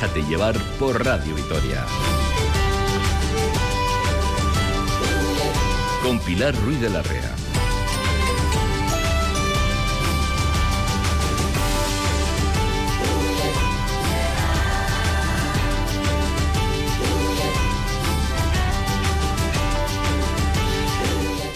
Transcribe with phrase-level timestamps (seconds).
[0.00, 1.84] Déjate llevar por Radio Vitoria.
[6.04, 7.47] Con Pilar Ruiz de la Rea.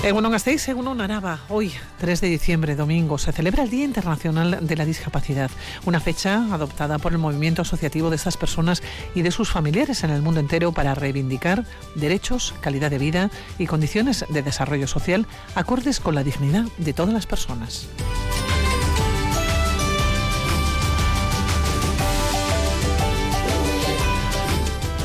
[0.04, 1.38] Egunon Gasteiz, Egunon Araba.
[1.48, 5.48] Hoy, 3 de diciembre, domingo, se celebra el Día Internacional de la Discapacidad,
[5.84, 8.82] una fecha adoptada por el movimiento asociativo de estas personas
[9.14, 13.68] y de sus familiares en el mundo entero para reivindicar derechos, calidad de vida y
[13.68, 17.86] condiciones de desarrollo social acordes con la dignidad de todas las personas.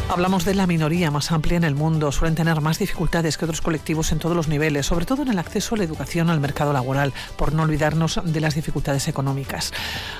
[0.10, 2.14] Hablamos de la minoría más amplia en el mundo.
[2.14, 5.38] Suelen tener más dificultades que otros colectivos en todos los niveles, sobre todo en el
[5.38, 9.74] acceso a la educación, al mercado laboral, por no olvidarnos de las dificultades económicas.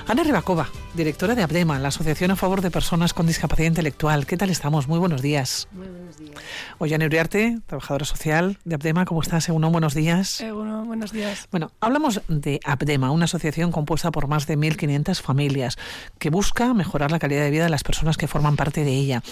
[0.06, 4.26] Ana Ribakova, directora de ABDEMA, la Asociación a Favor de Personas con Discapacidad Intelectual.
[4.26, 4.90] ¿Qué tal estamos?
[4.90, 5.70] Muy buenos días.
[5.72, 6.36] Muy buenos días.
[6.80, 9.06] Ollane Uriarte, trabajadora social de ABDEMA.
[9.06, 9.72] ¿Cómo estás, Eguno?
[9.72, 10.42] Buenos días.
[10.42, 11.48] Eguno, buenos días.
[11.50, 15.78] Bueno, hablamos de ABDEMA, una asociación compuesta por más de 1.500 familias
[16.20, 19.24] que busca mejorar la calidad de vida de las personas que forman parte de ella.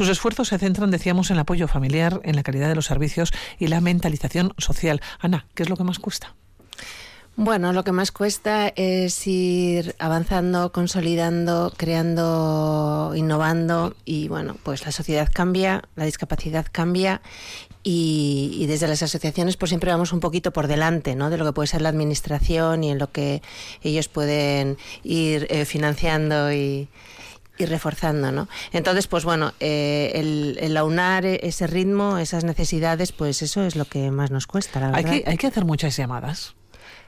[0.00, 3.32] Sus esfuerzos se centran, decíamos, en el apoyo familiar, en la calidad de los servicios
[3.58, 5.00] y la mentalización social.
[5.18, 6.34] Ana, ¿qué es lo que más cuesta?
[7.36, 14.92] Bueno, lo que más cuesta es ir avanzando, consolidando, creando, innovando y bueno, pues la
[14.92, 17.22] sociedad cambia, la discapacidad cambia
[17.82, 21.30] y, desde las asociaciones pues siempre vamos un poquito por delante ¿no?
[21.30, 23.40] de lo que puede ser la administración y en lo que
[23.82, 26.88] ellos pueden ir eh, financiando y,
[27.60, 28.48] y reforzando, ¿no?
[28.72, 33.84] Entonces, pues bueno, eh, el, el, aunar ese ritmo, esas necesidades, pues eso es lo
[33.84, 35.12] que más nos cuesta, la verdad.
[35.12, 36.54] Hay que, hay que hacer muchas llamadas.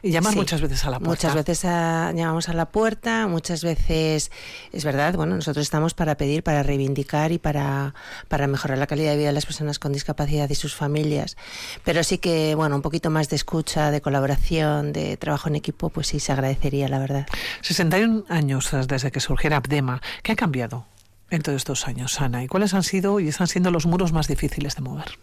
[0.02, 1.10] Y llamar sí, muchas veces a la puerta.
[1.10, 4.32] Muchas veces a, llamamos a la puerta, muchas veces,
[4.72, 7.94] es verdad, bueno, nosotros estamos para pedir, para reivindicar y para,
[8.26, 11.36] para mejorar la calidad de vida de las personas con discapacidad y sus familias.
[11.84, 15.88] Pero sí que, bueno, un poquito más de escucha, de colaboración, de trabajo en equipo,
[15.88, 17.26] pues sí se agradecería, la verdad.
[17.60, 20.02] 61 años desde que surgiera Abdema.
[20.24, 20.86] ¿Qué ha cambiado
[21.30, 22.42] en todos estos años, Ana?
[22.42, 25.18] ¿Y cuáles han sido y están siendo los muros más difíciles de mover?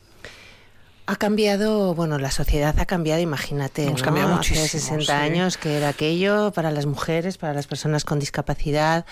[1.10, 4.06] Ha cambiado, bueno, la sociedad ha cambiado, imagínate, Hemos ¿no?
[4.06, 5.12] cambiado muchísimo, Hace 60 sí.
[5.12, 9.08] años que era aquello para las mujeres, para las personas con discapacidad,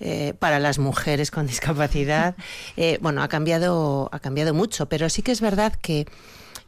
[0.00, 2.34] eh, para las mujeres con discapacidad.
[2.78, 6.06] Eh, bueno, ha cambiado, ha cambiado mucho, pero sí que es verdad que,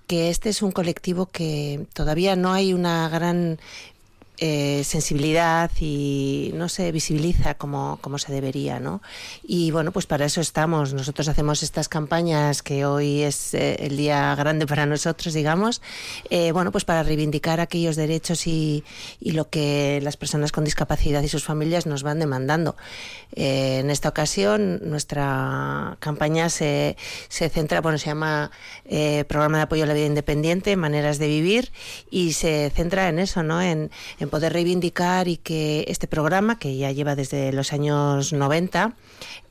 [0.06, 3.58] que este es un colectivo que todavía no hay una gran
[4.38, 9.00] eh, sensibilidad y no se visibiliza como, como se debería, ¿no?
[9.42, 10.92] Y bueno, pues para eso estamos.
[10.92, 15.80] Nosotros hacemos estas campañas que hoy es eh, el día grande para nosotros, digamos,
[16.28, 18.84] eh, bueno, pues para reivindicar aquellos derechos y,
[19.20, 22.76] y, lo que las personas con discapacidad y sus familias nos van demandando.
[23.32, 26.98] En esta ocasión, nuestra campaña se,
[27.28, 28.50] se centra, bueno, se llama
[29.28, 31.72] Programa de Apoyo a la Vida Independiente, Maneras de Vivir,
[32.10, 33.62] y se centra en eso, ¿no?
[33.62, 33.90] En
[34.28, 38.94] poder reivindicar y que este programa, que ya lleva desde los años 90,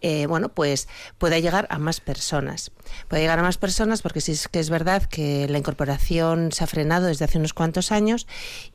[0.08, 2.70] eh, bueno, pues pueda llegar a más personas.
[3.08, 6.64] Puede llegar a más personas porque sí es que es verdad que la incorporación se
[6.64, 8.28] ha frenado desde hace unos cuantos años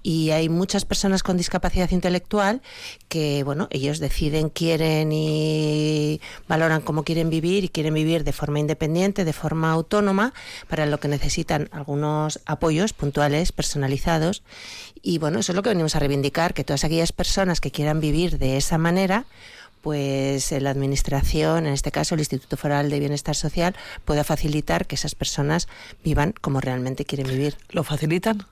[0.03, 2.63] y hay muchas personas con discapacidad intelectual
[3.07, 8.59] que, bueno, ellos deciden, quieren y valoran cómo quieren vivir y quieren vivir de forma
[8.59, 10.35] independiente, de forma autónoma,
[10.67, 14.43] para lo que necesitan algunos apoyos puntuales, personalizados.
[15.01, 18.01] Y bueno, eso es lo que venimos a reivindicar, que todas aquellas personas que quieran
[18.01, 19.27] vivir de esa manera,
[19.81, 23.75] pues la administración, en este caso el Instituto Foral de Bienestar Social,
[24.05, 25.69] pueda facilitar que esas personas
[26.05, 27.57] vivan como realmente quieren vivir.
[27.71, 28.47] ¿Lo facilitan?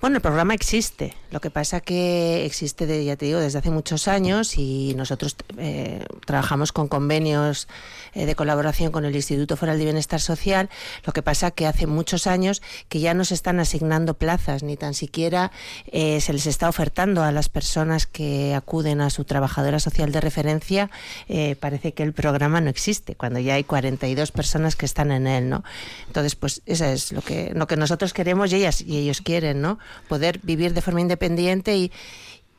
[0.00, 1.14] Bueno, el programa existe.
[1.30, 5.36] Lo que pasa que existe, de, ya te digo, desde hace muchos años y nosotros
[5.58, 7.68] eh, trabajamos con convenios
[8.14, 10.68] eh, de colaboración con el Instituto Foral de Bienestar Social.
[11.04, 14.76] Lo que pasa que hace muchos años que ya no se están asignando plazas, ni
[14.76, 15.52] tan siquiera
[15.86, 20.20] eh, se les está ofertando a las personas que acuden a su trabajadora social de
[20.20, 20.90] referencia.
[21.28, 25.26] Eh, parece que el programa no existe, cuando ya hay 42 personas que están en
[25.26, 25.64] él, ¿no?
[26.06, 29.62] Entonces, pues eso es lo que, lo que nosotros queremos y ellas y ellos quieren,
[29.62, 29.78] ¿no?
[30.08, 31.92] Poder vivir de forma independiente y,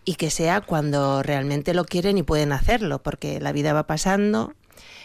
[0.06, 4.54] y que sea cuando realmente lo quieren y pueden hacerlo, porque la vida va pasando,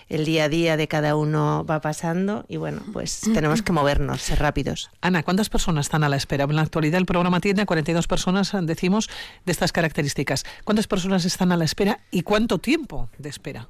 [0.08, 4.22] el día a día de cada uno va pasando y bueno, pues tenemos que movernos,
[4.22, 4.90] ser rápidos.
[5.00, 6.44] Ana, ¿cuántas personas están a la espera?
[6.44, 9.08] En la actualidad el programa tiene 42 personas, decimos,
[9.44, 10.44] de estas características.
[10.64, 13.68] ¿Cuántas personas están a la espera y cuánto tiempo de espera?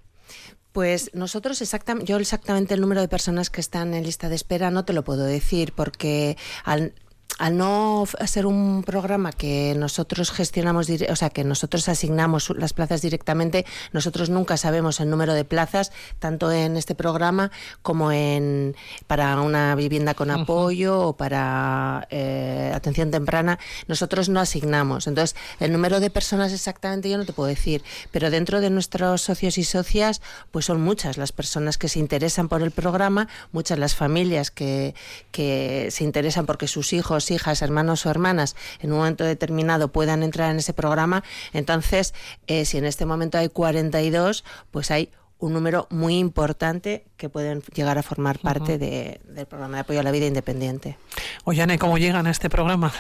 [0.73, 4.71] Pues nosotros exactamente, yo exactamente el número de personas que están en lista de espera
[4.71, 6.93] no te lo puedo decir porque al
[7.39, 13.01] al no ser un programa que nosotros gestionamos, o sea, que nosotros asignamos las plazas
[13.01, 17.51] directamente, nosotros nunca sabemos el número de plazas, tanto en este programa
[17.83, 18.75] como en
[19.07, 23.59] para una vivienda con apoyo o para eh, atención temprana.
[23.87, 25.07] Nosotros no asignamos.
[25.07, 29.23] Entonces, el número de personas exactamente yo no te puedo decir, pero dentro de nuestros
[29.23, 30.21] socios y socias,
[30.51, 34.95] pues son muchas las personas que se interesan por el programa, muchas las familias que,
[35.31, 40.23] que se interesan porque sus hijos, hijas, hermanos o hermanas en un momento determinado puedan
[40.23, 41.25] entrar en ese programa.
[41.53, 42.15] Entonces,
[42.47, 47.63] eh, si en este momento hay 42, pues hay un número muy importante que pueden
[47.73, 50.99] llegar a formar parte de, del programa de apoyo a la vida independiente.
[51.45, 52.93] Oye, ¿cómo llegan a este programa?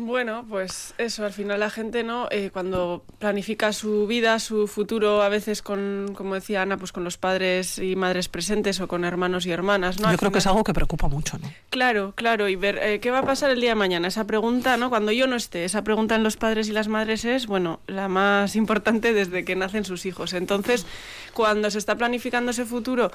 [0.00, 2.28] Bueno, pues eso, al final la gente, ¿no?
[2.30, 7.02] Eh, cuando planifica su vida, su futuro, a veces con, como decía Ana, pues con
[7.02, 10.12] los padres y madres presentes o con hermanos y hermanas, ¿no?
[10.12, 11.52] Yo creo que es algo que preocupa mucho, ¿no?
[11.70, 14.06] Claro, claro, y ver eh, qué va a pasar el día de mañana.
[14.06, 14.88] Esa pregunta, ¿no?
[14.88, 18.06] Cuando yo no esté, esa pregunta en los padres y las madres es, bueno, la
[18.06, 20.32] más importante desde que nacen sus hijos.
[20.32, 20.86] Entonces,
[21.34, 23.10] cuando se está planificando ese futuro,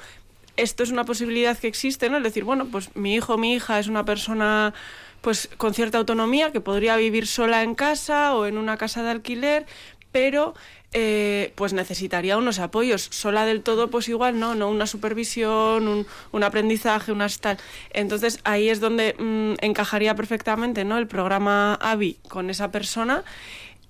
[0.56, 2.18] esto es una posibilidad que existe, ¿no?
[2.18, 4.74] Es decir, bueno, pues mi hijo, mi hija es una persona
[5.24, 9.10] pues con cierta autonomía, que podría vivir sola en casa o en una casa de
[9.10, 9.64] alquiler,
[10.12, 10.54] pero
[10.92, 13.08] eh, pues necesitaría unos apoyos.
[13.10, 17.56] Sola del todo, pues igual no, no una supervisión, un, un aprendizaje, unas tal.
[17.94, 20.98] Entonces ahí es donde mm, encajaría perfectamente ¿no?
[20.98, 23.24] el programa AVI con esa persona.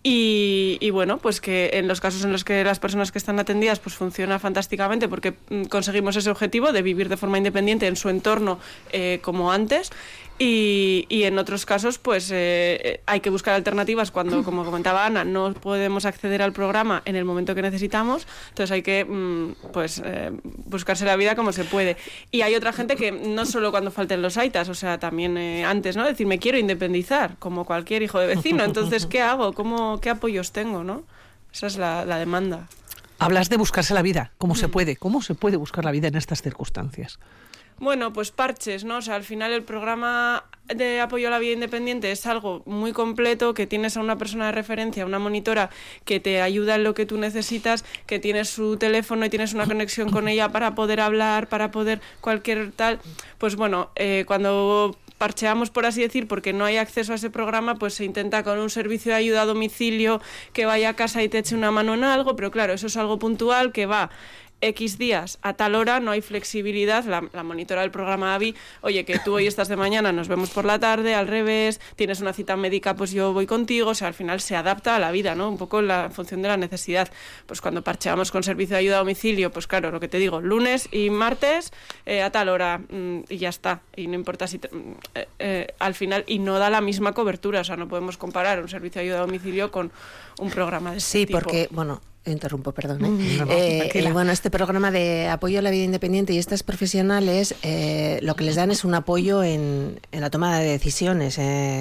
[0.06, 3.38] Y, y, bueno, pues que en los casos en los que las personas que están
[3.38, 7.96] atendidas pues funciona fantásticamente porque mm, conseguimos ese objetivo de vivir de forma independiente en
[7.96, 8.58] su entorno
[8.92, 9.90] eh, como antes
[10.38, 15.24] y, y, en otros casos, pues eh, hay que buscar alternativas cuando, como comentaba Ana,
[15.24, 18.26] no podemos acceder al programa en el momento que necesitamos.
[18.48, 20.32] Entonces hay que mm, pues eh,
[20.66, 21.96] buscarse la vida como se puede.
[22.32, 25.64] Y hay otra gente que no solo cuando falten los aitas, o sea, también eh,
[25.64, 26.04] antes, ¿no?
[26.04, 28.64] Decir, me quiero independizar, como cualquier hijo de vecino.
[28.64, 29.52] Entonces, ¿qué hago?
[29.52, 30.82] ¿Cómo, ¿Qué apoyos tengo?
[30.82, 31.04] ¿no?
[31.52, 32.68] Esa es la, la demanda.
[33.20, 34.96] Hablas de buscarse la vida, ¿cómo se puede?
[34.96, 37.20] ¿Cómo se puede buscar la vida en estas circunstancias?
[37.78, 38.98] Bueno, pues parches, ¿no?
[38.98, 42.92] O sea, al final el programa de apoyo a la vida independiente es algo muy
[42.92, 45.70] completo, que tienes a una persona de referencia, una monitora
[46.04, 49.66] que te ayuda en lo que tú necesitas, que tienes su teléfono y tienes una
[49.66, 53.00] conexión con ella para poder hablar, para poder cualquier tal.
[53.38, 57.76] Pues bueno, eh, cuando parcheamos, por así decir, porque no hay acceso a ese programa,
[57.76, 60.20] pues se intenta con un servicio de ayuda a domicilio
[60.52, 62.96] que vaya a casa y te eche una mano en algo, pero claro, eso es
[62.96, 64.10] algo puntual que va
[64.60, 67.04] X días a tal hora, no hay flexibilidad.
[67.04, 70.64] La, monitora del programa AVI, oye, que tú hoy estás de mañana, nos vemos por
[70.64, 73.90] la tarde, al revés, tienes una cita médica, pues yo voy contigo.
[73.90, 75.48] O sea, al final se adapta a la vida, ¿no?
[75.48, 77.10] Un poco en la función de la necesidad.
[77.46, 80.40] Pues cuando parcheamos con servicio de ayuda a domicilio, pues claro, lo que te digo,
[80.40, 81.72] lunes y martes
[82.06, 83.82] eh, a tal hora mm, y ya está.
[83.96, 84.60] Y no importa si mm,
[85.14, 88.60] eh, eh, al final, y no da la misma cobertura, o sea, no podemos comparar
[88.60, 89.92] un servicio de ayuda a domicilio con
[90.38, 92.00] un programa de este Sí, porque, bueno,
[92.30, 93.20] interrumpo, perdón.
[93.50, 93.90] ¿eh?
[93.92, 98.34] Eh, bueno, este programa de apoyo a la vida independiente y estas profesionales eh, lo
[98.36, 101.38] que les dan es un apoyo en, la toma de decisiones,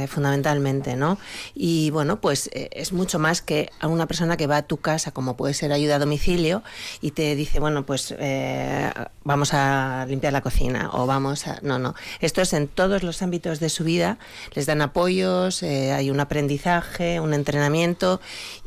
[0.10, 1.18] fundamentalmente, ¿no?
[1.56, 5.12] Y bueno, pues es mucho más que a una persona que va a tu casa,
[5.12, 6.64] como puede ser ayuda a domicilio,
[7.02, 8.16] y te dice, bueno, pues
[9.24, 11.60] vamos a limpiar la cocina o vamos a...
[11.62, 11.96] No, no.
[12.20, 14.18] Esto es en todos los ámbitos de su vida.
[14.54, 18.20] Les dan apoyos, hay un aprendizaje, un entrenamiento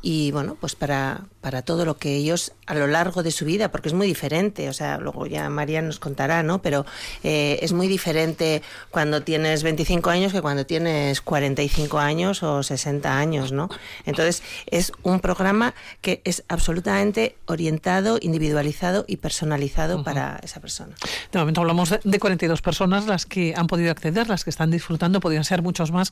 [0.02, 3.70] y bueno, pues para, para todo lo que ellos a lo largo de su vida,
[3.70, 6.60] porque es muy diferente, o sea, luego ya María nos contará, ¿no?
[6.60, 6.84] Pero
[7.22, 13.16] eh, es muy diferente cuando tienes 25 años que cuando tienes 45 años o 60
[13.16, 13.68] años, ¿no?
[14.06, 20.96] Entonces, es un programa que es absolutamente orientado, individualizado y personalizado para esa persona.
[21.30, 25.20] De momento hablamos de 42 personas las que han podido acceder, las que están disfrutando,
[25.20, 26.10] podrían ser muchos más.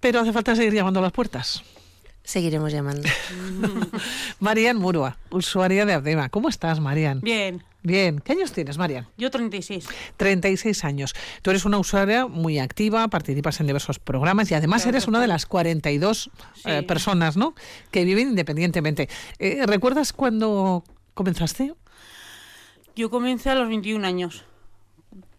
[0.00, 1.62] Pero hace falta seguir llamando a las puertas.
[2.28, 3.08] Seguiremos llamando.
[4.38, 6.28] Marian Murua, usuaria de Abdema.
[6.28, 7.22] ¿Cómo estás, Marian?
[7.22, 7.64] Bien.
[7.82, 8.18] Bien.
[8.18, 9.08] ¿Qué años tienes, Marian?
[9.16, 9.88] Yo 36.
[10.18, 11.14] 36 años.
[11.40, 15.26] Tú eres una usuaria muy activa, participas en diversos programas y además eres una de
[15.26, 16.30] las 42
[16.66, 17.54] eh, personas ¿no?
[17.90, 19.08] que viven independientemente.
[19.38, 21.72] Eh, ¿Recuerdas cuando comenzaste?
[22.94, 24.44] Yo comencé a los 21 años.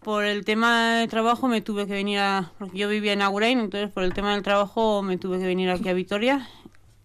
[0.00, 2.50] Por el tema de trabajo me tuve que venir a...
[2.58, 5.70] Porque yo vivía en Agurain, entonces por el tema del trabajo me tuve que venir
[5.70, 6.48] aquí a Vitoria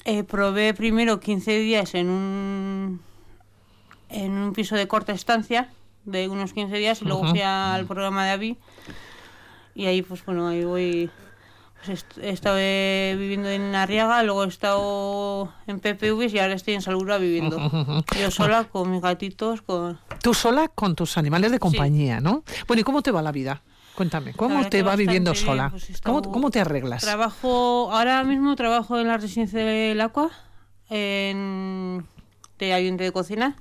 [0.05, 3.01] eh, probé primero 15 días en un,
[4.09, 5.69] en un piso de corta estancia,
[6.05, 8.57] de unos 15 días, y luego fui al programa de AVI.
[9.73, 11.09] Y ahí, pues bueno, ahí voy.
[11.85, 16.81] Pues he estado viviendo en Arriaga, luego he estado en PPV y ahora estoy en
[16.81, 17.57] Salura viviendo.
[18.19, 19.61] Yo sola con mis gatitos.
[19.61, 22.43] con Tú sola con tus animales de compañía, ¿no?
[22.67, 23.61] Bueno, ¿y cómo te va la vida?
[23.95, 25.69] Cuéntame, ¿cómo te va viviendo bien, sola?
[25.69, 27.01] pues ¿Cómo, cómo te arreglas?
[27.01, 30.31] Trabajo, ahora mismo trabajo en la residencia del Aqua,
[30.89, 32.05] en,
[32.59, 33.55] de ayudante de cocina.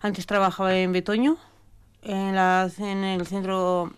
[0.00, 1.36] Antes trabajaba en Betoño,
[2.02, 3.92] en, la, en el centro,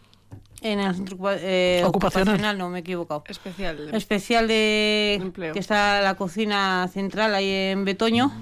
[0.63, 2.59] en el centro eh, Ocupacional.
[2.59, 3.23] no me he equivocado.
[3.29, 3.95] Especial.
[3.95, 5.53] Especial de Empleo.
[5.53, 8.33] que está la cocina central ahí en Betoño.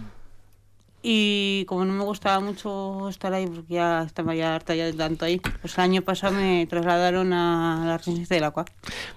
[1.08, 4.92] Y como no me gustaba mucho estar ahí, porque ya estaba ya harta ya de
[4.92, 8.64] tanto ahí, pues el año pasado me trasladaron a la residencia del Aqua.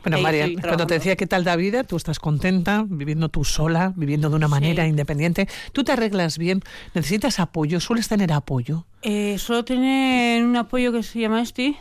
[0.03, 3.91] Bueno, estoy cuando te decía qué tal da vida, tú estás contenta, viviendo tú sola,
[3.95, 4.89] viviendo de una manera Sí.
[4.91, 5.47] independiente.
[5.71, 6.61] ¿Tú te arreglas bien?
[6.93, 7.79] ¿Necesitas apoyo?
[7.79, 8.85] ¿Sueles tener apoyo?
[9.01, 11.75] Eh, solo tener un apoyo que se llama Esti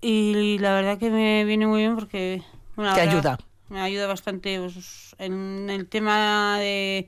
[0.00, 2.42] y la verdad que me viene muy bien porque
[2.74, 3.38] bueno, Te ayuda.
[3.68, 7.06] Me ayuda bastante pues, en el tema de,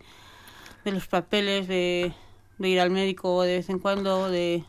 [0.85, 2.13] de los papeles, de,
[2.59, 4.65] de ir al médico de vez en cuando, de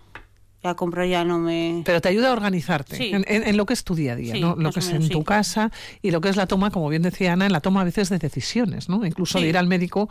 [0.62, 1.84] a comprar ya no me...
[1.86, 3.12] Pero te ayuda a organizarte Sí.
[3.14, 4.56] en, en- en lo que es tu día a día, Sí, ¿no?
[4.58, 5.14] Lo que es menos, en sí.
[5.14, 7.80] tu casa y lo que es la toma, como bien decía Ana, en la toma
[7.82, 9.06] a veces de decisiones, ¿no?
[9.06, 10.10] Incluso de ir al médico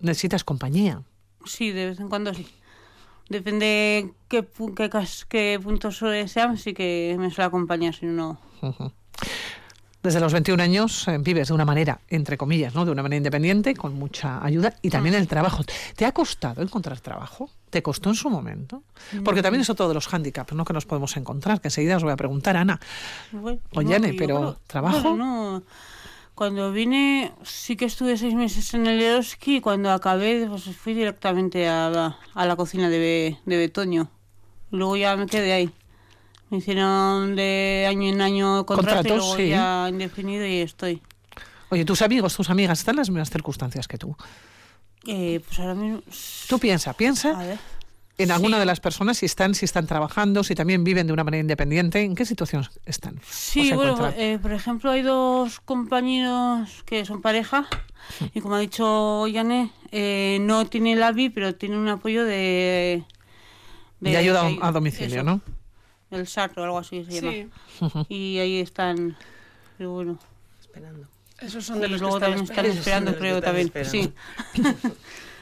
[0.00, 1.02] necesitas compañía.
[1.44, 2.46] Sí, de vez en cuando sí.
[3.28, 4.90] Depende qué, qué,
[5.28, 8.40] qué puntos sean, sí que me suele acompañar, si no...
[10.08, 12.86] Desde los 21 años eh, vives de una manera, entre comillas, ¿no?
[12.86, 15.62] De una manera independiente, con mucha ayuda y también el trabajo.
[15.96, 17.50] ¿Te ha costado encontrar trabajo?
[17.68, 18.82] ¿Te costó en su momento?
[19.22, 20.64] Porque también es otro de los hándicaps, ¿no?
[20.64, 22.80] Que nos podemos encontrar, que enseguida os voy a preguntar, Ana.
[23.32, 25.10] Bueno, Ollane, yo pero ¿trabajo?
[25.10, 25.16] bueno,
[25.58, 25.62] no.
[26.34, 30.94] Cuando vine, sí que estuve seis meses en el Eroski y cuando acabé, pues fui
[30.94, 34.08] directamente a la, a la cocina de, Be- de Betoño.
[34.70, 35.70] Luego ya me quedé ahí.
[36.50, 39.48] Me hicieron de año en año contrato y Contratos, luego sí.
[39.50, 41.02] ya indefinido y estoy.
[41.70, 44.16] Oye, tus amigos, tus amigas están en las mismas circunstancias que tú.
[45.06, 46.00] Eh, pues ahora mismo...
[46.48, 47.58] Tú piensa, A piensa ver.
[48.16, 48.60] en alguna Sí.
[48.60, 52.00] de las personas si están, si están trabajando, si también viven de una manera independiente,
[52.02, 53.20] ¿en qué situación están?
[53.28, 57.66] Sí, bueno, eh, por ejemplo, hay dos compañeros que son pareja
[58.34, 63.04] y como ha dicho Yane, eh, no tiene el ABI, pero tiene un apoyo de...
[64.00, 65.42] De ayuda de- a domicilio, eso, ¿no?
[66.10, 67.32] El SAR o algo así se llama.
[67.32, 67.48] Sí,
[68.08, 69.16] Y ahí están...
[69.78, 70.18] Bueno,
[70.60, 71.06] Esperando.
[71.40, 73.16] esos son de los que luego están también están esperando.
[73.16, 73.66] creo que también.
[73.66, 74.12] están Sí.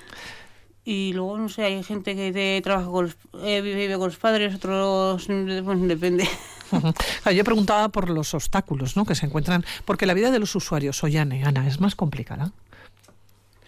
[0.85, 4.55] y luego, no sé, hay gente que trabaja con los, eh, vive con los padres,
[4.55, 5.27] otros...
[5.27, 6.29] Pues depende.
[6.69, 9.05] Claro, yo preguntaba por los obstáculos ¿no?
[9.05, 12.53] que se encuentran, porque la vida de los usuarios, Ollane, Ana, es más complicada.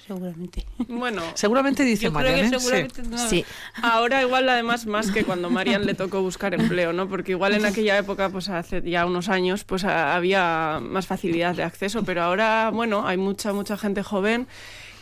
[0.09, 0.65] Seguramente.
[0.89, 2.59] Bueno, Seguramente dice Yo creo Marian, ¿eh?
[2.59, 3.03] Sí.
[3.09, 3.19] no.
[3.29, 3.45] Sí,
[3.83, 7.09] ahora igual además más que cuando Marian le tocó buscar empleo, ¿no?
[7.09, 11.55] Porque igual en aquella época, pues hace ya unos años, pues a- había más facilidad
[11.55, 14.47] de acceso, pero ahora, bueno, hay mucha, mucha gente joven.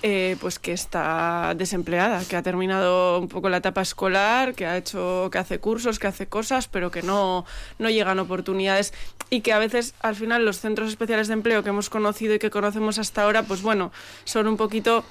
[0.09, 4.77] Eh, pues que está desempleada, que ha terminado un poco la etapa escolar, que ha
[4.77, 7.45] hecho, que hace cursos, que hace cosas, pero que no,
[7.81, 8.95] no llegan oportunidades
[9.31, 12.39] y que a veces al final los centros especiales de empleo que hemos conocido y
[12.39, 13.91] que conocemos hasta ahora, pues bueno,
[14.23, 15.05] son un poquito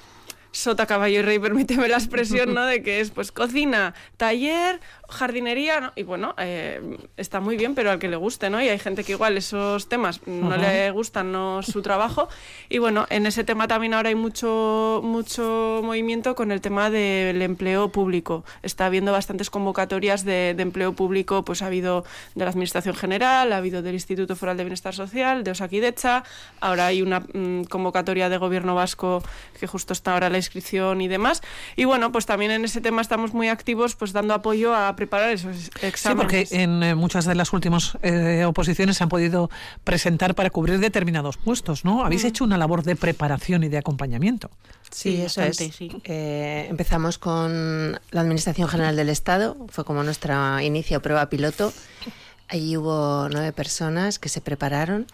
[0.50, 2.64] sota, caballo y rey, permíteme la expresión, ¿no?
[2.64, 5.92] De que es pues cocina, taller, jardinería, ¿no?
[5.96, 8.62] Y bueno, eh, está muy bien, pero al que le guste, ¿no?
[8.62, 10.58] Y hay gente que igual esos temas no Ajá.
[10.58, 12.28] le gustan, no su trabajo.
[12.68, 17.42] Y bueno, en ese tema también ahora hay mucho, mucho movimiento con el tema del
[17.42, 18.44] empleo público.
[18.62, 23.52] Está habiendo bastantes convocatorias de, de empleo público, pues ha habido de la Administración General,
[23.52, 26.24] ha habido del Instituto Foral de Bienestar Social, de Osakidecha,
[26.60, 29.22] ahora hay una mm, convocatoria de Gobierno Vasco
[29.58, 31.42] que justo está ahora la inscripción y demás.
[31.76, 35.30] Y bueno, pues también en ese tema estamos muy activos, pues dando apoyo a preparar
[35.30, 36.22] esos Sí, exámenes.
[36.24, 39.50] porque en eh, muchas de las últimas eh, oposiciones se han podido
[39.84, 42.04] presentar para cubrir determinados puestos, ¿no?
[42.04, 44.50] Habéis hecho una labor de preparación y de acompañamiento.
[44.90, 45.76] Sí, Sí, eso bastante, es.
[45.76, 45.90] sí.
[46.04, 51.72] Eh, empezamos con la Administración General del Estado, fue como nuestra inicio prueba piloto.
[52.48, 55.06] Allí hubo nueve personas que se prepararon.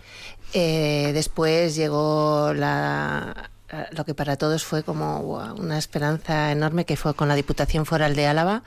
[0.53, 3.51] Eh, después llegó la,
[3.93, 5.21] lo que para todos fue como
[5.59, 8.63] una esperanza enorme, que fue con la Diputación Foral de Álava,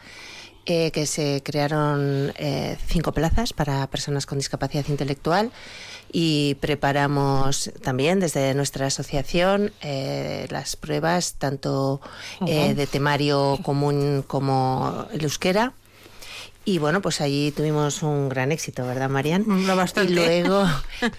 [0.65, 5.51] eh, que se crearon eh, cinco plazas para personas con discapacidad intelectual
[6.12, 12.01] y preparamos también desde nuestra asociación eh, las pruebas tanto
[12.41, 15.74] de temario común como el euskera.
[16.67, 19.43] Y bueno, pues allí tuvimos un gran éxito, ¿verdad, Marian?
[19.45, 20.12] Mm, bastante.
[20.12, 20.65] Y luego,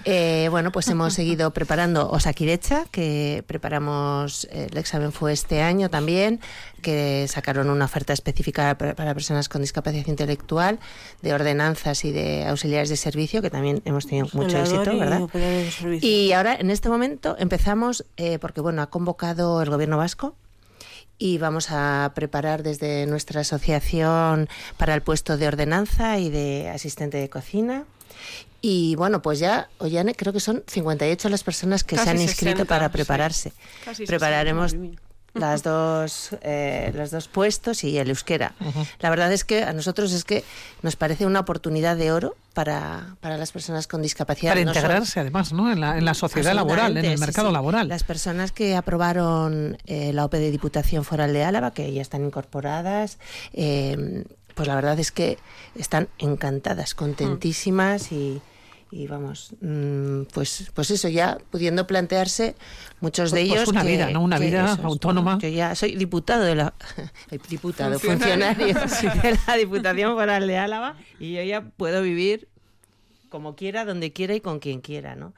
[0.05, 5.89] eh, bueno, pues hemos seguido preparando Osakidecha, que preparamos, eh, el examen fue este año
[5.89, 6.41] también,
[6.83, 10.81] que sacaron una oferta específica para, personas con discapacidad intelectual,
[11.23, 14.99] de ordenanzas y de auxiliares de servicio, que también hemos tenido mucho Celador éxito, y
[14.99, 15.29] ¿verdad?
[15.71, 16.11] servicio.
[16.11, 20.35] Y ahora, en este momento, empezamos, eh, porque bueno, ha convocado el gobierno vasco
[21.19, 27.17] y vamos a preparar desde nuestra asociación para el puesto de ordenanza y de asistente
[27.19, 27.85] de cocina.
[28.61, 32.65] Y bueno, pues ya, Ollane, creo que son 58 las personas que se han inscrito
[32.65, 33.53] para prepararse.
[34.07, 34.75] Prepararemos
[35.39, 38.55] las dos, eh, los dos puestos y el euskera.
[39.01, 40.45] La verdad es que a nosotros es que
[40.83, 44.53] nos parece una oportunidad de oro para, para las personas con discapacidad.
[44.53, 45.71] Para integrarse además ¿no?
[45.71, 47.89] en, la, en la sociedad laboral, en el mercado laboral.
[47.89, 52.25] Las personas que aprobaron eh, la OPE de Diputación Foral de Álava, que ya están
[52.25, 53.19] incorporadas,
[53.53, 54.25] eh,
[54.55, 55.39] pues la verdad es que
[55.75, 58.41] están encantadas, contentísimas y
[58.91, 62.55] y vamos, mm, pues, pues eso, ya pudiendo plantearse
[63.01, 63.69] muchos de pues, pues ellos.
[63.69, 64.23] una vida, ¿no?
[64.23, 65.39] Una vida autónoma.
[65.41, 66.75] Yo ya soy diputado de la.
[67.49, 68.67] diputado, funcionario,
[69.23, 72.49] de la Diputación Foral de Álava y yo ya puedo vivir
[73.29, 75.35] como quiera, donde quiera y con quien quiera, ¿no?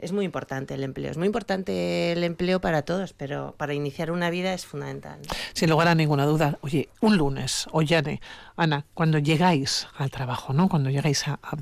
[0.00, 1.10] Es muy importante el empleo.
[1.10, 5.20] Es muy importante el empleo para todos, pero para iniciar una vida es fundamental.
[5.52, 6.58] Sin lugar a ninguna duda.
[6.62, 8.20] Oye, un lunes, Ollane,
[8.56, 10.68] Ana, cuando llegáis al trabajo, ¿no?
[10.68, 11.56] Cuando llegáis a, a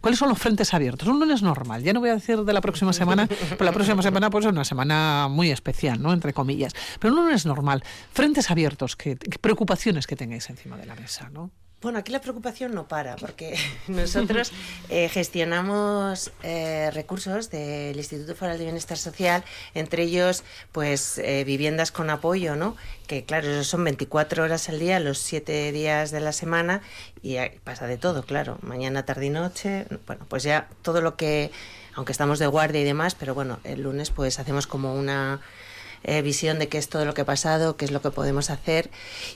[0.00, 1.08] ¿cuáles son los frentes abiertos?
[1.08, 1.82] Un lunes normal.
[1.82, 4.52] Ya no voy a decir de la próxima semana, pero la próxima semana pues es
[4.52, 6.12] una semana muy especial, ¿no?
[6.12, 6.74] Entre comillas.
[7.00, 7.82] Pero un lunes normal.
[8.12, 11.50] Frentes abiertos, ¿qué, qué preocupaciones que tengáis encima de la mesa, ¿no?
[11.80, 13.56] Bueno, aquí la preocupación no para, porque
[13.86, 14.50] nosotros
[14.88, 19.44] eh, gestionamos eh, recursos del Instituto Foral de Bienestar Social,
[19.74, 20.42] entre ellos,
[20.72, 22.76] pues, eh, viviendas con apoyo, ¿no?
[23.06, 26.82] Que, claro, son 24 horas al día, los 7 días de la semana,
[27.22, 29.86] y pasa de todo, claro, mañana, tarde y noche.
[30.04, 31.52] Bueno, pues ya todo lo que,
[31.94, 35.40] aunque estamos de guardia y demás, pero bueno, el lunes, pues, hacemos como una
[36.04, 38.50] eh, visión de qué es todo lo que ha pasado, qué es lo que podemos
[38.50, 38.90] hacer.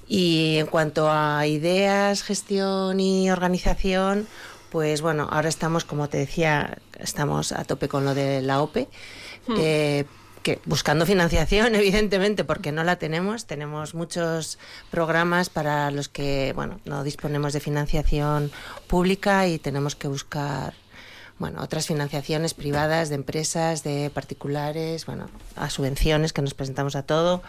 [0.08, 4.26] Y en cuanto a ideas, gestión y organización,
[4.70, 8.88] pues bueno, ahora estamos, como te decía, estamos a tope con lo de la OPE.
[9.46, 9.54] Hmm.
[9.58, 10.04] Eh,
[10.42, 13.46] que buscando financiación, evidentemente, porque no la tenemos.
[13.46, 14.58] Tenemos muchos
[14.90, 18.50] programas para los que, bueno, no disponemos de financiación
[18.86, 20.74] pública y tenemos que buscar
[21.42, 27.02] bueno, otras financiaciones privadas de empresas, de particulares, bueno, a subvenciones que nos presentamos a
[27.02, 27.42] todo.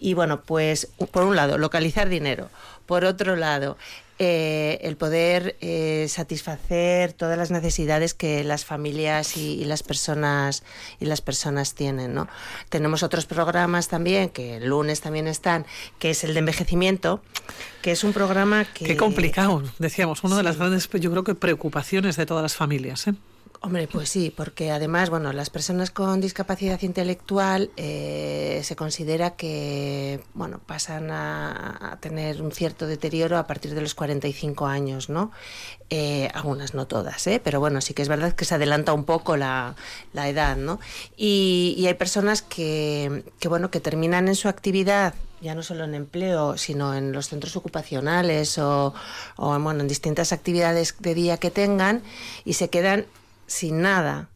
[0.00, 2.50] Y bueno, pues por un lado, localizar dinero.
[2.86, 3.76] Por otro lado,
[4.18, 10.64] eh, el poder eh, satisfacer todas las necesidades que las familias y, las personas
[10.98, 12.26] y las personas tienen ¿no?
[12.70, 15.66] tenemos otros programas también que el lunes también están
[15.98, 17.20] que es el de envejecimiento
[17.82, 21.34] que es un programa que qué complicado decíamos una de las grandes yo creo que
[21.34, 23.14] preocupaciones de todas las familias ¿eh?
[23.62, 30.20] Hombre, pues sí, porque además, bueno, las personas con discapacidad intelectual eh, se considera que,
[30.34, 35.32] bueno, pasan a, tener un cierto deterioro a partir de los 45 años, ¿no?
[35.88, 37.40] Eh, algunas, no todas, ¿eh?
[37.42, 39.74] Pero bueno, sí que es verdad que se adelanta un poco la,
[40.14, 40.78] edad, ¿no?
[41.16, 45.94] Y, hay personas que, que, bueno, que terminan en su actividad ya no solo en
[45.94, 48.94] empleo, sino en los centros ocupacionales o,
[49.36, 52.02] o bueno, en distintas actividades de día que tengan
[52.46, 53.06] y se quedan
[53.46, 54.30] sin nada.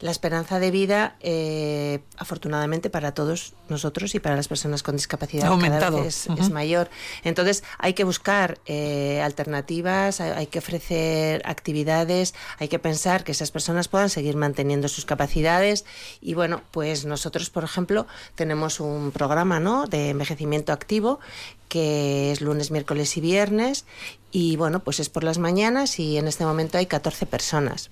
[0.00, 5.50] La esperanza de vida, eh, afortunadamente para todos nosotros y para las personas con discapacidad,
[5.58, 6.90] cada vez es, mayor.
[7.24, 13.50] Entonces hay que buscar eh, alternativas, hay, que ofrecer actividades, hay que pensar que esas
[13.50, 15.86] personas puedan seguir manteniendo sus capacidades.
[16.20, 19.86] Y bueno, pues nosotros, por ejemplo, tenemos un programa ¿no?
[19.86, 21.20] de envejecimiento activo
[21.68, 23.86] que es lunes, miércoles y viernes.
[24.30, 27.90] Y bueno, pues es por las mañanas y en este momento hay 14 personas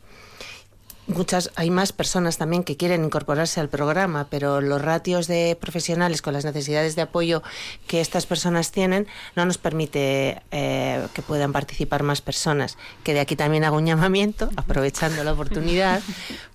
[1.06, 6.22] muchas hay más personas también que quieren incorporarse al programa, pero los ratios de profesionales
[6.22, 7.42] con las necesidades de apoyo
[7.86, 12.76] que estas personas tienen no nos permite eh, que puedan participar más personas.
[13.02, 16.02] Que de aquí también hago un llamamiento, aprovechando la oportunidad,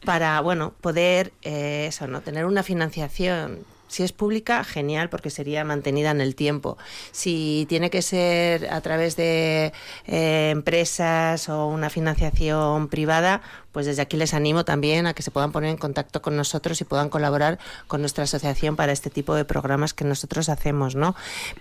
[0.06, 5.64] para bueno poder eh, eso, no tener una financiación si es pública, genial, porque sería
[5.66, 6.78] mantenida en el tiempo.
[7.12, 9.74] Si tiene que ser a través de
[10.06, 15.32] eh, empresas o una financiación privada, pues desde aquí les animo también a que se
[15.32, 19.36] puedan poner en contacto con nosotros y puedan colaborar con nuestra asociación para este tipo
[19.36, 21.16] de programas que nosotros hacemos, ¿no?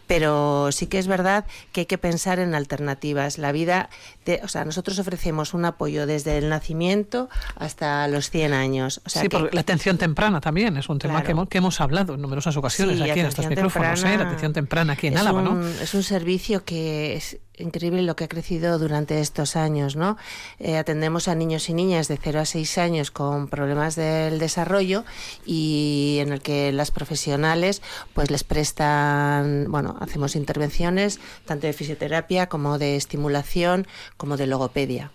[0.06, 3.38] Pero sí que es verdad que hay que pensar en alternativas.
[3.38, 3.90] La vida,
[4.24, 9.00] de, o sea, nosotros ofrecemos un apoyo desde el nacimiento hasta los 100 años.
[9.04, 12.22] O sea sí, porque la atención temprana también es un tema que, hemos, hablado en
[12.22, 14.16] numerosas ocasiones aquí en estos micrófonos, ¿eh?
[14.16, 15.66] la atención temprana aquí en Álava, ¿no?
[15.66, 20.16] Es un servicio que es increíble lo que ha crecido durante estos años, ¿no?
[20.58, 25.04] Eh, atendemos a niños y niñas de 0 a 6 años con problemas del desarrollo
[25.44, 27.82] y en el que las profesionales
[28.14, 35.10] pues les prestan, bueno, hacemos intervenciones tanto de fisioterapia como de estimulación como de logopedia.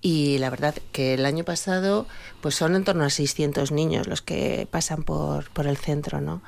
[0.00, 2.06] Y la verdad que el año pasado
[2.40, 6.42] pues son en torno a 600 niños los que pasan por, por el centro, ¿no?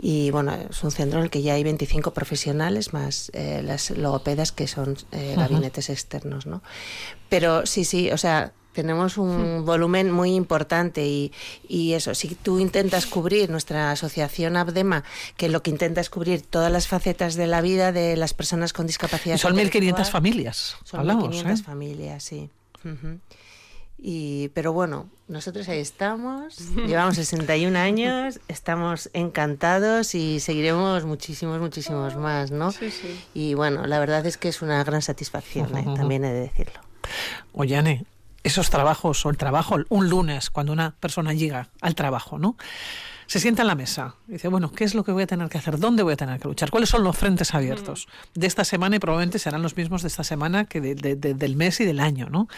[0.00, 3.90] Y bueno, es un centro en el que ya hay 25 profesionales más eh, las
[3.90, 6.62] logopedas que son eh, gabinetes externos, ¿no?
[7.28, 11.32] Pero sí, sí, o sea, tenemos un volumen muy importante y,
[11.68, 15.02] y, eso, si tú intentas cubrir nuestra asociación Abdema,
[15.36, 18.72] que lo que intenta es cubrir todas las facetas de la vida de las personas
[18.72, 19.34] con discapacidad.
[19.34, 21.34] Y son 1.500 familias, son hablamos.
[21.34, 21.62] 1.500 ¿eh?
[21.64, 22.50] familias, sí.
[22.84, 23.18] Uh -huh.
[24.00, 26.56] Y, pero bueno, nosotros ahí estamos,
[26.86, 32.70] llevamos 61 años, estamos encantados y seguiremos muchísimos, muchísimos más, ¿no?
[32.70, 33.20] Sí, sí.
[33.34, 35.84] Y bueno, la verdad es que es una gran satisfacción, ¿eh?
[35.96, 36.80] también he de decirlo.
[37.52, 38.04] Oyane,
[38.44, 42.56] esos trabajos o el trabajo un lunes cuando una persona llega al trabajo, ¿no?
[43.28, 45.50] Se sienta en la mesa y dice, bueno, ¿qué es lo que voy a tener
[45.50, 45.78] que hacer?
[45.78, 46.70] ¿Dónde voy a tener que luchar?
[46.70, 50.24] ¿Cuáles son los frentes abiertos de esta semana y probablemente serán los mismos de esta
[50.24, 52.48] semana que de, de, de, del mes y del año, ¿no?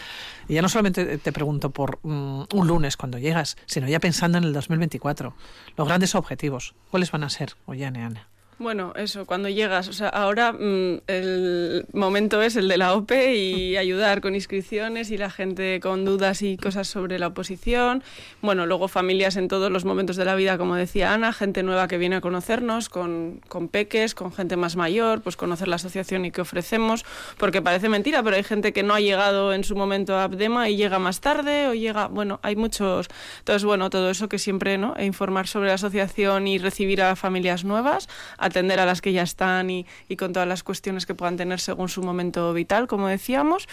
[0.47, 4.37] Y ya no solamente te pregunto por um, un lunes cuando llegas, sino ya pensando
[4.37, 5.35] en el 2024,
[5.75, 8.30] los grandes objetivos, ¿cuáles van a ser, Oyane, Ana?
[8.61, 13.35] Bueno, eso, cuando llegas, o sea, ahora mmm, el momento es el de la OPE
[13.35, 18.03] y ayudar con inscripciones y la gente con dudas y cosas sobre la oposición.
[18.43, 21.87] Bueno, luego familias en todos los momentos de la vida, como decía Ana, gente nueva
[21.87, 26.25] que viene a conocernos, con, con peques, con gente más mayor, pues conocer la asociación
[26.25, 27.03] y qué ofrecemos,
[27.39, 30.69] porque parece mentira, pero hay gente que no ha llegado en su momento a Abdema
[30.69, 33.07] y llega más tarde o llega, bueno, hay muchos.
[33.39, 34.95] Entonces, bueno, todo eso que siempre, ¿no?
[34.97, 38.07] E informar sobre la asociación y recibir a familias nuevas,
[38.51, 39.85] atender a las que ya están y,
[40.17, 43.67] con todas las cuestiones que puedan tener según su momento vital, como decíamos.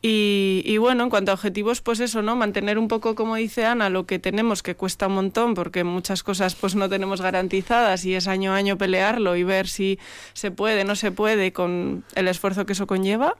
[0.00, 2.34] Y, y, bueno, en cuanto a objetivos, pues eso, ¿no?
[2.34, 6.22] Mantener un poco, como dice Ana, lo que tenemos, que cuesta un montón, porque muchas
[6.22, 9.98] cosas pues no tenemos garantizadas y es año a año pelearlo y ver si
[10.32, 13.36] se puede, no se puede, con el esfuerzo que eso conlleva.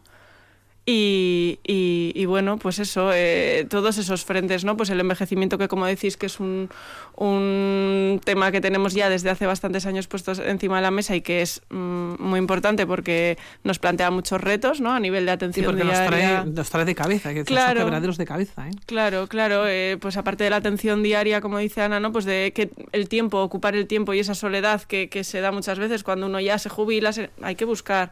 [0.84, 4.76] Y, y, y, bueno, pues eso, eh, todos esos frentes, ¿no?
[4.76, 6.70] Pues el envejecimiento que como decís que es un,
[7.14, 11.20] un tema que tenemos ya desde hace bastantes años puestos encima de la mesa y
[11.20, 14.92] que es mm, muy importante porque nos plantea muchos retos, ¿no?
[14.92, 16.00] A nivel de atención sí, porque diaria.
[16.00, 18.72] Nos trae, nos trae de cabeza, que claro, son de cabeza, ¿eh?
[18.84, 22.10] Claro, claro, eh, pues aparte de la atención diaria, como dice Ana, ¿no?
[22.10, 25.52] Pues de que el tiempo, ocupar el tiempo y esa soledad que, que se da
[25.52, 28.10] muchas veces cuando uno ya se jubila, se, hay que buscar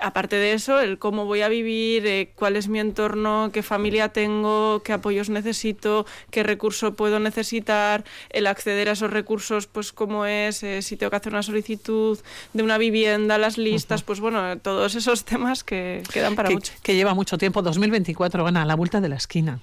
[0.00, 4.10] aparte de eso, el cómo voy a vivir, eh, cuál es mi entorno, qué familia
[4.10, 10.26] tengo, qué apoyos necesito, qué recurso puedo necesitar, el acceder a esos recursos, pues cómo
[10.26, 12.18] es, eh, si tengo que hacer una solicitud
[12.52, 14.06] de una vivienda, las listas, uh -huh.
[14.06, 16.72] pues bueno, todos esos temas que quedan para que, mucho.
[16.82, 19.60] Que lleva mucho tiempo, 2024, van a la vuelta de la esquina.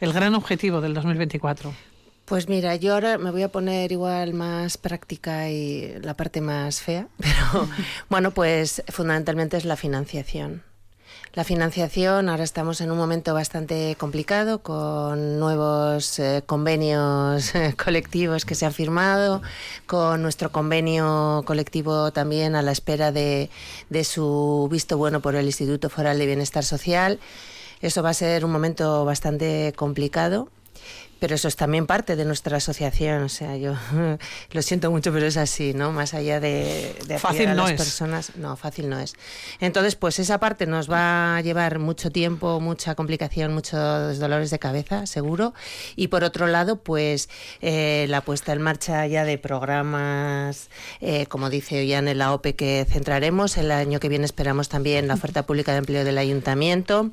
[0.00, 1.74] El gran objetivo del 2024.
[2.28, 6.82] Pues mira, yo ahora me voy a poner igual más práctica y la parte más
[6.82, 7.66] fea, pero
[8.10, 10.62] bueno, pues fundamentalmente es la financiación.
[11.32, 18.44] La financiación, ahora estamos en un momento bastante complicado con nuevos eh, convenios eh, colectivos
[18.44, 19.40] que se han firmado,
[19.86, 23.48] con nuestro convenio colectivo también a la espera de,
[23.88, 27.20] de su visto bueno por el Instituto Foral de Bienestar Social.
[27.80, 30.50] Eso va a ser un momento bastante complicado
[31.20, 33.74] pero eso es también parte de nuestra asociación, o sea, yo
[34.52, 35.92] lo siento mucho, pero es así, ¿no?
[35.92, 37.76] Más allá de, de fácil a no las es.
[37.76, 39.14] personas, no, fácil no es.
[39.60, 44.58] Entonces, pues esa parte nos va a llevar mucho tiempo, mucha complicación, muchos dolores de
[44.58, 45.54] cabeza, seguro.
[45.96, 47.28] Y por otro lado, pues
[47.60, 50.68] eh, la puesta en marcha ya de programas,
[51.00, 55.08] eh, como dice Ollán en la OPE que centraremos, el año que viene esperamos también
[55.08, 57.10] la oferta pública de empleo del ayuntamiento.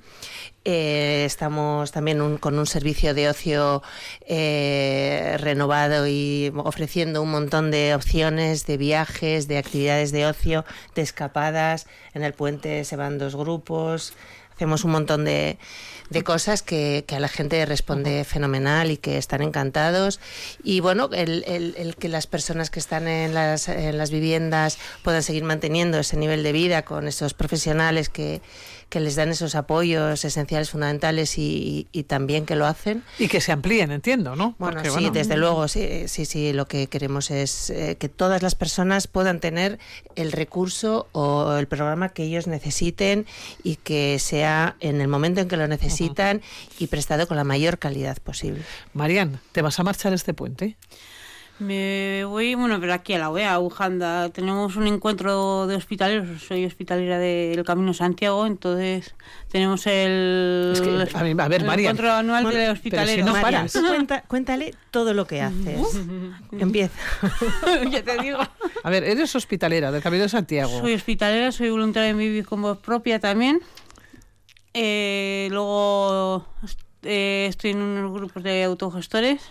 [0.68, 3.84] Eh, estamos también un, con un servicio de ocio
[4.26, 11.04] eh, renovado y ofreciendo un montón de opciones de viajes, de actividades de ocio, de
[11.04, 11.86] escapadas.
[12.16, 14.14] En el puente se van dos grupos.
[14.56, 15.60] Hacemos un montón de,
[16.10, 20.20] de cosas que, que, a la gente responde fenomenal y que están encantados.
[20.64, 24.80] Y bueno, el, el, el que las personas que están en las, en las viviendas
[25.04, 28.42] puedan seguir manteniendo ese nivel de vida con esos profesionales que,
[28.90, 33.04] que les dan esos apoyos esenciales, fundamentales y, y, y, también que lo hacen.
[33.20, 34.56] Y que se amplíen, entiendo, ¿no?
[34.58, 38.10] Bueno, Porque, sí, bueno, desde luego, sí, sí, sí, lo que queremos es eh, que
[38.10, 39.80] todas las personas puedan tener
[40.16, 43.26] el recurso o el programa que ellos necesiten
[43.64, 46.76] y que sea en el momento en que lo necesitan uh -huh.
[46.80, 48.62] y prestado con la mayor calidad posible.
[48.94, 50.78] Marian, ¿te vas a marchar este puente?
[51.58, 54.30] Me voy, bueno, pero aquí a la UEA, a Ujanda.
[54.30, 56.42] Tenemos un encuentro de hospitaleros.
[56.42, 59.16] Soy hospitalera del Camino Santiago, entonces
[59.50, 63.26] tenemos el, es que, a, mí, a ver, el María, encuentro anual bueno, de hospitaleros.
[63.26, 65.80] Si no Marian, cuenta, cuéntale todo lo que haces.
[66.52, 67.00] Empieza.
[67.90, 68.40] ya te digo.
[68.84, 70.82] A ver, eres hospitalera del Camino de Santiago.
[70.82, 73.62] Soy hospitalera, soy voluntaria en Vivir con voz propia también.
[74.74, 76.46] Eh, luego
[77.04, 79.42] eh, estoy en unos grupos de autogestores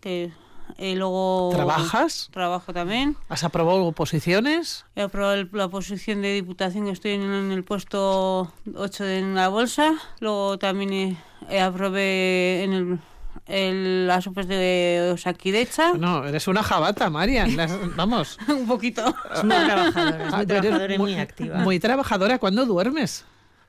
[0.00, 0.30] que
[0.78, 1.50] Eh, luego...
[1.54, 2.28] ¿Trabajas?
[2.32, 3.16] Trabajo también.
[3.28, 4.84] ¿Has aprobado oposiciones?
[4.96, 9.34] He aprobado el- la posición de diputación, estoy en, en el puesto 8 de en
[9.34, 9.92] la bolsa.
[10.20, 11.16] Luego también he,
[11.48, 12.98] he aprobé en el,
[13.46, 15.92] el, las OPEs de Osakidecha.
[15.94, 17.56] No, eres una jabata, Marian.
[17.56, 18.38] Las- vamos.
[18.48, 19.14] Un poquito.
[19.34, 21.56] Es muy trabajadora, es Ah, muy eres trabajadora y muy activa.
[21.58, 22.38] Muy trabajadora.
[22.38, 23.24] ¿Cuándo duermes?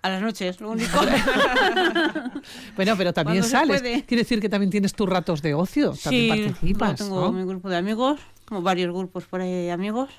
[0.06, 1.00] A las noches, lo único.
[2.76, 3.82] Bueno, pero también sales.
[3.82, 5.96] Quiere decir que también tienes tus ratos de ocio.
[6.04, 6.96] También sí, participas.
[7.00, 7.32] tengo ¿no?
[7.32, 10.12] mi grupo de amigos, como varios grupos por ahí de amigos.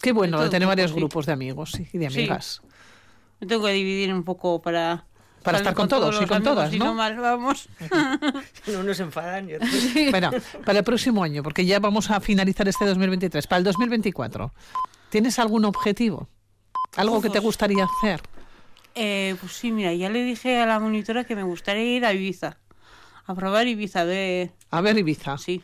[0.00, 0.96] Qué bueno de tener varios sí.
[0.96, 2.20] grupos de amigos sí, y de Sí.
[2.20, 2.62] amigas.
[3.38, 5.04] Me tengo que dividir un poco para...
[5.42, 6.94] Para estar con todos y con amigos, todas, ¿no?
[6.94, 7.68] mal vamos.
[8.66, 9.70] Unos se enfadan y otros...
[10.10, 10.30] Bueno,
[10.64, 14.54] para el próximo año, porque ya vamos a finalizar este 2023, para el 2024,
[15.10, 16.28] ¿tienes algún objetivo?
[16.96, 18.20] ¿Algo que te gustaría hacer?
[18.94, 22.12] Eh, pues sí, mira, ya le dije a la monitora que me gustaría ir a
[22.12, 22.58] Ibiza.
[23.26, 24.00] A probar Ibiza.
[24.00, 25.38] A ver, Ibiza.
[25.38, 25.62] Sí,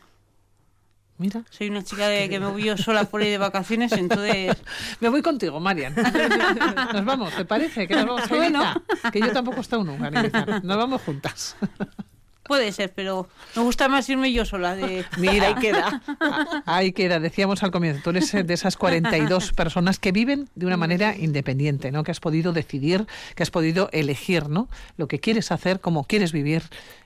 [1.17, 1.43] Mira.
[1.49, 4.55] soy una chica de que me voy yo sola por ahí de vacaciones, entonces...
[4.99, 5.95] Me voy contigo, Marian.
[6.93, 7.87] Nos vamos, ¿te parece?
[7.87, 8.61] Que nos vamos a Bueno.
[8.61, 9.11] Ibiza?
[9.11, 10.45] Que yo tampoco he estado nunca en Ibiza.
[10.63, 11.55] Nos vamos juntas.
[12.47, 14.75] Puede ser, pero me gusta más irme yo sola.
[14.75, 15.05] De...
[15.17, 16.01] Mira, ahí queda.
[16.65, 20.65] Ahí queda, decíamos al comienzo, tú eres eh, de esas 42 personas que viven de
[20.65, 22.03] una manera independiente, ¿no?
[22.03, 23.05] Que has podido decidir,
[23.35, 24.67] que has podido elegir, ¿no?
[24.97, 26.63] Lo que quieres hacer, cómo quieres vivir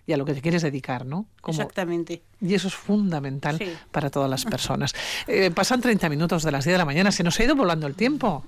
[0.08, 1.26] y a lo que te quieres dedicar, ¿no?
[1.42, 2.22] Como- Exactamente.
[2.42, 3.72] y eso es fundamental Sí.
[3.92, 4.94] para todas las personas.
[5.28, 7.88] Eh, pasan 30 minutos de las 10 de la mañana, se nos ha ido volando
[7.88, 8.44] el tiempo.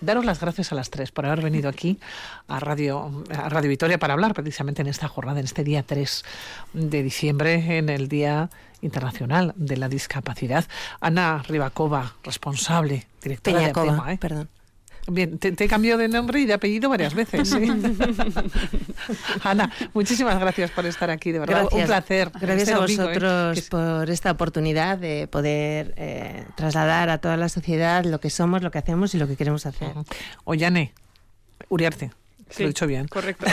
[0.00, 1.98] Daros las gracias a las tres por haber venido aquí
[2.48, 6.24] a Radio, a Radio Vitoria para hablar precisamente en esta jornada, en este día 3
[6.74, 8.50] de diciembre, en el Día
[8.82, 10.66] Internacional de la Discapacidad.
[11.00, 14.18] Ana Ribakova, responsable, directora de Apema, ¿eh?
[14.18, 14.48] perdón.
[15.06, 17.48] Bien, te, te he cambiado de nombre y de apellido varias veces.
[17.48, 17.66] ¿sí?
[19.42, 21.68] Ana, muchísimas gracias por estar aquí, de verdad.
[21.72, 22.30] Un placer.
[22.40, 23.06] Gracias Este a domingo, ¿eh?
[23.06, 28.62] vosotros por esta oportunidad de poder eh, trasladar a toda la sociedad lo que somos,
[28.62, 29.92] lo que hacemos y lo que queremos hacer.
[30.44, 30.92] Ollane,
[31.68, 32.10] Uriarte.
[32.50, 33.06] Sí, Lo he dicho bien.
[33.08, 33.46] Correcto.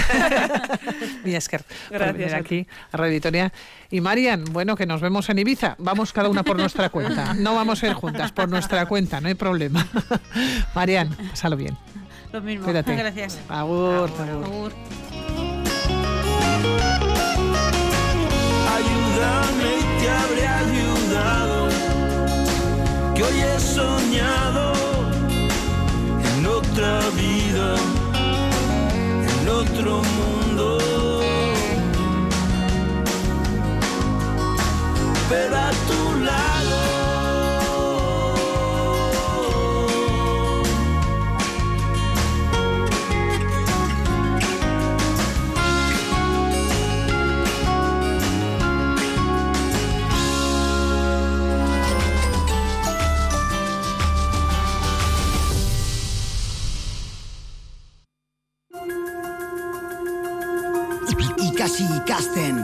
[1.24, 3.54] Millasker, por Gracias venir a aquí a Radio Vitoria.
[3.92, 5.76] Y Marian, bueno, que nos vemos en Ibiza.
[5.78, 7.34] Vamos cada una por nuestra cuenta.
[7.34, 9.88] No vamos a ir juntas, por nuestra cuenta, no hay problema.
[10.76, 11.78] Marian, pásalo bien.
[12.32, 12.66] Lo mismo.
[12.66, 12.96] Cuídate.
[12.96, 13.40] Gracias.
[13.48, 14.44] Agur, agur.
[14.44, 14.74] Agur.
[18.76, 21.70] Ayúdame y te habré ayudado.
[23.16, 24.74] Que hoy he soñado
[26.38, 27.76] en otra vida,
[29.50, 30.78] otro mundo.
[35.30, 36.57] Pero a tu lado.
[61.58, 62.56] Ikasi ikasten.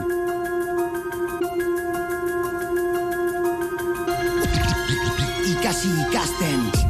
[5.50, 6.83] Ikasi ikasten.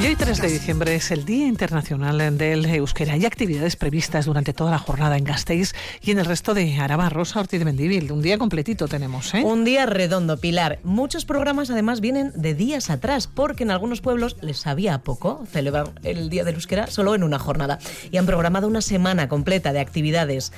[0.00, 3.12] Y hoy 3 de diciembre es el Día Internacional del Euskera.
[3.12, 7.10] Hay actividades previstas durante toda la jornada en Gasteiz y en el resto de Araba,
[7.10, 8.10] Rosa, Ortiz de Mendívil.
[8.10, 9.42] Un día completito tenemos, ¿eh?
[9.44, 10.78] Un día redondo, Pilar.
[10.84, 15.90] Muchos programas además vienen de días atrás, porque en algunos pueblos les sabía poco celebrar
[16.02, 17.78] el Día del Euskera solo en una jornada.
[18.10, 20.50] Y han programado una semana completa de actividades.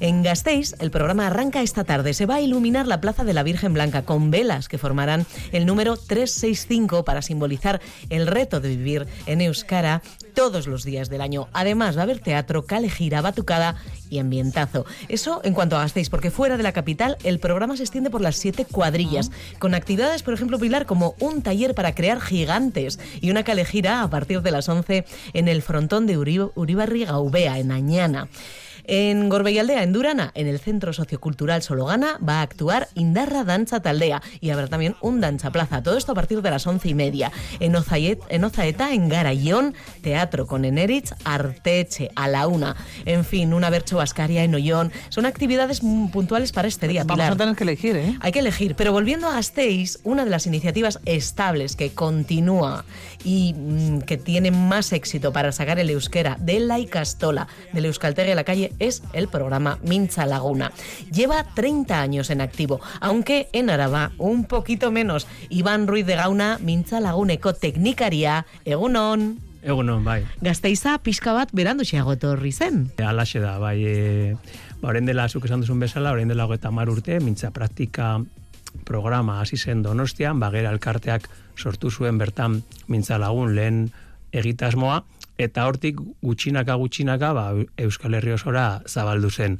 [0.00, 2.12] En Gasteiz, el programa arranca esta tarde.
[2.12, 5.64] Se va a iluminar la Plaza de la Virgen Blanca con velas que formarán el
[5.64, 8.89] número 365 para simbolizar el reto de vivir
[9.26, 10.02] en Euskara
[10.34, 11.48] todos los días del año.
[11.52, 13.76] Además, va a haber teatro, calejira, batucada
[14.10, 14.86] y ambientazo.
[15.08, 18.20] Eso en cuanto a Gasteiz, porque fuera de la capital el programa se extiende por
[18.20, 23.30] las siete cuadrillas, con actividades, por ejemplo, Pilar, como un taller para crear gigantes y
[23.30, 27.72] una calejira a partir de las 11 en el frontón de Uri- Uribarri Gaubea, en
[27.72, 28.28] Añana.
[28.84, 34.22] En Gorbeialdea, en Durana, en el Centro Sociocultural Sologana, va a actuar Indarra Danza Taldea
[34.40, 35.82] y habrá también un Danza Plaza.
[35.82, 37.32] Todo esto a partir de las once y media.
[37.60, 42.76] En, Ozayet, en Ozaeta, en Garayón, teatro con Eneritz, Arteche, a la una.
[43.04, 44.92] En fin, una Bercho Bascaria en Ollón.
[45.08, 47.32] Son actividades puntuales para este día, Vamos Pilar.
[47.32, 48.16] a tener que elegir, ¿eh?
[48.20, 52.84] Hay que elegir, pero volviendo a Gasteiz, una de las iniciativas estables que continúa
[53.24, 58.32] y mm, que tiene más éxito para sacar el euskera de la Icastola, del Euskaltegue
[58.32, 60.72] a la calle, es el programa Mincha Laguna.
[61.12, 65.26] Lleva 30 años en activo, aunque en Araba un poquito menos.
[65.48, 69.40] Iván Ruiz de Gauna, Mincha Laguneko Tecnicaria, Egunon.
[69.62, 70.24] Egunon, bai.
[70.40, 72.86] Gazteiza pixka bat berandu xeago etorri zen.
[73.04, 73.76] Alaxe da, bai.
[73.84, 74.36] E,
[74.80, 78.18] ba, orain dela, zuk esan duzun bezala, orain dela hogeita mar urte, mintza praktika
[78.88, 83.90] programa hasi zen donostian, bagera elkarteak sortu zuen bertan mintza lagun lehen
[84.32, 85.02] egitasmoa,
[85.40, 87.46] eta hortik gutxinaka gutxinaka ba,
[87.80, 89.58] Euskal Herri osora zabaldu zen.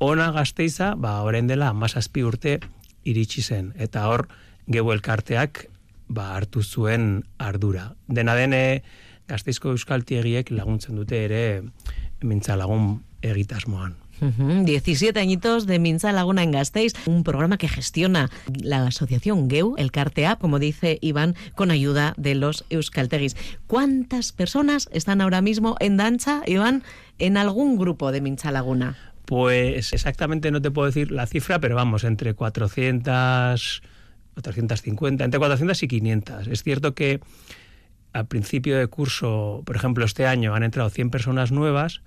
[0.00, 2.58] Ona gazteiza, ba, orain dela, mazazpi urte
[3.04, 4.26] iritsi zen, eta hor,
[4.66, 5.66] geu elkarteak
[6.08, 7.90] ba, hartu zuen ardura.
[8.08, 8.82] Dena dene,
[9.30, 11.42] gazteizko euskaltiegiek laguntzen dute ere
[12.22, 13.00] mintza lagun
[14.20, 14.58] egitasmoan.
[14.60, 18.30] Ujú, 17 añitos de Minza Laguna en Gasteiz, un programa que gestiona
[18.62, 23.36] la asociación GEU, el CARTEA, como dice Iván, con ayuda de los Euskaltegis.
[23.66, 26.82] ¿Cuántas personas están ahora mismo en danza, Iván,
[27.18, 28.96] en algún grupo de Minza Laguna?
[29.24, 33.82] Pues exactamente no te puedo decir la cifra, pero vamos, entre 400,
[34.34, 36.46] 450, entre 400 y 500.
[36.48, 37.20] Es cierto que
[38.12, 42.02] al principio de curso, por ejemplo, este año han entrado 100 personas nuevas,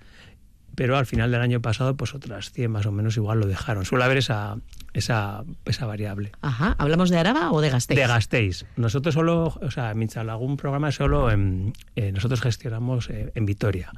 [0.74, 3.84] pero al final del año pasado, pues otras 100 más o menos igual lo dejaron.
[3.84, 4.56] Suele haber esa,
[4.92, 6.32] esa, esa variable.
[6.40, 7.98] Ajá, ¿hablamos de Araba o de Gasteiz?
[7.98, 8.64] De Gasteiz.
[8.76, 13.92] Nosotros solo, o sea, Minchalagún programa solo en, eh, nosotros gestionamos eh, en Vitoria.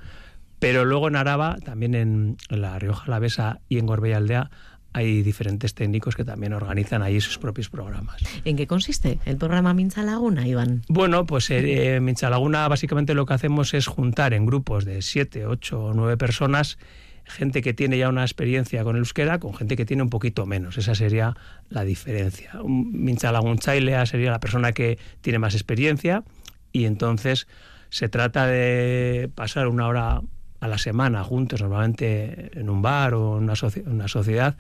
[0.59, 4.51] Pero luego en Araba, también en, en la Rioja Alavesa y en Gorbella Aldea,
[4.97, 8.23] hay diferentes técnicos que también organizan ahí sus propios programas.
[8.47, 10.85] ¿En qué consiste el programa Minza Laguna, Iván?
[10.89, 15.45] Bueno, pues eh, Mincha Laguna básicamente lo que hacemos es juntar en grupos de 7,
[15.45, 16.79] 8 o 9 personas
[17.27, 20.47] gente que tiene ya una experiencia con el euskera con gente que tiene un poquito
[20.47, 20.79] menos.
[20.79, 21.37] Esa sería
[21.69, 22.53] la diferencia.
[22.63, 26.25] Un Mincha Lagun Chailea sería la persona que tiene más experiencia
[26.73, 27.49] y entonces
[27.91, 30.23] se trata de pasar una hora
[30.61, 34.57] a la semana juntos, normalmente en un bar o en una, soci una sociedad,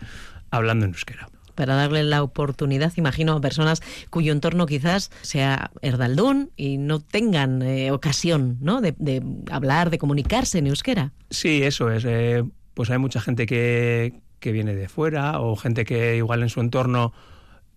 [0.50, 6.50] hablando en euskera para darle la oportunidad, imagino, a personas cuyo entorno quizás sea erdaldún
[6.54, 8.80] y no tengan eh, ocasión ¿no?
[8.80, 11.12] De, de, hablar, de comunicarse en euskera.
[11.30, 12.04] Sí, eso es.
[12.04, 16.50] Eh, pues hay mucha gente que, que viene de fuera o gente que igual en
[16.50, 17.12] su entorno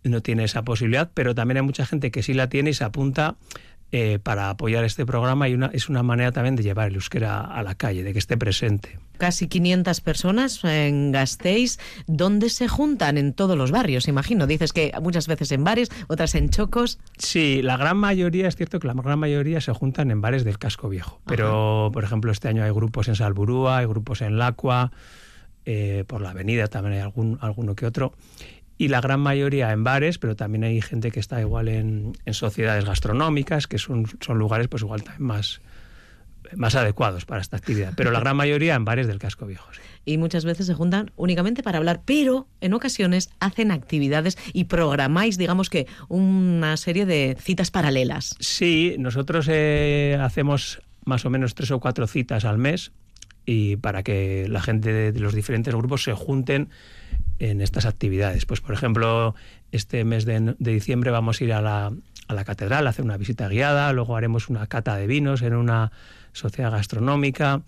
[0.03, 2.83] no tiene esa posibilidad, pero también hay mucha gente que sí la tiene y se
[2.83, 3.35] apunta
[3.91, 7.41] eh, para apoyar este programa y una, es una manera también de llevar el euskera
[7.41, 8.99] a la calle, de que esté presente.
[9.17, 13.17] Casi 500 personas en Gasteiz, ¿dónde se juntan?
[13.17, 14.45] En todos los barrios, imagino.
[14.45, 16.99] Dices que muchas veces en bares, otras en chocos.
[17.17, 20.59] Sí, la gran mayoría, es cierto que la gran mayoría se juntan en bares del
[20.59, 21.19] casco viejo.
[21.25, 21.91] Pero, Ajá.
[21.91, 24.91] por ejemplo, este año hay grupos en Salburúa, hay grupos en Lacua,
[25.65, 28.13] eh, por la avenida también hay algún, alguno que otro
[28.79, 32.33] y la gran mayoría en bares, pero también hay gente que está igual en, en
[32.33, 35.59] sociedades gastronómicas, que son, son lugares pues igual también más,
[36.55, 37.91] más adecuados para esta actividad.
[37.97, 39.67] Pero la gran mayoría en bares del casco viejo.
[39.73, 39.81] Sí.
[40.05, 45.37] Y muchas veces se juntan únicamente para hablar, pero en ocasiones hacen actividades y programáis,
[45.37, 48.37] digamos que, una serie de citas paralelas.
[48.39, 52.93] Sí, nosotros eh, hacemos más o menos tres o cuatro citas al mes
[53.45, 56.69] y para que la gente de, de los diferentes grupos se junten
[57.39, 58.45] en estas actividades.
[58.45, 59.35] Pues, por ejemplo,
[59.71, 61.91] este mes de, de diciembre vamos a ir a la,
[62.27, 65.55] a la, catedral a hacer una visita guiada, luego haremos una cata de vinos en
[65.55, 65.91] una
[66.33, 67.61] sociedad gastronómica.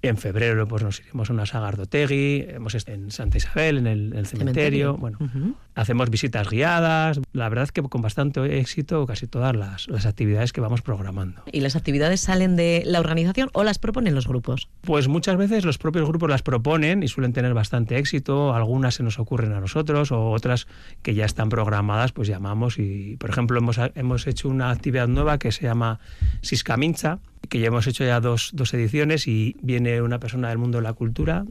[0.00, 4.12] En febrero pues nos iremos a una Sagardotegui, hemos estado en Santa Isabel, en el,
[4.12, 4.94] en el cementerio.
[4.94, 4.96] cementerio.
[4.96, 5.54] Bueno, uh -huh.
[5.78, 7.20] Hacemos visitas guiadas.
[7.32, 11.42] La verdad es que con bastante éxito casi todas las, las, actividades que vamos programando.
[11.52, 14.68] ¿Y las actividades salen de la organización o las proponen los grupos?
[14.82, 18.54] Pues muchas veces los propios grupos las proponen y suelen tener bastante éxito.
[18.54, 20.66] Algunas se nos ocurren a nosotros o otras
[21.02, 25.38] que ya están programadas, pues llamamos y, por ejemplo, hemos, hemos hecho una actividad nueva
[25.38, 26.00] que se llama
[26.42, 30.78] Siscamincha, que ya hemos hecho ya dos, dos ediciones y viene una persona del mundo
[30.78, 31.44] de la cultura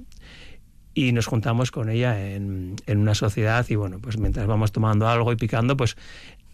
[0.98, 5.08] y nos juntamos con ella en, en, una sociedad y bueno, pues mientras vamos tomando
[5.08, 5.96] algo y picando, pues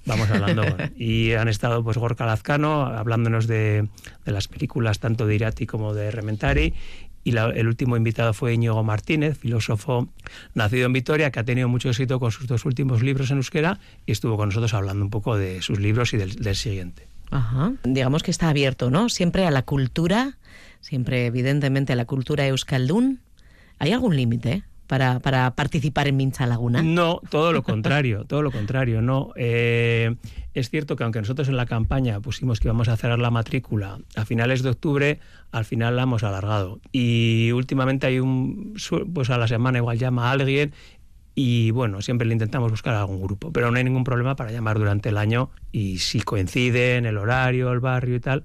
[0.05, 0.63] vamos hablando.
[0.97, 3.87] y han estado pues Gorka Lazcano hablándonos de,
[4.25, 6.73] de, las películas tanto de Irati como de Rementari
[7.23, 10.09] y la, el último invitado fue Íñigo Martínez, filósofo
[10.55, 13.79] nacido en Vitoria, que ha tenido mucho éxito con sus dos últimos libros en euskera
[14.05, 17.07] y estuvo con nosotros hablando un poco de sus libros y del, del siguiente.
[17.31, 17.71] Ajá.
[17.85, 19.07] Digamos que está abierto, ¿no?
[19.07, 20.37] Siempre a la cultura,
[20.81, 23.21] siempre evidentemente a la cultura euskaldún.
[23.79, 26.81] ¿Hay algún límite para, participar en Mincha Laguna?
[26.81, 29.01] No, todo lo contrario, todo lo contrario.
[29.01, 30.15] No, eh,
[30.53, 33.99] es cierto que aunque nosotros en la campaña pusimos que íbamos a cerrar la matrícula
[34.15, 35.19] a finales de octubre,
[35.51, 36.79] al final la hemos alargado.
[36.91, 38.75] Y últimamente hay un,
[39.13, 40.73] pues a la semana igual llama a alguien
[41.35, 44.77] y bueno, siempre le intentamos buscar algún grupo, pero no hay ningún problema para llamar
[44.77, 48.43] durante el año y si coinciden el horario, el barrio y tal,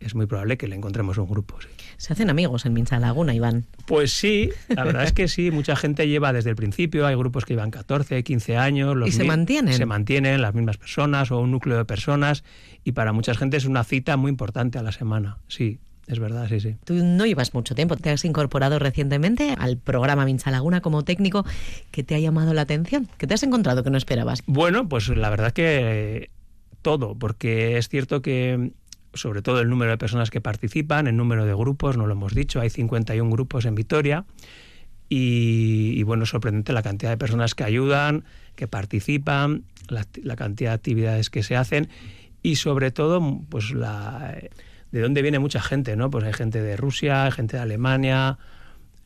[0.00, 1.58] es muy probable que le encontremos un grupo.
[2.02, 3.64] Se hacen amigos en Mincha Laguna, Iván.
[3.86, 7.44] Pues sí, la verdad es que sí, mucha gente lleva desde el principio, hay grupos
[7.44, 8.96] que llevan 14, 15 años.
[9.06, 9.72] ¿Y se mantienen?
[9.72, 12.42] Se mantienen las mismas personas o un núcleo de personas
[12.82, 15.78] y para mucha gente es una cita muy importante a la semana, sí.
[16.08, 16.74] Es verdad, sí, sí.
[16.84, 21.46] Tú no llevas mucho tiempo, te has incorporado recientemente al programa Mincha Laguna como técnico.
[21.92, 23.08] ¿Qué te ha llamado la atención?
[23.16, 24.42] ¿Qué te has encontrado que no esperabas?
[24.46, 26.30] Bueno, pues la verdad que
[26.82, 28.72] todo, porque es cierto que
[29.14, 32.34] sobre todo el número de personas que participan, el número de grupos, no lo hemos
[32.34, 34.24] dicho, hay 51 grupos en Vitoria.
[35.14, 38.24] Y, bueno, sorprendente la cantidad de personas que ayudan,
[38.56, 41.90] que participan, la, la, cantidad de actividades que se hacen
[42.42, 44.34] y sobre todo, pues la,
[44.90, 46.10] de dónde viene mucha gente, ¿no?
[46.10, 48.38] Pues hay gente de Rusia, hay gente de Alemania,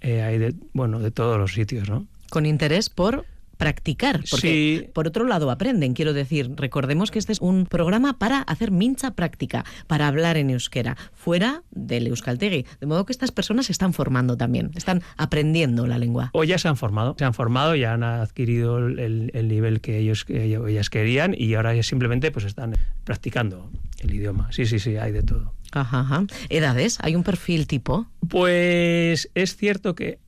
[0.01, 2.07] eh, hay de, bueno, de todos los sitios, ¿no?
[2.31, 3.25] Con interés por
[3.57, 4.91] practicar, porque Sí.
[4.93, 9.13] por otro lado aprenden, quiero decir, recordemos que este es un programa para hacer mincha
[9.15, 13.93] práctica, para hablar en euskera, fuera del euskaltegui, de modo que estas personas se están
[13.93, 16.31] formando también, están aprendiendo la lengua.
[16.33, 19.99] O ya se han formado, se han formado, ya han adquirido el, el nivel que
[19.99, 24.49] ellos que ellas querían y ahora simplemente pues están practicando el idioma.
[24.53, 25.55] Sí, sí, sí, hay de todo.
[25.73, 26.25] Ajá, ajá.
[26.49, 28.07] Edades, hay un perfil tipo.
[28.29, 30.19] Pues es cierto que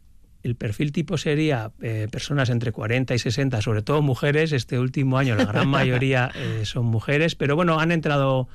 [0.49, 4.53] el perfil tipo sería eh, personas entre 40 y 60, sobre todo mujeres.
[4.53, 8.49] Este último año la gran mayoría eh, son mujeres, pero bueno, han entrado,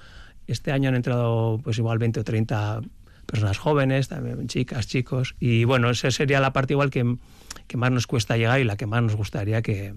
[0.48, 2.82] este año han entrado pues igual 20 o 30
[3.28, 5.36] personas jóvenes, también chicas, chicos.
[5.40, 7.16] Y bueno, esa sería la parte igual que,
[7.68, 9.94] que más nos cuesta llegar y la que más nos gustaría que,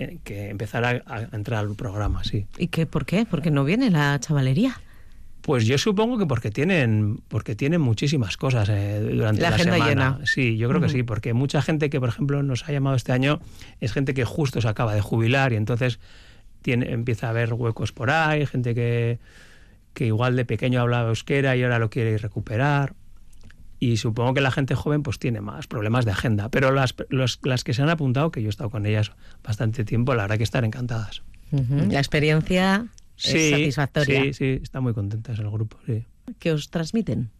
[0.00, 2.46] eh, que empezara a, a entrar al programa, sí.
[2.58, 3.24] ¿Y qué, por qué?
[3.24, 4.80] Porque no viene la chavalería.
[5.42, 9.74] Pues yo supongo que porque tienen, porque tienen muchísimas cosas eh, durante La la, agenda
[9.74, 9.90] semana.
[9.90, 10.20] llena.
[10.26, 13.10] Sí, yo creo que sí, porque mucha gente que, por ejemplo, nos ha llamado este
[13.12, 13.40] año
[13.80, 15.98] es gente que justo se acaba de jubilar y entonces
[16.62, 19.18] tiene, empieza a haber huecos por ahí, gente que,
[19.94, 22.94] que igual de pequeño hablaba euskera y ahora lo quiere recuperar.
[23.80, 26.50] Y supongo que la gente joven pues tiene más problemas de agenda.
[26.50, 29.10] Pero las, los- las que se han apuntado, que yo he estado con ellas
[29.42, 31.22] bastante tiempo, la verdad que están encantadas.
[31.50, 32.86] La experiencia
[33.16, 34.22] es satisfactoria.
[34.24, 36.04] sí, sí, están muy contentas el grupo, sí.
[36.38, 37.30] que os transmiten.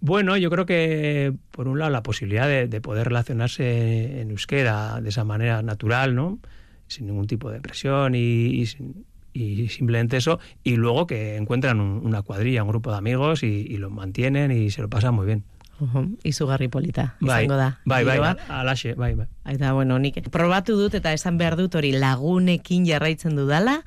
[0.00, 5.00] Bueno, yo creo que por un lado la posibilidad de, de poder relacionarse en euskera
[5.00, 6.38] de esa manera natural, ¿no?
[6.86, 8.18] Sin ningún tipo de presión y,
[8.60, 10.38] y sin- y simplemente eso.
[10.62, 14.50] Y luego que encuentran un- una cuadrilla, un grupo de amigos y, y lo mantienen
[14.52, 15.44] y se lo pasan muy bien.
[15.80, 16.16] Ujú.
[16.24, 17.80] Izugarri polita, Bai, izango da.
[17.84, 18.36] bai, bai, Giroa.
[18.48, 19.26] alaxe, bai, bai.
[19.44, 23.82] Eta, bueno, nik probatu dut eta esan behar dut hori lagunekin jarraitzen dudala,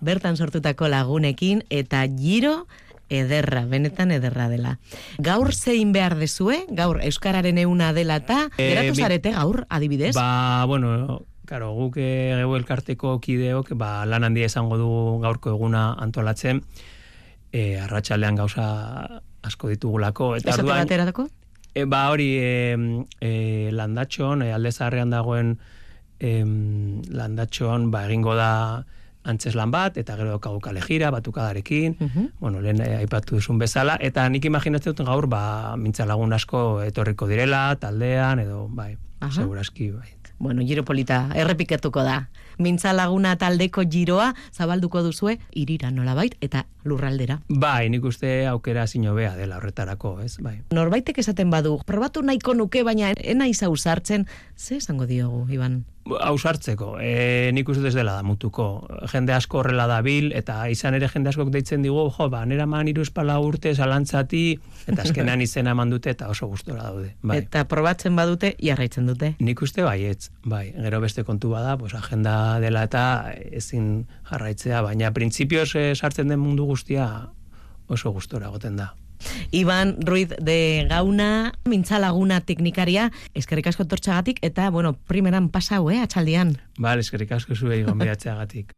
[0.00, 2.66] bertan sortutako lagunekin, eta giro
[3.08, 4.78] ederra, benetan ederra dela.
[5.18, 10.14] Gaur zein behar dezue, gaur Euskararen euna dela eta, Eh, geratu zarete gaur, adibidez?
[10.14, 14.88] Ba, bueno, Karo, guk eh, geu elkarteko kideok, ba, lan handia izango du
[15.22, 16.60] gaurko eguna antolatzen,
[17.52, 20.36] e, arratsaldean gauza asko ditugulako.
[20.36, 21.28] Eta Esate orduan, baterako?
[21.74, 22.76] E, ba hori e,
[23.20, 23.32] e,
[23.72, 25.58] landatxon, e, alde zaharrean dagoen
[26.18, 26.42] e,
[27.10, 28.84] landatxon ba, egingo da
[29.28, 32.26] antzeslan bat, eta gero daukagu kalejira, batukadarekin, Mhm.
[32.40, 36.82] bueno, lehen eh, aipatu duzun bezala, eta nik imaginatzen dut gaur, ba, mintza lagun asko
[36.82, 39.30] etorriko direla, taldean, edo, bai, Aha.
[39.32, 40.08] seguraski, bai.
[40.38, 42.28] Bueno, giro polita, errepikatuko da.
[42.58, 47.40] Mintza laguna taldeko giroa zabalduko duzue irira nolabait eta lurraldera.
[47.48, 50.58] Bai, nik uste aukera zinobea dela horretarako, ez, bai.
[50.74, 55.84] Norbaitek esaten badu, probatu nahiko nuke, baina ena izau sartzen, ze esango diogu, Iban?
[56.16, 58.66] Ausartzeko, e, nik uste ez dela damutuko.
[59.12, 62.88] Jende asko horrela dabil, eta izan ere jende askok deitzen digu, jo, ba, nera man
[62.90, 64.42] iru espala urte, zalantzati,
[64.86, 67.14] eta azkenan izena eman dute, eta oso gustora daude.
[67.22, 67.40] Bai.
[67.44, 69.34] Eta probatzen badute, jarraitzen dute.
[69.40, 73.04] Nik uste baietz, bai, gero beste kontu bada, pues, agenda dela eta
[73.50, 77.08] ezin jarraitzea, baina printzipioz eh, sartzen den mundu guztia
[77.88, 78.92] oso gustora goten da.
[79.50, 86.00] Iban Ruiz de Gauna, mintza laguna teknikaria, eskerrik asko tortxagatik, eta, bueno, primeran pasau, eh,
[86.02, 86.56] atxaldian.
[86.78, 88.77] Bale, eskerrik asko zuei gonbidatzeagatik.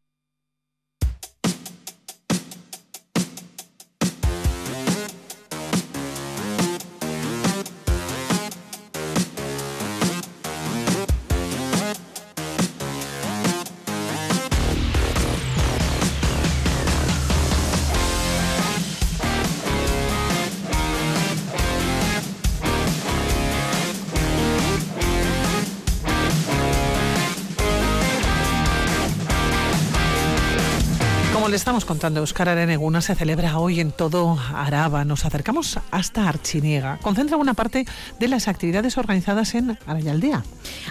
[31.81, 35.07] Estamos contando, Euskararen Eguna se celebra hoy en todo Araba.
[35.07, 36.99] Nos acercamos hasta Archiniega.
[36.99, 37.87] Concentra una parte
[38.19, 40.45] de las actividades organizadas en Arayaldea.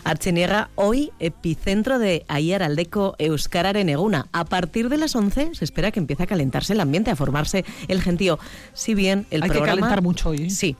[0.04, 4.26] Archiniega, hoy epicentro de Ayaraldeco Euskararen Eguna.
[4.32, 7.66] A partir de las 11 se espera que empiece a calentarse el ambiente, a formarse
[7.88, 8.40] el gentío.
[8.74, 9.66] Si bien el Hay programa...
[9.66, 10.48] que calentar mucho hoy.
[10.48, 10.50] ¿eh?
[10.50, 10.76] Sí,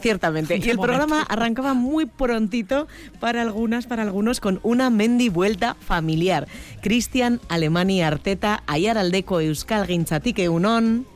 [0.00, 0.56] ciertamente.
[0.56, 0.82] Y el Momento.
[0.82, 2.88] programa arrancaba muy prontito
[3.20, 6.46] para algunas, para algunos, con una mendi vuelta familiar.
[6.80, 11.06] Cristian, Alemania, Arteta, Ayaraldeco Euskal Gintzatik Egunon.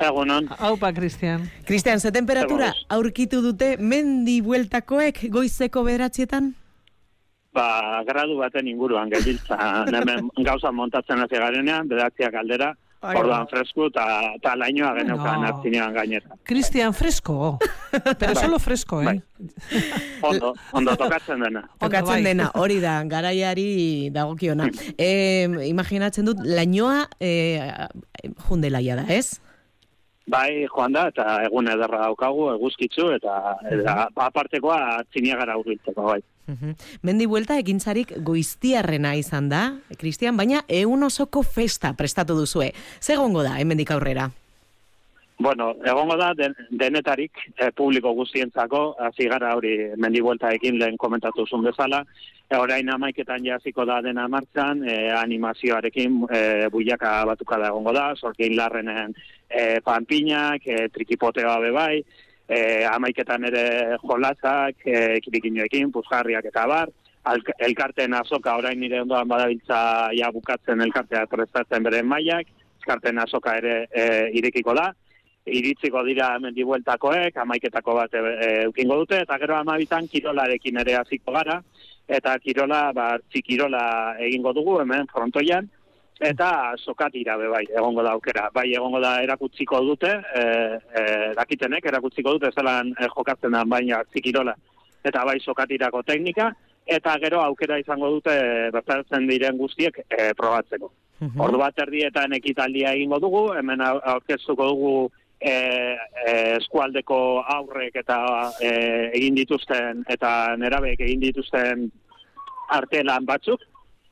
[0.00, 0.48] Egunon.
[0.58, 1.50] Aupa, Cristian.
[1.64, 6.54] Cristian, ze temperatura aurkitu dute mendi bueltakoek goizeko bederatzietan?
[7.52, 9.84] Ba, gradu baten inguruan gebiltza.
[9.86, 12.72] Hemen gauza montatzen hasi garenean, bedatziak aldera,
[13.02, 13.50] orduan ba.
[13.50, 14.04] fresku eta
[14.42, 15.46] ta lainoa geneukan No.
[15.48, 16.36] hartzinean gainera.
[16.44, 17.58] Cristian, fresco.
[17.90, 18.36] Pero Bai.
[18.44, 19.04] solo fresco, ¿eh?
[19.04, 19.22] Bai.
[20.22, 21.68] Ondo, ondo tokatzen dena.
[21.78, 22.22] Tokatzen bai.
[22.22, 24.68] dena, hori da, garaiari dagokiona.
[24.98, 27.88] Eh, imaginatzen dut, lainoa eh,
[28.48, 29.40] jundelaia da, ez?
[30.30, 33.94] Bai, joan da, eta egun ederra daukagu, eguzkitzu, eta, eta
[34.28, 36.20] apartekoa hartziniagara urbiltzeko, bai.
[36.46, 36.76] Mhm.
[37.02, 39.62] Mendi buelta ekintzarik goiztiarrena izan da,
[39.98, 42.72] Cristian, baina egun osoko festa prestatu duzue.
[43.00, 44.30] Zegongo da, hemendik aurrera?
[45.38, 51.64] Bueno, egongo da den, denetarik eh, publiko guztientzako, hasi gara hori mendibueltaekin lehen komentatu zuen
[51.66, 52.02] bezala,
[52.48, 58.12] e, orain amaiketan jasiko da dena martxan, eh, animazioarekin eh, buiaka batuka da egongo da,
[58.14, 59.16] sorkin larrenen
[59.48, 62.04] eh, panpinak, eh, trikipoteoa bebai,
[62.48, 63.66] eh, amaiketan ere
[64.04, 66.92] jolasak, eh, kirikinoekin, puzgarriak eta bar,
[67.58, 72.46] elkarteen azoka orain nire ondoan badabiltza ja bukatzen elkartea prestatzen bere mailak,
[72.82, 74.88] elkarteen azoka ere e, irekiko da,
[75.46, 81.32] iritziko dira mendibueltakoek, amaiketako bat e, e, eukingo dute, eta gero amabitan kirolarekin ere hasiko
[81.34, 81.60] gara,
[82.08, 83.84] eta kirola, ba, txikirola
[84.22, 85.68] egingo dugu hemen frontoian,
[86.22, 88.48] eta sokatira be bai, egongo da aukera.
[88.54, 90.42] Bai, egongo da erakutsiko dute, e,
[90.94, 94.54] e, dakitenek, erakutsiko dute zelan e, jokatzen da baina txikirola,
[95.02, 96.52] eta bai sokatirako teknika,
[96.86, 98.32] eta gero aukera izango dute
[98.74, 100.92] bertatzen diren guztiek e, probatzeko.
[101.38, 104.94] Ordu bat erdietan ekitaldia egingo dugu, hemen au- aurkeztuko dugu
[105.42, 105.54] e,
[106.26, 107.18] e, eskualdeko
[107.56, 108.20] aurrek eta
[108.60, 108.70] e,
[109.18, 111.90] egin dituzten eta nerabek egin dituzten
[112.72, 113.60] artelan batzuk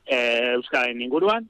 [0.07, 0.19] e,
[0.57, 1.49] Euskaren inguruan.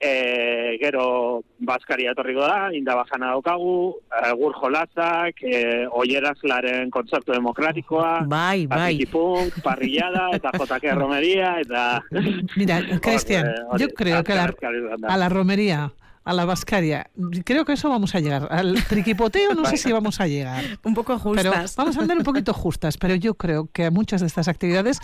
[0.00, 8.64] E, gero Baskaria etorriko da, indabajana daukagu, e, gur jolazak, e, oierazlaren kontzertu demokratikoa, Bai,
[8.64, 8.78] bai.
[8.96, 11.84] Patikipunk, parrillada, eta JK Romería, eta...
[12.56, 14.54] Mira, Cristian, Hor, eh, yo creo que a la,
[15.06, 15.92] a la romería,
[16.30, 17.10] a la vascaria,
[17.44, 18.46] creo que eso vamos a llegar.
[18.50, 20.64] Al triquipoteo no sé si vamos a llegar.
[20.84, 21.76] Un poco Pero justas.
[21.76, 25.00] vamos a andar un poquito justas, pero yo creo que a muchas de estas actividades,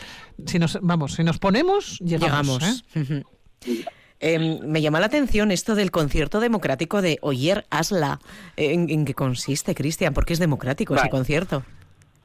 [0.46, 2.62] si nos vamos, si nos ponemos, llegamos.
[2.62, 2.84] Llegamos.
[2.94, 3.24] ¿eh?
[4.18, 8.18] Eh, me llama la atención esto del concierto democrático de Oyer Asla.
[8.56, 10.14] ¿En, en qué consiste, Cristian?
[10.14, 11.64] ¿Por qué es democrático ese concierto?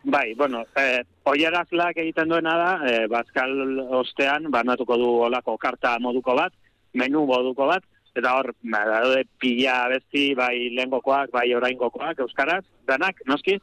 [0.03, 6.33] Bai, bueno, eh, oierazlak egiten duena da, eh, Baskal ostean, banatuko du olako karta moduko
[6.33, 6.53] bat,
[6.93, 7.83] menu moduko bat,
[8.15, 13.57] eta hor, ba, daude pila besti, bai lehengokoak, bai oraingokoak, euskaraz, danak, noski,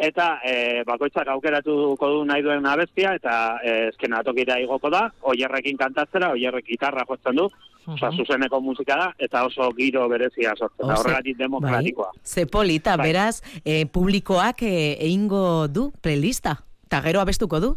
[0.00, 4.16] eta eh, bakoitzak aukeratuko du nahi duen abestia, eta eh, ezken
[4.62, 7.48] igoko da, oierrekin kantatzera, oierrek gitarra jotzen du,
[7.90, 12.10] Osa, zuzeneko musika da, eta oso giro berezia sortzen da, Oze, horregatik demokratikoa.
[12.12, 12.24] Bai.
[12.24, 13.08] Ze polita, Bai.
[13.08, 16.58] beraz, eh, publikoak eh, egingo du playlista.
[16.88, 17.76] Ta gero abestuko du?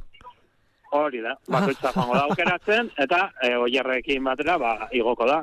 [0.93, 5.39] Hori da, bakoitza joango da aukeratzen, eta e, oierrekin batera, ba, igoko da,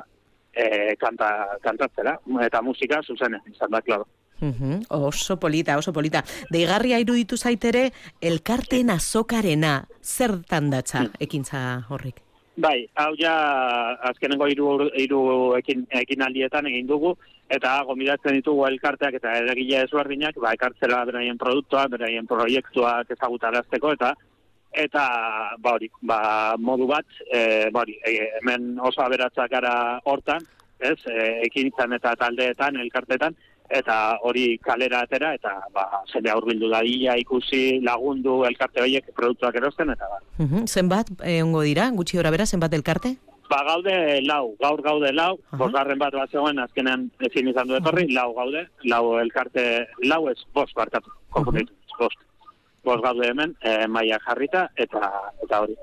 [0.53, 4.07] e, kanta, kantatzera, eta musika zuzenen, izan da, klaro.
[4.41, 6.23] Uhum, oso polita, oso polita.
[6.49, 7.91] Deigarria iruditu zaitere,
[8.21, 12.23] elkarteen azokarena, zertan datza ekintza horrik?
[12.61, 13.33] Bai, hau ja
[14.09, 15.21] azkenengo hiru hiru
[15.55, 17.13] ekin, ekinaldietan egin dugu
[17.51, 24.13] eta gomidatzen ditugu elkarteak eta eragile ezberdinak ba ekartzera beraien produktua, beraien proiektuak ezagutarazteko eta
[24.71, 25.05] eta
[25.59, 30.45] ba hori, ba modu bat, e, ba hori, e, hemen oso aberatzak gara hortan,
[30.79, 30.97] ez?
[31.05, 33.35] E, ekintzan eta taldeetan, elkarteetan
[33.71, 33.97] eta
[34.27, 40.09] hori kalera atera eta ba jende hurbildu dadila ikusi lagundu elkarte horiek produktuak erosten eta
[40.11, 43.15] ba Uhum, zenbat, eh, ongo dira, gutxi gora bera, zenbat elkarte?
[43.51, 43.93] Ba, gaude
[44.25, 48.63] lau, gaur gaude lau, bosgarren bat bat zegoen, azkenean ezin izan du etorri, lau gaude,
[48.83, 49.65] lau elkarte,
[50.07, 52.17] lau ez, bost barkatu, konfunditu, bost.
[52.83, 55.11] Bost gaude hemen, e, maia jarrita, eta
[55.43, 55.75] eta hori.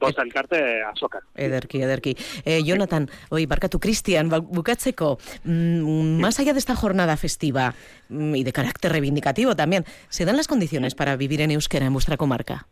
[0.00, 1.20] Bost elkarte azoka.
[1.34, 2.14] Ederki, ederki.
[2.44, 7.74] Eh, Jonathan, hoy barkatu Cristian, ba- bukatzeko, mm, más allá de esta jornada festiva
[8.08, 11.92] mm, y de carácter reivindicativo también, ¿se dan las condiciones para vivir en euskera en
[11.94, 12.66] vuestra comarca?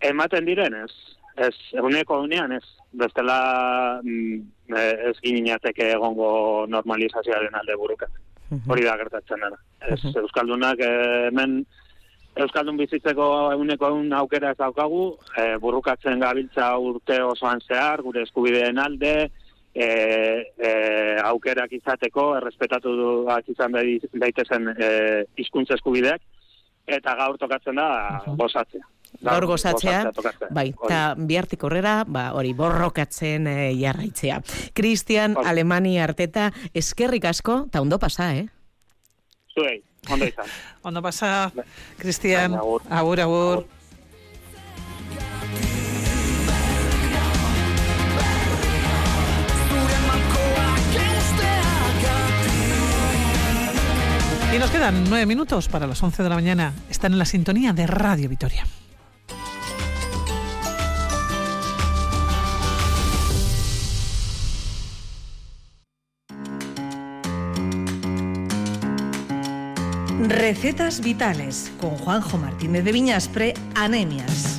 [0.00, 0.90] Ematen direnez,
[1.38, 2.64] Ez, eguneko unean ez.
[2.98, 8.10] Bestela mm, eh, ez gininateke egongo normalizazioaren alde burukat.
[8.66, 9.58] Hori da gertatzen dena.
[9.86, 11.60] Ez, Euskaldunak eh, hemen
[12.38, 15.04] Euskaldun bizitzeko eguneko egun aukera ez daukagu,
[15.36, 19.30] eh, burrukatzen gabiltza urte osoan zehar, gure eskubideen alde,
[19.74, 19.86] e,
[20.58, 20.72] e,
[21.24, 24.90] aukerak izateko, errespetatu duak izan dai- daitezen e,
[25.38, 26.22] hizkuntza eskubideak,
[26.88, 27.88] eta gaur tokatzen da
[28.38, 28.86] gozatzea.
[29.24, 30.10] Gaur gozatzea,
[30.52, 34.36] bai, eta bihartik aurrera, ba, hori, borrokatzen eh, jarraitzea.
[34.76, 38.44] Cristian, Alemania arteta, eskerrik asko, eta ondo pasa, eh?
[39.54, 40.46] Zuei, ondo izan.
[40.82, 41.52] Ondo pasa,
[41.98, 42.54] Cristian.
[42.54, 43.66] Agur, agur.
[54.54, 56.72] Y nos quedan nueve minutos para las 11 de la mañana.
[56.88, 58.66] Están en la sintonía de Radio Vitoria.
[70.26, 74.58] Recetas vitales con Juanjo Martínez de Viñaspre, anemias.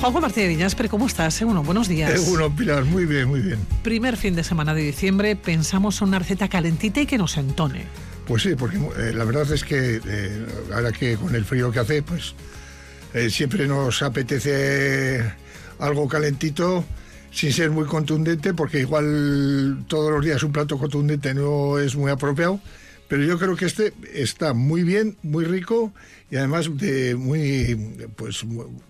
[0.00, 1.40] Juanjo Martínez de Viñaspre, ¿cómo estás?
[1.42, 2.18] Eh, Bueno, buenos días.
[2.18, 3.58] Eh, bueno, Pilar, muy bien, muy bien.
[3.82, 7.84] Primer fin de semana de diciembre, pensamos en una receta calentita y que nos entone.
[8.26, 11.80] Pues sí, porque eh, la verdad es que eh, ahora que con el frío que
[11.80, 12.34] hace, pues
[13.12, 15.22] eh, siempre nos apetece
[15.78, 16.86] algo calentito
[17.34, 22.10] sin ser muy contundente, porque igual todos los días un plato contundente no es muy
[22.10, 22.60] apropiado.
[23.08, 25.92] Pero yo creo que este está muy bien, muy rico
[26.30, 28.44] y además de muy, pues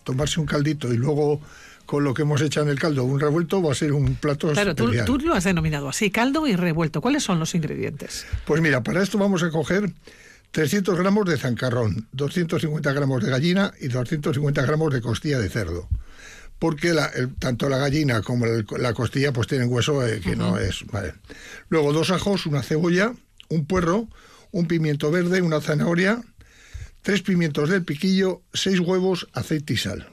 [0.04, 1.40] tomarse un caldito y luego
[1.84, 4.52] con lo que hemos hecho en el caldo un revuelto va a ser un plato
[4.52, 7.00] Claro, tú, tú lo has denominado así, caldo y revuelto.
[7.00, 8.24] ¿Cuáles son los ingredientes?
[8.46, 9.90] Pues mira, para esto vamos a coger
[10.52, 15.88] 300 gramos de zancarrón, 250 gramos de gallina y 250 gramos de costilla de cerdo.
[16.58, 20.36] Porque la- el- tanto la gallina como el- la costilla pues tienen hueso eh, que
[20.36, 20.84] no es...
[20.86, 21.14] Vale.
[21.68, 23.12] Luego dos ajos, una cebolla,
[23.48, 24.08] un puerro,
[24.50, 26.22] un pimiento verde, una zanahoria,
[27.02, 30.08] tres pimientos del piquillo, seis huevos, aceite y sal.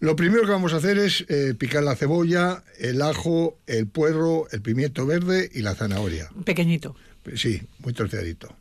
[0.00, 4.46] Lo primero que vamos a hacer es eh, picar la cebolla, el ajo, el puerro,
[4.52, 6.30] el pimiento verde y la zanahoria.
[6.44, 6.94] Pequeñito.
[7.34, 8.56] Sí, muy troceadito.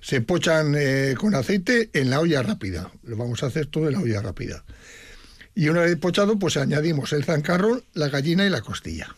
[0.00, 2.90] Se pochan eh, con aceite en la olla rápida.
[3.04, 4.64] Lo vamos a hacer todo en la olla rápida.
[5.58, 9.16] Y una vez pochado, pues añadimos el zancarrón, la gallina y la costilla.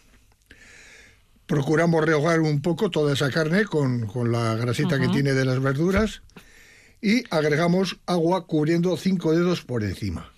[1.45, 5.61] Procuramos rehogar un poco toda esa carne con, con la grasita que tiene de las
[5.61, 6.23] verduras
[7.03, 10.33] y agregamos agua cubriendo cinco dedos por encima.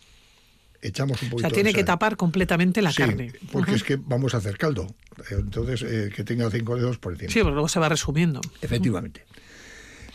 [0.80, 1.86] Echamos un O poquito sea, tiene de que sal.
[1.86, 3.32] tapar completamente la Sí, carne.
[3.52, 4.92] porque es que vamos a hacer caldo.
[5.30, 7.30] Entonces, eh, que tenga cinco dedos por encima.
[7.30, 8.40] Sí, porque luego se va resumiendo.
[8.60, 9.24] Efectivamente.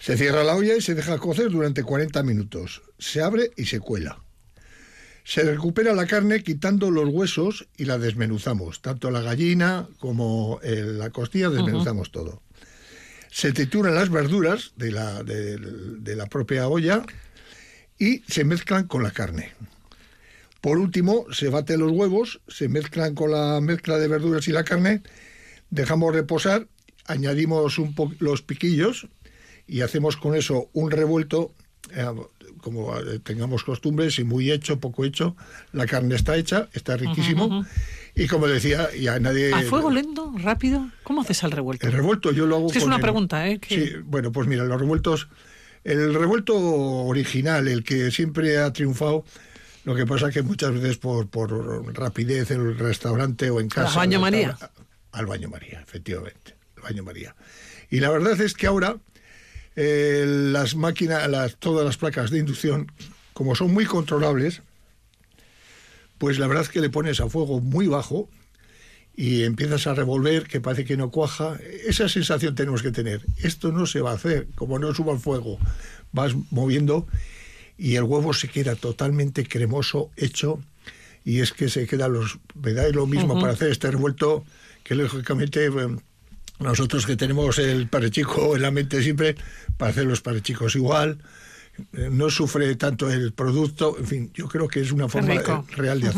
[0.01, 2.81] Se cierra la olla y se deja cocer durante 40 minutos.
[2.99, 4.19] Se abre y se cuela.
[5.27, 8.81] Se recupera la carne quitando los huesos y la desmenuzamos.
[8.81, 12.41] Tanto la gallina como eh, la costilla desmenuzamos todo.
[13.29, 17.03] Se trituran las verduras de la, de, de la propia olla
[17.99, 19.51] y se mezclan con la carne.
[20.61, 24.63] Por último, se baten los huevos, se mezclan con la mezcla de verduras y la
[24.63, 25.01] carne,
[25.69, 26.69] dejamos reposar,
[27.05, 29.09] añadimos un po- los piquillos
[29.67, 31.51] y hacemos con eso un revuelto,
[31.91, 32.05] eh,
[32.61, 35.35] como eh, tengamos costumbre, si muy hecho, poco hecho,
[35.73, 37.65] la carne está hecha, está riquísimo.
[38.15, 39.53] Y como decía, ya nadie...
[39.53, 40.89] ¿A fuego lento, rápido?
[41.03, 41.85] ¿Cómo haces el revuelto?
[41.85, 43.59] El revuelto yo lo hago es con una el- pregunta, ¿eh?
[43.59, 45.27] que- Sí, bueno, pues mira, los revueltos...
[45.83, 49.23] El revuelto original, el que siempre ha triunfado,
[49.85, 53.91] lo que pasa que muchas veces por, por rapidez en el restaurante o en casa...
[53.91, 54.57] ¿Al baño al María?
[55.11, 56.55] Al baño María, efectivamente.
[56.83, 57.35] Baño María.
[57.89, 58.97] Y la verdad es que ahora
[59.77, 62.91] eh, las máquinas, las, todas las placas de inducción,
[63.33, 64.63] como son muy controlables,
[66.17, 68.27] pues la verdad es que le pones a fuego muy bajo
[69.15, 71.59] y empiezas a revolver, que parece que no cuaja.
[71.85, 73.23] Esa sensación tenemos que tener.
[73.37, 75.59] Esto no se va a hacer, como no suba el fuego,
[76.11, 77.07] vas moviendo
[77.77, 80.59] y el huevo se queda totalmente cremoso, hecho,
[81.23, 82.39] y es que se queda los...
[82.55, 84.43] Me da lo mismo para hacer este revuelto,
[84.83, 85.69] que lógicamente...
[86.59, 89.35] nosotros que tenemos el parechico en la mente siempre,
[89.77, 91.19] para hacer los parechicos igual,
[91.93, 95.63] eh, no sufre tanto el producto, en fin, yo creo que es una forma rico.
[95.69, 96.17] eh, real de así.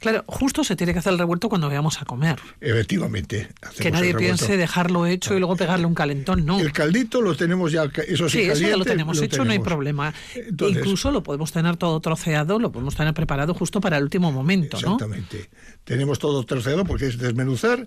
[0.00, 2.40] Claro, justo se tiene que hacer el revuelto cuando vayamos a comer.
[2.60, 3.48] Efectivamente.
[3.78, 6.58] que nadie piense dejarlo hecho y luego pegarle un calentón, no.
[6.58, 9.52] El caldito lo tenemos ya, eso sí, Sí, eso ya lo tenemos lo hecho, no
[9.52, 10.12] hay problema.
[10.34, 14.32] Entonces- Incluso lo podemos tener todo troceado, lo podemos tener preparado justo para el último
[14.32, 14.94] momento, ¿no?
[14.94, 15.48] Exactamente.
[15.84, 17.86] Tenemos todo troceado porque es desmenuzar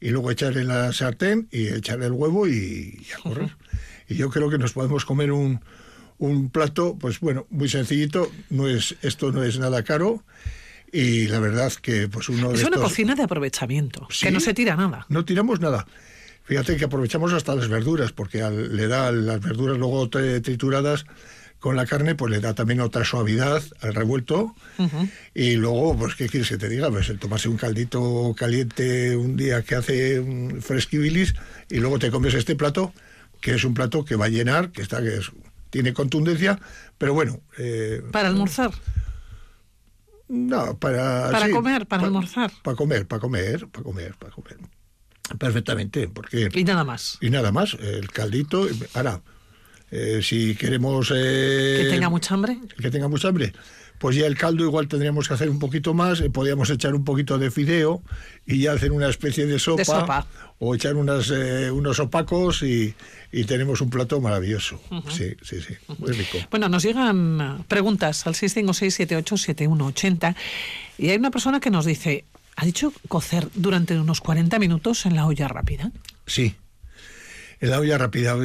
[0.00, 3.56] y luego echar en la sartén y echar el huevo y, y a correr.
[4.08, 5.60] Y yo creo que nos podemos comer un,
[6.18, 10.24] un plato, pues bueno, muy sencillito, no es, esto no es nada caro.
[10.92, 14.26] Y la verdad que pues uno de Es una cocina de aprovechamiento, Sí.
[14.26, 15.06] que no se tira nada.
[15.08, 15.86] no tiramos nada.
[16.44, 21.04] Fíjate que aprovechamos hasta las verduras, porque al- le da las verduras luego tri- trituradas
[21.60, 24.54] con la carne, pues le da también otra suavidad al revuelto.
[25.34, 26.90] Y luego, pues, ¿qué quieres que te diga?
[26.90, 31.34] Pues el tomarse un caldito caliente un día que hace un fresquibilis
[31.68, 32.92] y luego te comes este plato,
[33.40, 35.30] que es un plato que va a llenar, que está que es-
[35.70, 36.58] tiene contundencia,
[36.98, 37.40] pero bueno.
[37.58, 38.72] eh, Para almorzar,
[40.28, 41.30] no, para...
[41.30, 42.52] para sí, comer, para pa- almorzar.
[42.62, 44.56] Para comer, para comer, para comer, para comer.
[45.38, 46.48] Perfectamente, porque...
[46.54, 47.18] Y nada más.
[47.20, 48.66] Y nada más, el caldito.
[48.94, 49.20] Ahora,
[49.90, 51.10] eh, si queremos...
[51.14, 52.58] eh, Que tenga mucha hambre.
[52.80, 53.52] que tenga mucha hambre,
[53.98, 57.04] pues ya el caldo igual tendríamos que hacer un poquito más, eh, podríamos echar un
[57.04, 58.02] poquito de fideo
[58.46, 60.26] y ya hacer una especie de sopa, sopa.
[60.58, 62.94] o echar unas, eh, unos opacos y,
[63.30, 64.80] y tenemos un plato maravilloso.
[65.10, 66.38] Sí, sí, sí, muy rico.
[66.50, 70.34] Bueno, nos llegan preguntas al 656-787180
[70.98, 72.24] y hay una persona que nos dice,
[72.56, 75.90] ¿ha dicho cocer durante unos 40 minutos en la olla rápida?
[76.26, 76.54] Sí,
[77.60, 78.36] en la olla rápida.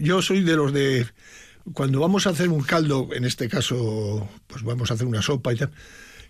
[0.00, 1.06] Yo soy de los de...
[1.74, 5.52] Cuando vamos a hacer un caldo, en este caso, pues vamos a hacer una sopa
[5.52, 5.70] y tal,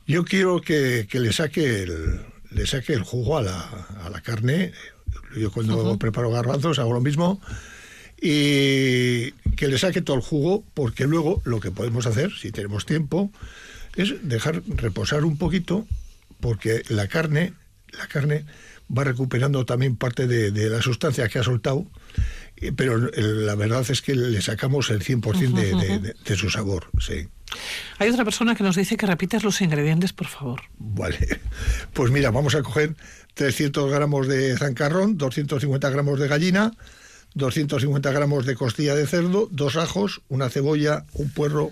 [0.07, 2.21] yo quiero que, que le saque el,
[2.51, 3.61] le saque el jugo a la,
[4.05, 4.73] a la carne.
[5.37, 7.41] Yo cuando preparo garbanzos hago lo mismo.
[8.21, 12.87] Y que le saque todo el jugo, porque luego lo que podemos hacer, si tenemos
[12.87, 13.33] tiempo,
[13.97, 15.87] es dejar reposar un poquito,
[16.41, 17.53] porque la carne,
[17.99, 18.45] la carne
[18.97, 21.87] va recuperando también parte de, de la sustancia que ha soltado,
[22.57, 26.37] eh, pero el- la verdad es que le sacamos el 100% de, de- de- de
[26.37, 27.29] su sabor, sí.
[27.99, 30.63] Hay otra persona que nos dice que repitas los ingredientes, por favor.
[30.79, 31.19] Vale.
[31.93, 32.95] Pues mira, vamos a coger
[33.35, 36.73] 300 gramos de zancarrón, 250 gramos de gallina,
[37.35, 41.71] 250 gramos de costilla de cerdo, dos ajos, una cebolla, un puerro,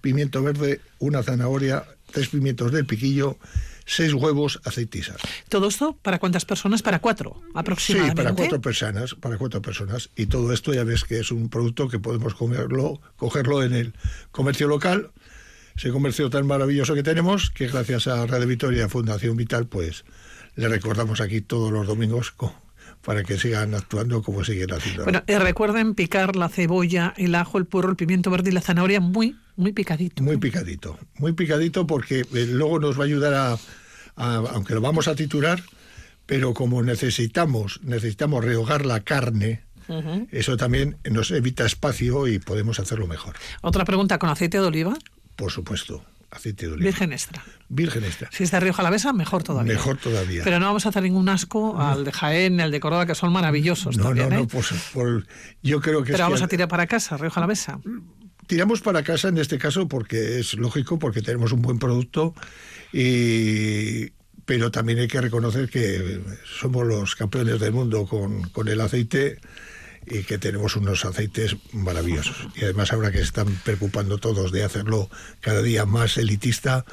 [0.00, 3.38] pimiento verde, una zanahoria, tres pimientos del piquillo,
[3.94, 5.16] seis huevos, aceite y sal.
[5.48, 6.82] ¿Todo esto para cuántas personas?
[6.82, 8.22] Para cuatro, Sí, aproximadamente.
[8.22, 10.10] para cuatro personas, para cuatro personas.
[10.16, 13.94] Y todo esto ya ves que es un producto que podemos comerlo, cogerlo en el
[14.30, 15.10] comercio local.
[15.76, 20.04] Ese comercio tan maravilloso que tenemos, que gracias a Radio Vitoria Fundación Vital, pues
[20.54, 22.34] le recordamos aquí todos los domingos
[23.02, 25.04] para que sigan actuando como siguen haciendo.
[25.04, 28.60] Bueno, y recuerden picar la cebolla, el ajo, el puerro, el pimiento verde y la
[28.60, 30.22] zanahoria muy, muy picadito.
[30.22, 33.58] Muy picadito, muy picadito porque eh, luego nos va a ayudar a-
[34.16, 35.62] aunque lo vamos a titular,
[36.26, 39.62] pero como necesitamos, necesitamos rehogar la carne,
[40.30, 43.36] eso también nos evita espacio y podemos hacerlo mejor.
[43.60, 44.94] Otra pregunta, ¿con aceite de oliva?
[45.36, 46.84] Por supuesto, aceite de oliva.
[46.86, 47.42] Virgen extra.
[47.68, 48.30] Virgen extra.
[48.32, 49.72] Si es de Rioja Alavesa, mejor todavía.
[49.74, 50.44] Mejor todavía.
[50.44, 53.32] Pero no vamos a hacer ningún asco al de Jaén, al de Córdoba, que son
[53.32, 54.38] maravillosos no, también, no, ¿eh?
[54.38, 55.26] no, pues, por-
[55.62, 57.80] yo creo que Pero vamos que a tirar para casa, Rioja Alavesa.
[58.46, 62.34] tiramos para casa en este caso porque es lógico, porque tenemos un buen producto
[62.92, 64.10] y
[64.44, 66.20] pero también hay que reconocer que
[66.58, 69.38] somos los campeones del mundo con, con el aceite
[70.06, 72.48] y que tenemos unos aceites maravillosos.
[72.56, 75.08] Y además ahora que se están preocupando todos de hacerlo
[75.40, 76.84] cada día más elitista,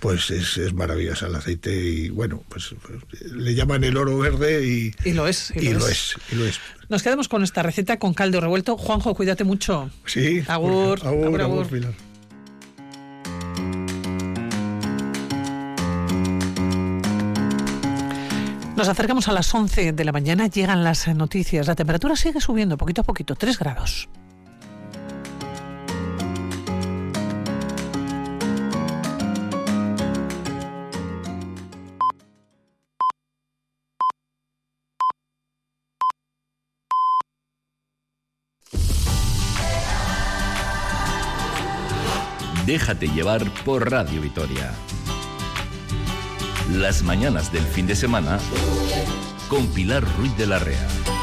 [0.00, 4.66] pues es, es maravilloso el aceite y bueno, pues, pues, le llaman el oro verde
[4.66, 5.52] y, Y lo es.
[5.54, 6.58] y lo es, y lo es.
[6.88, 8.76] Nos quedamos con esta receta con caldo revuelto.
[8.78, 9.90] Juanjo, cuídate mucho.
[10.06, 10.42] Sí.
[10.46, 11.66] Agur, agur, agur, agur, agur.
[11.68, 11.94] Pilar.
[18.76, 21.68] Nos acercamos a las 11 de la mañana, llegan las noticias.
[21.68, 24.08] La temperatura sigue subiendo poquito a poquito, 3 grados.
[42.66, 44.72] Déjate llevar por Radio Vitoria.
[46.70, 48.38] Las mañanas del fin de semana
[49.48, 51.13] con Pilar Ruiz de la Rea.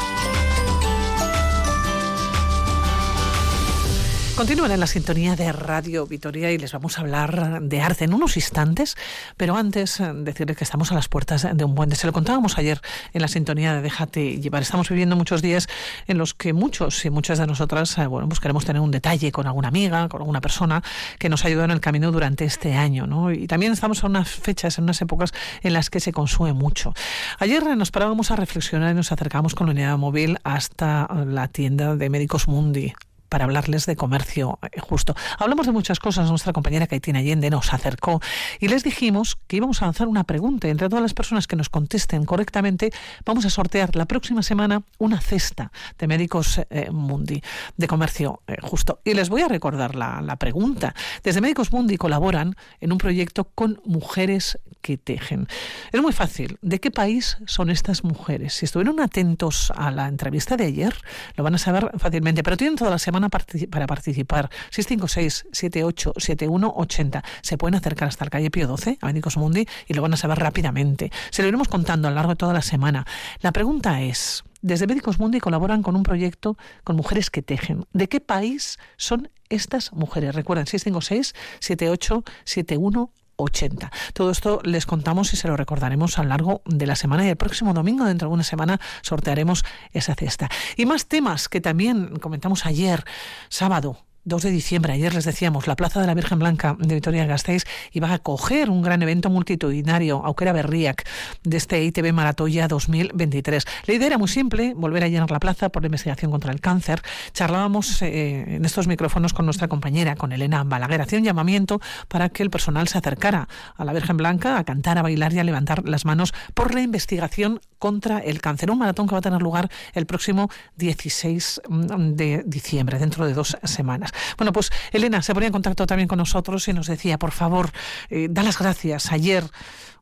[4.36, 8.14] Continúan en la sintonía de Radio Vitoria y les vamos a hablar de arte en
[8.14, 8.96] unos instantes,
[9.36, 12.56] pero antes eh, decirles que estamos a las puertas de un buen Se lo contábamos
[12.56, 12.80] ayer
[13.12, 14.62] en la sintonía de Déjate llevar.
[14.62, 15.68] Estamos viviendo muchos días
[16.06, 19.30] en los que muchos y muchas de nosotras, eh, bueno, pues queremos tener un detalle
[19.32, 20.82] con alguna amiga, con alguna persona
[21.18, 23.30] que nos ayudó en el camino durante este año, ¿no?
[23.30, 26.94] Y también estamos en unas fechas, en unas épocas en las que se consume mucho.
[27.38, 31.48] Ayer eh, nos parábamos a reflexionar y nos acercamos con la unidad móvil hasta la
[31.48, 32.94] tienda de Médicos Mundi
[33.32, 35.16] para hablarles de comercio eh, justo.
[35.38, 38.20] Hablamos de muchas cosas, nuestra compañera Caitina Allende nos acercó
[38.60, 40.68] y les dijimos que íbamos a lanzar una pregunta.
[40.68, 42.92] Entre todas las personas que nos contesten correctamente,
[43.24, 47.42] vamos a sortear la próxima semana una cesta de Médicos eh, Mundi,
[47.78, 49.00] de comercio eh, justo.
[49.02, 50.94] Y les voy a recordar la, la pregunta.
[51.24, 55.48] Desde Médicos Mundi colaboran en un proyecto con mujeres que tejen.
[55.92, 56.58] Es muy fácil.
[56.60, 58.52] ¿De qué país son estas mujeres?
[58.54, 60.94] Si estuvieron atentos a la entrevista de ayer,
[61.36, 64.50] lo van a saber fácilmente, pero tienen toda la semana para participar.
[64.70, 67.24] 656 78 71 80.
[67.42, 70.16] Se pueden acercar hasta el calle Pío 12, a Médicos Mundi, y lo van a
[70.16, 71.10] saber rápidamente.
[71.30, 73.06] Se lo iremos contando a lo largo de toda la semana.
[73.40, 77.84] La pregunta es, desde Médicos Mundi colaboran con un proyecto con mujeres que tejen.
[77.92, 80.34] ¿De qué país son estas mujeres?
[80.34, 83.90] Recuerden, 656 78 71 80.
[84.12, 87.28] Todo esto les contamos y se lo recordaremos a lo largo de la semana y
[87.28, 90.48] el próximo domingo, dentro de una semana, sortearemos esa cesta.
[90.76, 93.04] Y más temas que también comentamos ayer,
[93.48, 93.98] sábado.
[94.24, 98.10] 2 de diciembre, ayer les decíamos, la Plaza de la Virgen Blanca de Vitoria-Gasteiz iba
[98.10, 101.04] a acoger un gran evento multitudinario, Aukera Berriak,
[101.42, 103.64] de este ITV Maratoya 2023.
[103.86, 106.60] La idea era muy simple, volver a llenar la plaza por la investigación contra el
[106.60, 107.02] cáncer.
[107.32, 111.00] Charlábamos eh, en estos micrófonos con nuestra compañera, con Elena Balaguer.
[111.00, 114.98] Hacía un llamamiento para que el personal se acercara a la Virgen Blanca a cantar,
[114.98, 118.70] a bailar y a levantar las manos por la investigación contra el cáncer.
[118.70, 123.56] Un maratón que va a tener lugar el próximo 16 de diciembre, dentro de dos
[123.64, 124.11] semanas.
[124.36, 127.70] Bueno, pues Elena se ponía en contacto también con nosotros y nos decía, por favor,
[128.10, 129.12] eh, da las gracias.
[129.12, 129.44] Ayer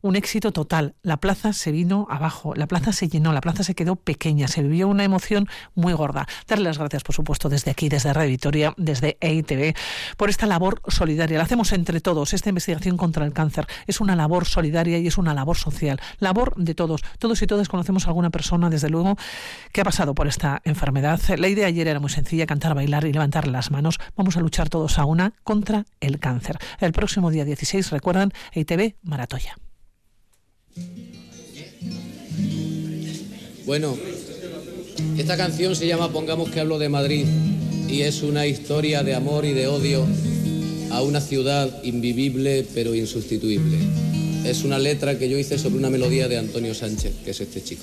[0.02, 0.94] un éxito total.
[1.02, 4.62] La plaza se vino abajo, la plaza se llenó, la plaza se quedó pequeña, se
[4.62, 6.26] vivió una emoción muy gorda.
[6.46, 9.74] Darle las gracias, por supuesto, desde aquí, desde Radio Vitoria, desde EITV,
[10.16, 11.38] por esta labor solidaria.
[11.38, 12.32] La hacemos entre todos.
[12.32, 16.00] Esta investigación contra el cáncer es una labor solidaria y es una labor social.
[16.18, 17.02] Labor de todos.
[17.18, 19.16] Todos y todas conocemos a alguna persona, desde luego,
[19.72, 21.20] que ha pasado por esta enfermedad.
[21.36, 23.98] La idea ayer era muy sencilla, cantar, bailar y levantar las manos.
[24.16, 26.58] Vamos a luchar todos a una contra el cáncer.
[26.78, 29.56] El próximo día 16, recuerdan, EITV Maratoya.
[33.66, 33.96] Bueno,
[35.16, 37.24] esta canción se llama Pongamos que hablo de Madrid
[37.88, 40.06] y es una historia de amor y de odio
[40.90, 43.78] a una ciudad invivible pero insustituible.
[44.44, 47.62] Es una letra que yo hice sobre una melodía de Antonio Sánchez, que es este
[47.62, 47.82] chico.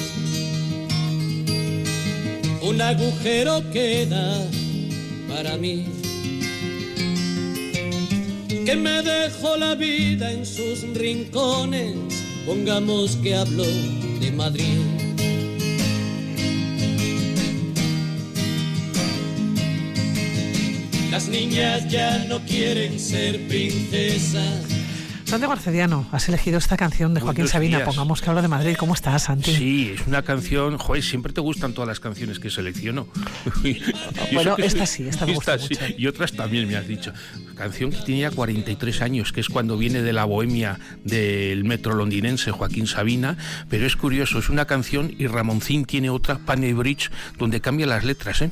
[2.71, 4.47] un agujero queda
[5.27, 5.85] para mí.
[8.65, 11.95] Que me dejó la vida en sus rincones,
[12.45, 13.65] pongamos que hablo
[14.21, 14.79] de Madrid.
[21.11, 24.70] Las niñas ya no quieren ser princesas.
[25.31, 27.87] Santiago Arcediano, has elegido esta canción de Joaquín Buenos Sabina, días.
[27.87, 28.75] pongamos que hablo de Madrid.
[28.77, 29.55] ¿Cómo estás, Santi?
[29.55, 33.07] Sí, es una canción, joder, siempre te gustan todas las canciones que selecciono.
[34.33, 35.85] Bueno, esta sí, esta me gusta sí, mucho.
[35.97, 37.13] Y otras también me has dicho.
[37.55, 42.51] Canción que tenía 43 años, que es cuando viene de la bohemia del metro londinense
[42.51, 43.37] Joaquín Sabina,
[43.69, 48.03] pero es curioso, es una canción y Ramoncín tiene otra, Pane Bridge, donde cambia las
[48.03, 48.51] letras, ¿eh?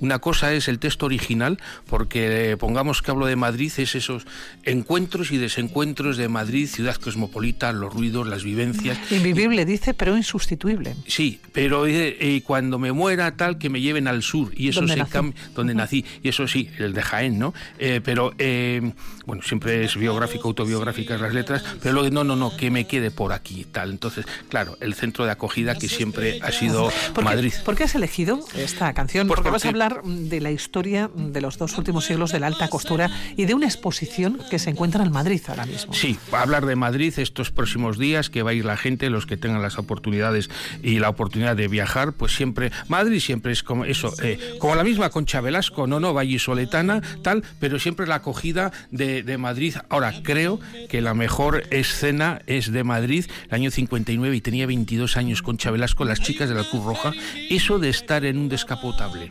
[0.00, 4.26] Una cosa es el texto original, porque eh, pongamos que hablo de Madrid, es esos
[4.64, 8.98] encuentros y desencuentros de Madrid, ciudad cosmopolita, los ruidos, las vivencias.
[9.10, 10.96] Invivible, dice, pero insustituible.
[11.06, 14.86] Sí, pero eh, eh, cuando me muera tal que me lleven al sur y eso
[14.86, 15.32] se nací.
[15.54, 17.54] donde nací y eso sí, el de Jaén, ¿no?
[17.78, 18.92] Eh, pero eh,
[19.26, 22.86] bueno, siempre es biográfico, autobiográficas las letras, pero lo de no, no, no, que me
[22.86, 23.90] quede por aquí tal.
[23.90, 27.52] Entonces, claro, el centro de acogida que siempre ha sido ¿Por qué, Madrid.
[27.64, 29.26] ¿Por qué has elegido esta canción?
[29.26, 32.40] Porque porque- vas Vamos a hablar de la historia de los dos últimos siglos de
[32.40, 35.94] la alta costura y de una exposición que se encuentra en Madrid ahora mismo.
[35.94, 39.08] Sí, va a hablar de Madrid estos próximos días, que va a ir la gente,
[39.08, 40.50] los que tengan las oportunidades
[40.82, 44.84] y la oportunidad de viajar, pues siempre, Madrid siempre es como eso, eh, como la
[44.84, 49.76] misma Concha Velasco, no, no, vallisoletana, tal, pero siempre la acogida de, de Madrid.
[49.88, 55.16] Ahora, creo que la mejor escena es de Madrid, el año 59, y tenía 22
[55.16, 57.12] años Concha Velasco, las chicas de la Cruz Roja,
[57.48, 59.30] eso de estar en un descapotable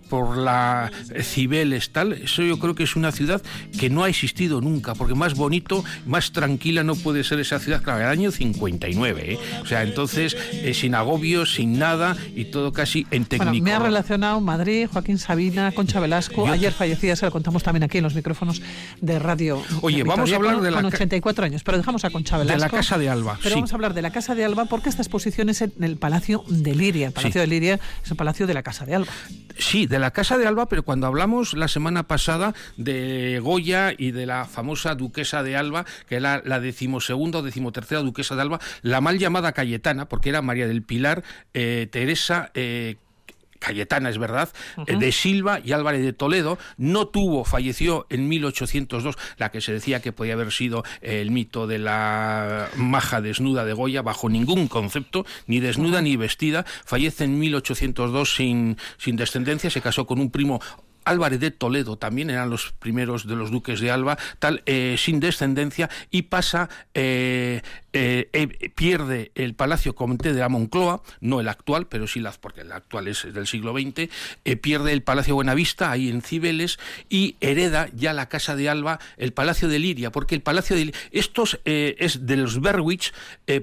[0.11, 0.91] por la
[1.21, 3.41] Cibeles, tal, eso yo creo que es una ciudad
[3.79, 7.81] que no ha existido nunca, porque más bonito, más tranquila no puede ser esa ciudad,
[7.81, 9.39] claro, el año 59, ¿eh?
[9.61, 13.51] o sea, entonces eh, sin agobios, sin nada y todo casi en técnico.
[13.51, 17.83] Bueno, me ha relacionado Madrid, Joaquín Sabina, Concha Velasco, ayer fallecida, se lo contamos también
[17.83, 18.61] aquí en los micrófonos
[18.99, 19.63] de radio.
[19.81, 22.57] Oye, vamos a hablar con, de la con 84 años, pero dejamos a Concha Velasco.
[22.57, 23.55] De la Casa de Alba, Pero sí.
[23.55, 26.43] vamos a hablar de la Casa de Alba porque esta exposición es en el Palacio
[26.49, 27.07] de Liria.
[27.07, 27.39] El Palacio Sí.
[27.39, 29.11] de Liria es el Palacio de la Casa de Alba.
[29.57, 34.11] Sí, de la Casa de Alba, pero cuando hablamos la semana pasada de Goya y
[34.11, 38.59] de la famosa duquesa de Alba, que era la decimosegunda o decimotercera duquesa de Alba,
[38.81, 41.23] la mal llamada Cayetana, porque era María del Pilar,
[41.53, 42.51] eh, Teresa.
[42.53, 42.97] eh,
[43.61, 44.49] Cayetana, es verdad,
[44.87, 49.71] eh, de Silva y Álvarez de Toledo, no tuvo, falleció en 1802, la que se
[49.71, 54.67] decía que podía haber sido el mito de la maja desnuda de Goya, bajo ningún
[54.67, 60.31] concepto, ni desnuda ni vestida, fallece en 1802 sin, sin descendencia, se casó con un
[60.31, 60.59] primo
[61.03, 65.19] Álvarez de Toledo también eran los primeros de los duques de Alba, tal eh, sin
[65.19, 67.61] descendencia y pasa eh,
[67.93, 72.31] eh, eh, pierde el palacio Comte de la Moncloa, no el actual, pero sí la,
[72.31, 74.09] porque el actual es del siglo XX,
[74.45, 76.79] eh, pierde el palacio Buenavista ahí en Cibeles
[77.09, 80.85] y hereda ya la casa de Alba, el palacio de Liria, porque el palacio de
[80.85, 83.13] Liria, estos eh, es de los Berwich,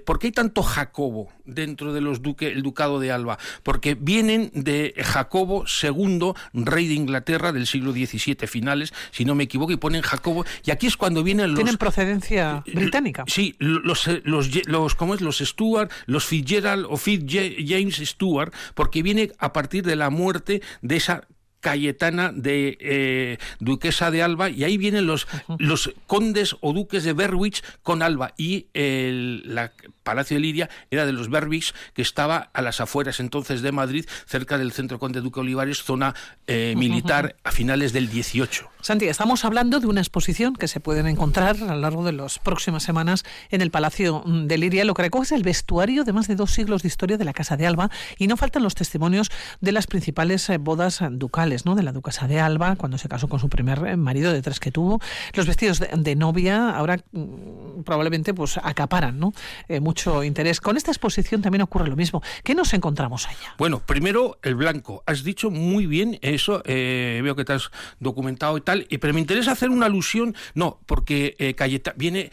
[0.04, 3.38] ¿por qué hay tanto Jacobo dentro de los duque, el ducado de Alba?
[3.62, 9.44] Porque vienen de Jacobo II, rey de Inglaterra del siglo XVII finales, si no me
[9.44, 11.56] equivoco, y ponen Jacobo, y aquí es cuando vienen los...
[11.56, 13.24] Tienen procedencia británica.
[13.26, 15.20] Sí, los, eh, los, los, ¿cómo es?
[15.20, 20.96] Los Stuart, los Fitzgerald o Fitzjames Stuart, porque viene a partir de la muerte de
[20.96, 21.26] esa
[21.60, 25.26] Cayetana de eh, duquesa de Alba y ahí vienen los,
[25.58, 29.72] los condes o duques de Berwick con Alba y el la
[30.08, 34.06] Palacio de Liria era de los Berwick que estaba a las afueras entonces de Madrid
[34.24, 36.14] cerca del centro Conde Duque Olivares zona
[36.46, 41.08] eh, militar a finales del 18 Santi, estamos hablando de una exposición que se pueden
[41.08, 44.84] encontrar a lo largo de las próximas semanas en el Palacio de Liria.
[44.84, 47.32] Lo que recoge es el vestuario de más de dos siglos de historia de la
[47.32, 49.30] Casa de Alba y no faltan los testimonios
[49.60, 51.74] de las principales eh, bodas ducales, ¿no?
[51.74, 54.60] De la duquesa de Alba, cuando se casó con su primer eh, marido de tres
[54.60, 55.00] que tuvo.
[55.34, 59.32] Los vestidos de, de novia ahora mm, probablemente pues acaparan, ¿no?
[59.66, 60.60] Eh, mucho interés.
[60.60, 62.22] Con esta exposición también ocurre lo mismo.
[62.42, 63.54] ¿Qué nos encontramos allá?
[63.58, 65.02] Bueno, primero el blanco.
[65.06, 67.70] Has dicho muy bien eso, eh, veo que te has
[68.00, 72.30] documentado y tal, y, pero me interesa hacer una alusión, no, porque eh, Cayeta, viene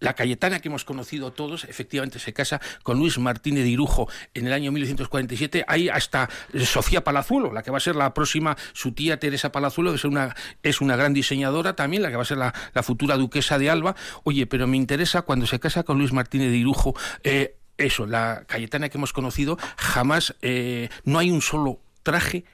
[0.00, 4.46] la Cayetana que hemos conocido todos, efectivamente se casa con Luis Martínez de Irujo en
[4.46, 5.64] el año 1947.
[5.66, 6.28] Hay hasta
[6.64, 10.34] Sofía Palazuelo, la que va a ser la próxima, su tía Teresa Palazuelo, es una,
[10.62, 13.70] es una gran diseñadora también, la que va a ser la, la futura duquesa de
[13.70, 13.96] Alba.
[14.24, 16.94] Oye, pero me interesa cuando se casa con Luis Martínez de Irujo,
[17.24, 22.44] eh, eso, la Cayetana que hemos conocido, jamás, eh, no hay un solo traje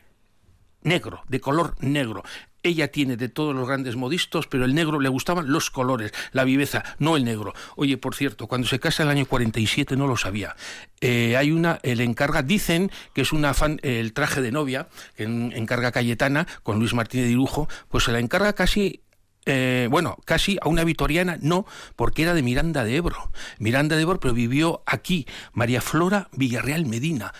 [0.82, 2.22] negro, de color negro.
[2.64, 6.44] Ella tiene de todos los grandes modistos, pero el negro le gustaban los colores, la
[6.44, 7.52] viveza, no el negro.
[7.76, 10.56] Oye, por cierto, cuando se casa el año 47 no lo sabía.
[11.02, 15.24] Eh, hay una, el encarga, dicen que es una fan, el traje de novia, que
[15.24, 19.02] en- encarga Cayetana, con Luis Martínez de Irujo, pues se la encarga casi
[19.46, 23.30] eh, bueno, casi a una vitoriana, no, porque era de Miranda de Ebro.
[23.58, 27.34] Miranda de Ebro, pero vivió aquí, María Flora Villarreal Medina.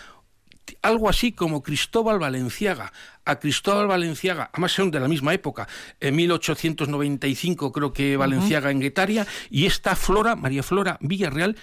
[0.85, 2.93] Algo así como Cristóbal Valenciaga.
[3.25, 5.67] A Cristóbal Valenciaga, además son de la misma época,
[5.99, 11.57] en 1895 creo que Valenciaga en Guetaria, y esta Flora, María Flora Villarreal,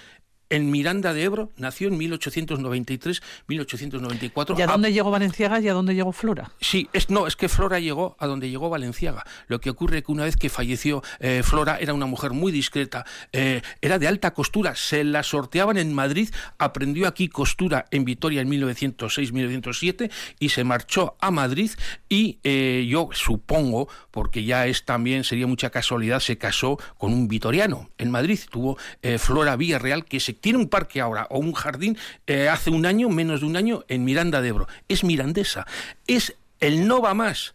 [0.53, 4.59] en Miranda de Ebro, nació en 1893-1894.
[4.59, 6.51] ¿Y a dónde llegó Valenciaga y a dónde llegó Flora?
[6.61, 9.25] Sí, es, no, es que Flora llegó a donde llegó Valenciaga.
[9.47, 12.53] Lo que ocurre es que una vez que falleció eh, Flora era una mujer muy
[12.53, 16.29] discreta, eh, era de alta costura, se la sorteaban en Madrid,
[16.59, 21.71] aprendió aquí costura en Vitoria en 1906-1907 y se marchó a Madrid
[22.11, 27.27] y eh, yo supongo, porque ya es también, sería mucha casualidad, se casó con un
[27.27, 28.39] vitoriano en Madrid.
[28.51, 28.77] Tuvo
[29.19, 33.09] Flora Villarreal, que se tiene un parque ahora o un jardín eh, hace un año,
[33.09, 34.69] menos de un año, en Miranda de Ebro.
[34.89, 35.67] Es mirandesa.
[36.07, 37.55] Es el no va más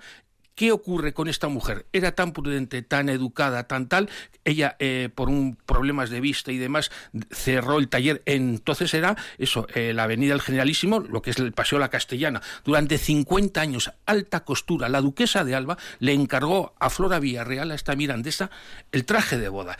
[0.57, 1.85] ¿Qué ocurre con esta mujer?
[1.93, 4.09] Era tan prudente, tan educada, tan tal.
[4.43, 6.89] Ella, eh, por un problemas de vista y demás,
[7.29, 8.23] cerró el taller.
[8.25, 12.41] Entonces era eso, eh, la Avenida del Generalísimo, lo que es el Paseo La Castellana.
[12.65, 14.89] Durante 50 años, alta costura.
[14.89, 18.49] La duquesa de Alba le encargó a Flora Villarreal, a esta mirandesa,
[18.91, 19.77] el traje de boda.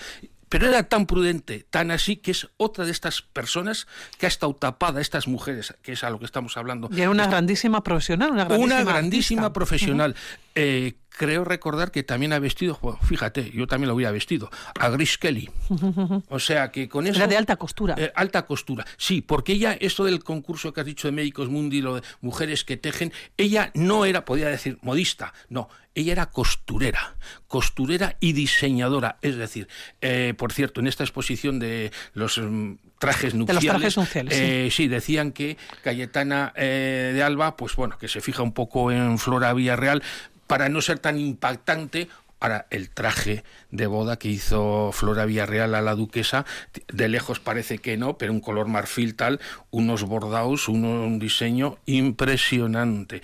[0.50, 3.88] Pero era tan prudente, tan así, que es otra de estas personas
[4.18, 6.90] que ha estado tapada, estas mujeres, que es a lo que estamos hablando.
[6.92, 10.16] Y era una Esta- grandísima profesional, una grandísima, una grandísima profesional.
[10.56, 14.50] Eh, creo recordar que también ha vestido, bueno, fíjate, yo también lo hubiera vestido,
[14.80, 15.50] a Grace Kelly.
[16.30, 17.18] O sea que con eso...
[17.18, 17.96] Era de alta costura.
[17.98, 21.82] Eh, alta costura, sí, porque ella, esto del concurso que has dicho de Médicos Mundi,
[21.82, 27.16] lo de mujeres que tejen, ella no era, podía decir, modista, no, ella era costurera,
[27.48, 29.18] costurera y diseñadora.
[29.24, 29.68] Es decir,
[30.02, 34.42] eh, por cierto, en esta exposición de los mm, trajes los nupciales, trajes nupciales, sí.
[34.44, 38.92] eh, sí, decían que Cayetana eh, de Alba, pues bueno, que se fija un poco
[38.92, 40.04] en Flora Villarreal
[40.48, 42.08] para no ser tan impactante.
[42.40, 46.46] Ahora, el traje de boda que hizo Flora Villarreal a la duquesa,
[46.88, 49.40] de lejos parece que no, pero un color marfil tal,
[49.72, 53.22] unos bordados, uno- un diseño impresionante.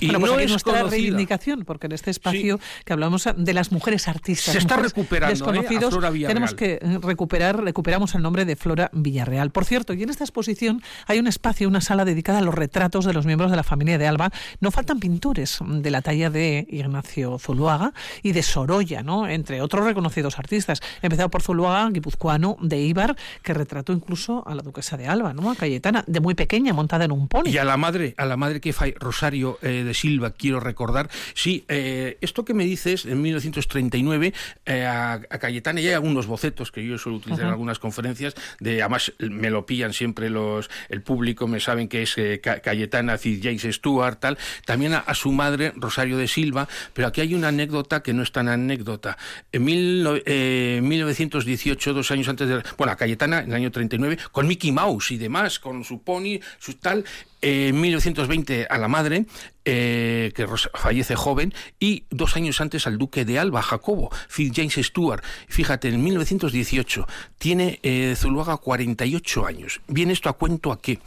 [0.00, 0.90] Y bueno, pues no es nuestra conocida.
[0.96, 5.48] reivindicación, porque en este espacio que hablamos de las mujeres artistas, Se está recuperando, ¿eh?
[5.48, 6.34] a desconocidos, Flora Villarreal.
[6.34, 9.50] tenemos que eh, recuperar, recuperamos el nombre de Flora Villarreal.
[9.50, 13.04] Por cierto, y en esta exposición hay un espacio, una sala dedicada a los retratos
[13.04, 14.30] de los miembros de la familia de Alba.
[14.60, 17.92] No faltan pintores de la talla de Ignacio Zuluaga
[18.22, 19.28] y de Sorolla, ¿no?
[19.28, 20.82] entre otros reconocidos artistas.
[21.00, 25.50] Empezado por Zuluaga, guipuzcoano de Ibar, que retrató incluso a la duquesa de Alba, ¿no?
[25.50, 27.44] a Cayetana, de muy pequeña, montada en un pony.
[27.48, 31.08] Y a la madre, a la madre que fue Rosario eh, de Silva, quiero recordar.
[31.34, 34.34] Sí, eh, esto que me dices, en 1939,
[34.66, 38.34] eh, a, a Cayetana ya hay algunos bocetos que yo suelo utilizar en algunas conferencias,
[38.60, 42.60] de además me lo pillan siempre los el público, me saben que es eh, Ca-
[42.60, 44.36] Cayetana, Cid James Stewart, tal.
[44.66, 48.22] También a, a su madre, Rosario de Silva, pero aquí hay una anécdota que no
[48.22, 49.16] es tan anécdota.
[49.52, 52.62] En mil eh, 1918, dos años antes de...
[52.76, 56.40] Bueno, a Cayetana, en el año 39, con Mickey Mouse y demás, con su pony,
[56.58, 57.04] su tal...
[57.42, 59.26] eh, En 1920 a la madre,
[59.64, 65.24] eh, que fallece joven, y dos años antes al duque de Alba, Jacobo, Fitzjames Stuart.
[65.48, 67.06] Fíjate, en 1918
[67.38, 69.80] tiene eh, Zuluaga 48 años.
[69.88, 70.98] Viene esto a cuento a que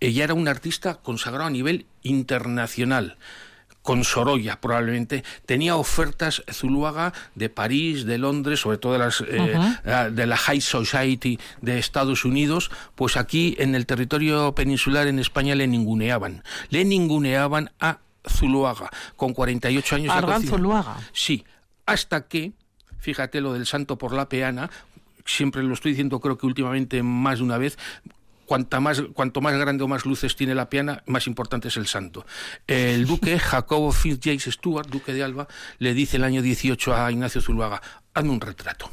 [0.00, 3.16] ella era un artista consagrado a nivel internacional
[3.88, 9.54] con Sorolla probablemente, tenía ofertas Zuluaga de París, de Londres, sobre todo de, las, eh,
[9.86, 15.18] ah, de la High Society de Estados Unidos, pues aquí en el territorio peninsular en
[15.18, 16.44] España le ninguneaban.
[16.68, 20.08] Le ninguneaban a Zuluaga, con 48 años.
[20.08, 20.42] ya Argan.
[20.42, 20.98] Zuluaga.
[21.14, 21.46] Sí,
[21.86, 22.52] hasta que,
[22.98, 24.68] fíjate lo del santo por la peana,
[25.24, 27.78] siempre lo estoy diciendo creo que últimamente más de una vez,
[28.48, 31.86] Cuanta más, cuanto más grande o más luces tiene la piana, más importante es el
[31.86, 32.24] santo.
[32.66, 35.46] El duque Jacobo Fitzjames Stuart, duque de Alba,
[35.78, 37.82] le dice el año 18 a Ignacio Zuluaga,
[38.14, 38.90] hazme un retrato.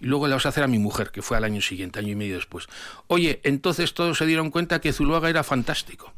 [0.00, 2.08] Y luego le vas a hacer a mi mujer, que fue al año siguiente, año
[2.12, 2.66] y medio después.
[3.06, 6.12] Oye, entonces todos se dieron cuenta que Zuluaga era fantástico.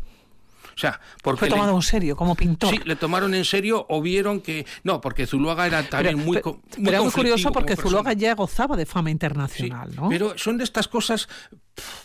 [0.74, 2.70] O sea, porque Fue le- tomado en serio como pintor.
[2.70, 4.64] Sí, le tomaron en serio o vieron que...
[4.84, 7.74] No, porque Zuluaga era también Pero- muy, pero- muy muy curioso porque.
[7.76, 10.08] Zuluaga ya gozaba de fama internacional, ¿no?
[10.08, 11.28] Pero son de estas cosas,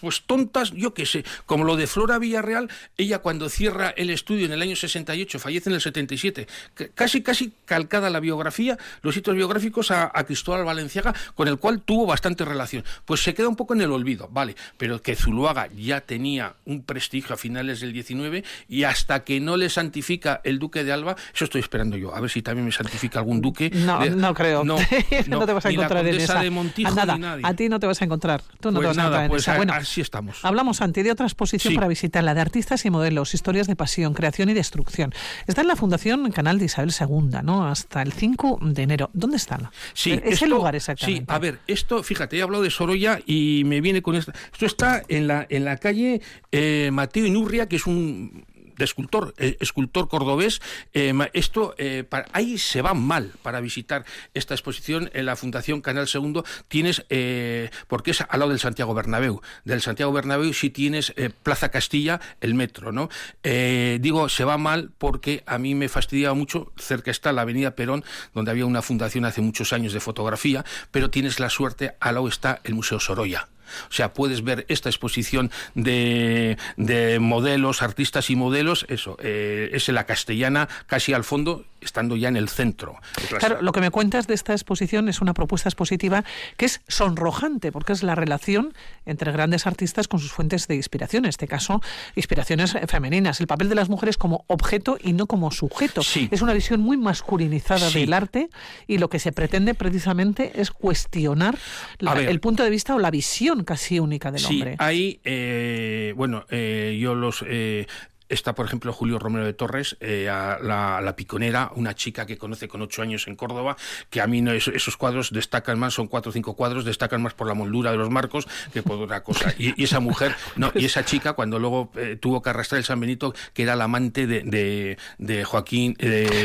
[0.01, 4.45] pues tontas, yo qué sé, como lo de Flora Villarreal, ella cuando cierra el estudio
[4.45, 6.47] en el año 68, fallece en el 77,
[6.77, 11.57] c- casi, casi calcada la biografía, los hitos biográficos a, a Cristóbal Valenciaga, con el
[11.57, 12.83] cual tuvo bastante relación.
[13.05, 16.83] Pues se queda un poco en el olvido, vale, pero que Zuluaga ya tenía un
[16.83, 21.15] prestigio a finales del 19 y hasta que no le santifica el duque de Alba,
[21.33, 23.69] eso estoy esperando yo, a ver si también me santifica algún duque.
[23.73, 24.63] No, de- no creo.
[24.63, 24.77] No,
[25.27, 26.41] No, te vas a ni la encontrar en esa.
[26.41, 27.41] de Montijo a nada, ni nadie.
[27.45, 28.41] a ti no te vas a encontrar.
[28.59, 29.53] Tú no Pues te vas a encontrar pues esa.
[29.65, 30.43] Bueno, así estamos.
[30.43, 31.75] hablamos antes de otra exposición Sí.
[31.75, 35.13] para visitar, la de artistas y modelos, historias de pasión, creación y destrucción.
[35.47, 37.67] Está en la Fundación Canal de Isabel II, ¿no?
[37.67, 39.09] Hasta el 5 de enero.
[39.13, 39.71] ¿Dónde está?
[39.93, 41.21] Sí, Ese esto- lugar exactamente.
[41.21, 44.31] Sí, a ver, esto, fíjate, he hablado de Sorolla y me viene con esto.
[44.51, 48.45] Esto está en la, en la calle eh, Mateo Inurria, que es un
[48.81, 50.59] de escultor, eh, escultor cordobés.
[50.93, 55.81] Eh, esto, eh, para- ahí se va mal para visitar esta exposición en la Fundación
[55.81, 56.43] Canal Segundo.
[56.67, 59.41] Tienes, eh, porque es al lado del Santiago Bernabéu.
[59.65, 61.13] Del Santiago Bernabéu sí tienes
[61.43, 63.09] Plaza Castilla, el metro, ¿no?
[63.43, 66.71] Digo, se va mal porque a mí me fastidiaba mucho.
[66.77, 68.03] Cerca está la Avenida Perón,
[68.33, 72.27] donde había una fundación hace muchos años de fotografía, pero tienes la suerte, al lado
[72.27, 73.47] está el Museo Sorolla.
[73.89, 79.89] O sea, puedes ver esta exposición de, de modelos, artistas y modelos, eso, eh, es
[79.89, 82.95] en la castellana, casi al fondo, estando ya en el centro.
[83.39, 86.23] Claro, lo que me cuentas de esta exposición es una propuesta expositiva
[86.57, 88.73] que es sonrojante, porque es la relación
[89.05, 91.81] entre grandes artistas con sus fuentes de inspiración, en este caso,
[92.15, 93.39] inspiraciones femeninas.
[93.39, 96.01] El papel de las mujeres como objeto y no como sujeto.
[96.31, 98.49] Es una visión muy masculinizada del arte
[98.87, 101.57] y lo que se pretende precisamente es cuestionar
[101.99, 104.75] el punto de vista o la visión casi única del hombre.
[104.79, 107.87] Hay, eh, bueno, eh, yo los eh,
[108.31, 112.81] Está, por ejemplo, Julio Romero de Torres, eh, la, piconera, una chica que conoce con
[112.81, 113.75] ocho años en Córdoba,
[114.09, 117.33] que a mí no, esos cuadros destacan más, son cuatro o cinco cuadros, destacan más
[117.33, 119.53] por la moldura de los marcos que por otra cosa.
[119.57, 122.99] Y, esa mujer, no, y esa chica, cuando luego eh, tuvo que arrastrar el San
[122.99, 125.97] Benito, que era la amante de, de, Joaquín.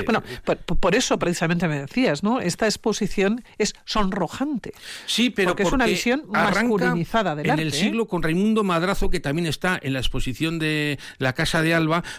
[0.05, 0.23] bueno,
[0.81, 2.41] por, eso precisamente me decías, ¿no?
[2.41, 4.73] Esta exposición es sonrojante.
[5.07, 7.71] Sí, pero porque, es una visión masculinizada del en el ¿eh?
[7.71, 11.76] siglo con Raimundo Madrazo, que también está en la exposición de la Casa de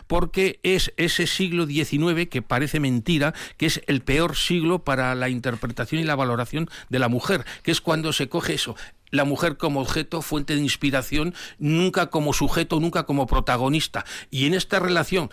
[0.08, 5.30] Porque es ese siglo XIX que parece mentira, que es el peor siglo para la
[5.30, 8.76] interpretación y la valoración de la mujer, que es cuando se coge eso,
[9.10, 14.06] la mujer como objeto, fuente de inspiración, nunca como sujeto, nunca como protagonista.
[14.30, 15.30] Y en esta relación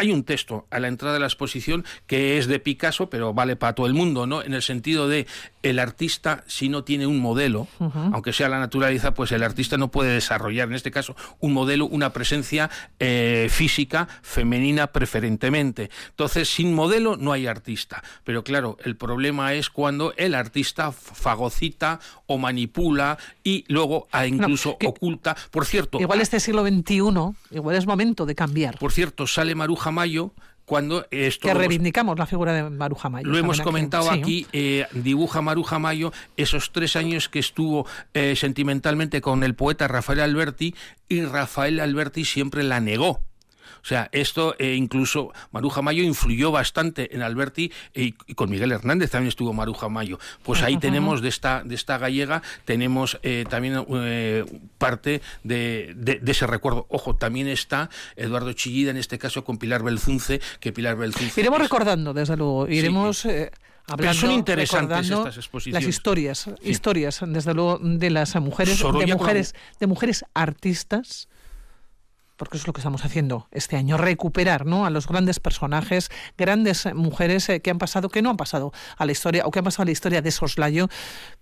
[0.00, 3.56] hay un texto a la entrada de la exposición que es de Picasso, pero vale
[3.56, 4.42] para todo el mundo, ¿no?
[4.42, 5.26] En el sentido de
[5.62, 7.68] el artista, si no tiene un modelo,
[8.12, 11.86] aunque sea la naturaleza, pues el artista no puede desarrollar, en este caso, un modelo,
[11.86, 15.90] una presencia eh, física femenina preferentemente.
[16.10, 18.02] Entonces, sin modelo no hay artista.
[18.24, 25.36] Pero claro, el problema es cuando el artista fagocita o manipula y luego incluso oculta.
[25.50, 26.00] Por cierto.
[26.00, 26.94] Igual este siglo XXI,
[27.50, 28.78] igual es momento de cambiar.
[28.78, 30.32] Por cierto, sale Maruja Mayo
[30.70, 33.28] cuando esto que reivindicamos la figura de Maruja Mayo.
[33.28, 39.20] Lo hemos comentado aquí, eh, dibuja Maruja Mayo esos tres años que estuvo eh, sentimentalmente
[39.20, 40.76] con el poeta Rafael Alberti
[41.08, 43.20] y Rafael Alberti siempre la negó.
[43.82, 49.10] O sea, esto eh, incluso Maruja Mayo influyó bastante en Alberti y, con Miguel Hernández
[49.10, 50.18] también estuvo Maruja Mayo.
[50.42, 54.44] Pues ahí tenemos de esta, de esta gallega, tenemos eh, también eh,
[54.78, 56.86] parte de, de, ese recuerdo.
[56.88, 61.40] Ojo, también está Eduardo Chillida, en este caso con Pilar Belzunce, que Pilar Belzunce...
[61.40, 63.26] Iremos recordando, desde luego, iremos...
[63.86, 65.82] Hablando, son interesantes estas exposiciones.
[65.82, 71.28] Las historias, historias, desde luego, de las mujeres, de mujeres, de mujeres artistas
[72.40, 74.86] porque es lo que estamos haciendo este año, recuperar ¿no?
[74.86, 76.08] a los grandes personajes,
[76.38, 79.58] grandes mujeres eh, que han pasado, que no han pasado a la historia, o que
[79.58, 80.88] han pasado a la historia de Soslayo,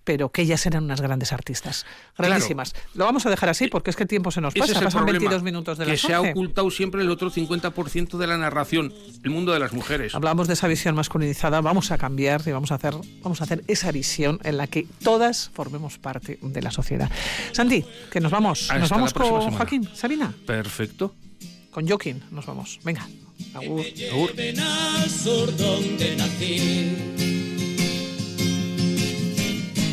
[0.03, 1.85] pero que ellas eran unas grandes artistas,
[2.17, 2.75] grandísimas.
[2.95, 5.41] Lo vamos a dejar así porque es que el tiempo se nos pasa, pasan 22
[5.41, 8.93] minutos de que las se ha ocultado siempre el otro 50% de la narración,
[9.23, 10.13] el mundo de las mujeres.
[10.13, 12.93] Hablamos de esa visión masculinizada, vamos a cambiar y vamos a hacer,
[13.23, 17.09] vamos a hacer esa visión en la que todas formemos parte de la sociedad.
[17.53, 20.33] Santi, que nos vamos, nos vamos con Joaquín, Sabina.
[20.45, 20.88] Perfecto.
[21.71, 22.79] Con Joaquín nos vamos.
[22.83, 23.07] Venga.
[23.53, 23.85] Agur.
[24.11, 25.57] Agur.
[25.57, 26.95] donde nací.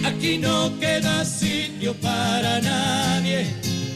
[0.04, 3.46] Aquí no queda sitio para nadie.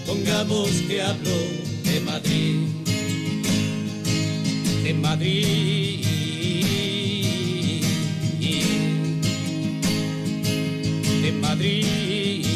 [0.07, 1.39] Pongamos que hablo
[1.85, 2.69] de Madrid.
[4.85, 6.05] De Madrid.
[11.23, 12.50] De Madrid.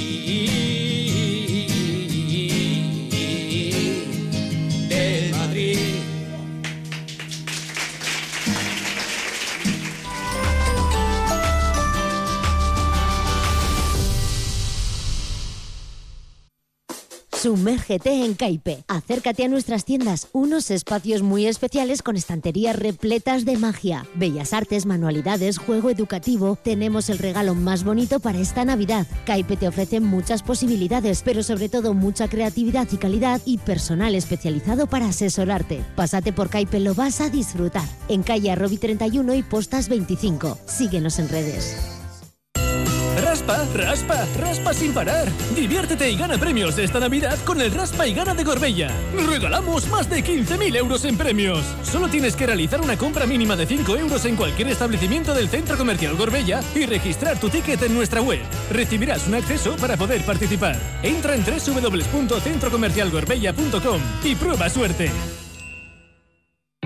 [17.44, 18.84] Sumérgete en Caipe.
[18.88, 24.86] Acércate a nuestras tiendas, unos espacios muy especiales con estanterías repletas de magia, bellas artes,
[24.86, 26.56] manualidades, juego educativo.
[26.56, 29.06] Tenemos el regalo más bonito para esta Navidad.
[29.26, 34.86] Caipe te ofrece muchas posibilidades, pero sobre todo mucha creatividad y calidad y personal especializado
[34.86, 35.84] para asesorarte.
[35.96, 37.86] Pásate por Caipe, lo vas a disfrutar.
[38.08, 40.56] En calle Arrobi 31 y Postas 25.
[40.64, 41.94] Síguenos en redes.
[43.24, 45.26] Raspa, raspa, raspa sin parar.
[45.56, 48.90] Diviértete y gana premios esta Navidad con el Raspa y Gana de Gorbella.
[49.26, 51.64] Regalamos más de 15.000 euros en premios.
[51.82, 55.78] Solo tienes que realizar una compra mínima de 5 euros en cualquier establecimiento del Centro
[55.78, 58.42] Comercial Gorbella y registrar tu ticket en nuestra web.
[58.70, 60.76] Recibirás un acceso para poder participar.
[61.02, 65.10] Entra en www.centrocomercialgorbella.com y prueba suerte.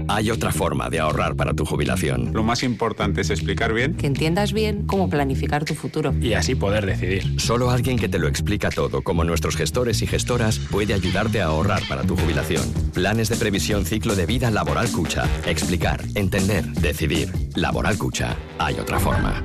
[0.09, 2.33] Hay otra forma de ahorrar para tu jubilación.
[2.33, 3.95] Lo más importante es explicar bien.
[3.95, 6.15] Que entiendas bien cómo planificar tu futuro.
[6.21, 7.39] Y así poder decidir.
[7.39, 11.47] Solo alguien que te lo explica todo, como nuestros gestores y gestoras, puede ayudarte a
[11.47, 12.63] ahorrar para tu jubilación.
[12.95, 15.27] Planes de previsión ciclo de vida Laboral Cucha.
[15.47, 17.31] Explicar, entender, decidir.
[17.55, 18.35] Laboral Cucha.
[18.59, 19.45] Hay otra forma.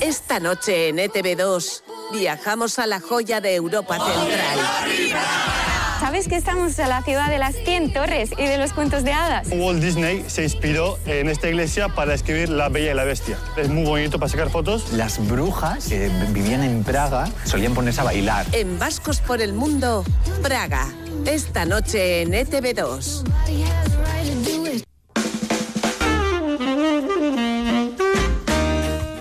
[0.00, 1.82] Esta noche en ETV2
[2.12, 5.69] viajamos a la joya de Europa Central
[6.00, 9.12] ¿Sabes que estamos en la ciudad de las 100 torres y de los cuentos de
[9.12, 9.48] hadas?
[9.52, 13.36] Walt Disney se inspiró en esta iglesia para escribir La Bella y la Bestia.
[13.58, 14.94] Es muy bonito para sacar fotos.
[14.94, 18.46] Las brujas que vivían en Praga solían ponerse a bailar.
[18.52, 20.02] En Vascos por el Mundo,
[20.40, 20.88] Praga.
[21.26, 23.22] Esta noche en E ETV2.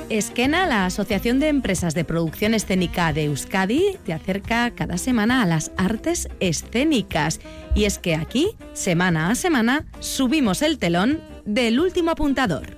[0.10, 5.45] Esquena, la Asociación de Empresas de Producción Escénica de Euskadi, te acerca cada semana a
[5.45, 7.40] las artes escénicas.
[7.76, 12.77] Y es que aquí, semana a semana, subimos el telón del último apuntador.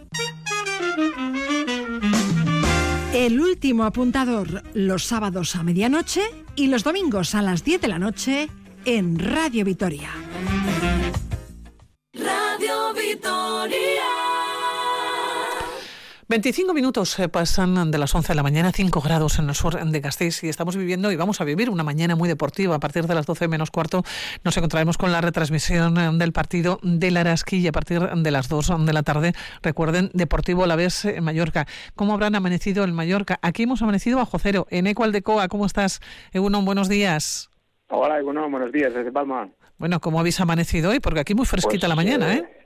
[3.13, 6.21] El último apuntador los sábados a medianoche
[6.55, 8.49] y los domingos a las 10 de la noche
[8.85, 10.09] en Radio Vitoria.
[16.31, 19.77] 25 minutos eh, pasan de las 11 de la mañana, 5 grados en el sur
[19.77, 22.73] de Gasteiz y estamos viviendo y vamos a vivir una mañana muy deportiva.
[22.73, 24.03] A partir de las 12 menos cuarto
[24.45, 28.47] nos encontraremos con la retransmisión eh, del partido de Laraski y a partir de las
[28.47, 31.67] 2 de la tarde, recuerden, Deportivo La Vez en Mallorca.
[31.97, 33.37] ¿Cómo habrán amanecido en Mallorca?
[33.41, 34.67] Aquí hemos amanecido bajo cero.
[34.69, 35.99] En Ecualdecoa, ¿cómo estás?
[36.31, 37.49] Egunon, buenos días.
[37.89, 39.49] Hola, Egunon, buenos días desde Palma.
[39.77, 41.01] Bueno, ¿cómo habéis amanecido hoy?
[41.01, 42.60] Porque aquí muy fresquita Pues, la mañana, eh, ¿eh?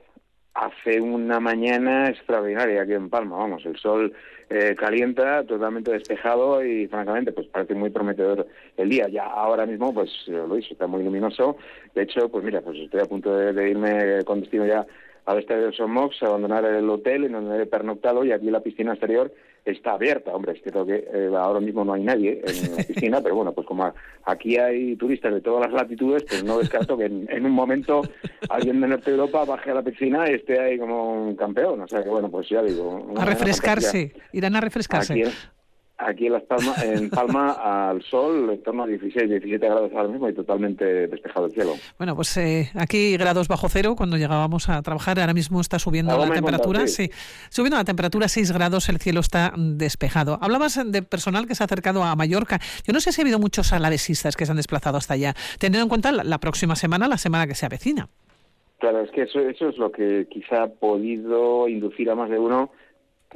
[0.56, 4.14] Hace una mañana extraordinaria aquí en Palma, vamos, el sol
[4.48, 8.46] eh, calienta, totalmente despejado y francamente pues parece muy prometedor
[8.78, 9.06] el día.
[9.08, 11.58] Ya ahora mismo pues lo dicho, está muy luminoso.
[11.94, 14.86] De hecho, pues mira, pues estoy a punto de, irme con destino ya
[15.26, 18.92] al estadio de Somox, abandonar el hotel en donde he pernoctado y aquí la piscina
[18.92, 19.30] exterior
[19.66, 20.32] está abierta.
[20.32, 23.52] Hombre, es cierto que eh, ahora mismo no hay nadie en la piscina, pero bueno,
[23.52, 23.92] pues como
[24.24, 28.02] aquí hay turistas de todas las latitudes, pues no descarto que en, en un momento
[28.48, 31.80] alguien de Norte de Europa baje a la piscina y esté ahí como un campeón.
[31.80, 33.12] O sea que bueno, pues ya digo.
[33.16, 35.12] A refrescarse, irán a refrescarse.
[35.12, 35.22] Aquí,
[35.98, 37.52] aquí en, Las Palma, en Palma
[37.90, 41.74] al sol, en torno a 16, 17 grados ahora mismo y totalmente despejado el cielo.
[41.98, 45.18] Bueno, pues eh, aquí grados bajo cero cuando llegábamos a trabajar.
[45.20, 46.80] Ahora mismo está subiendo la temperatura.
[46.80, 47.06] contado, sí.
[47.06, 47.48] sí.
[47.50, 50.38] subiendo la temperatura 6 grados, el cielo está despejado.
[50.40, 52.60] Hablabas de personal que se ha acercado a Mallorca.
[52.86, 55.82] Yo no sé si ha habido muchos alavesistas que se han desplazado hasta allá, teniendo
[55.82, 58.08] en cuenta la, la próxima semana, la semana que se avecina.
[58.78, 62.38] Claro, es que eso, eso es lo que quizá ha podido inducir a más de
[62.38, 62.70] uno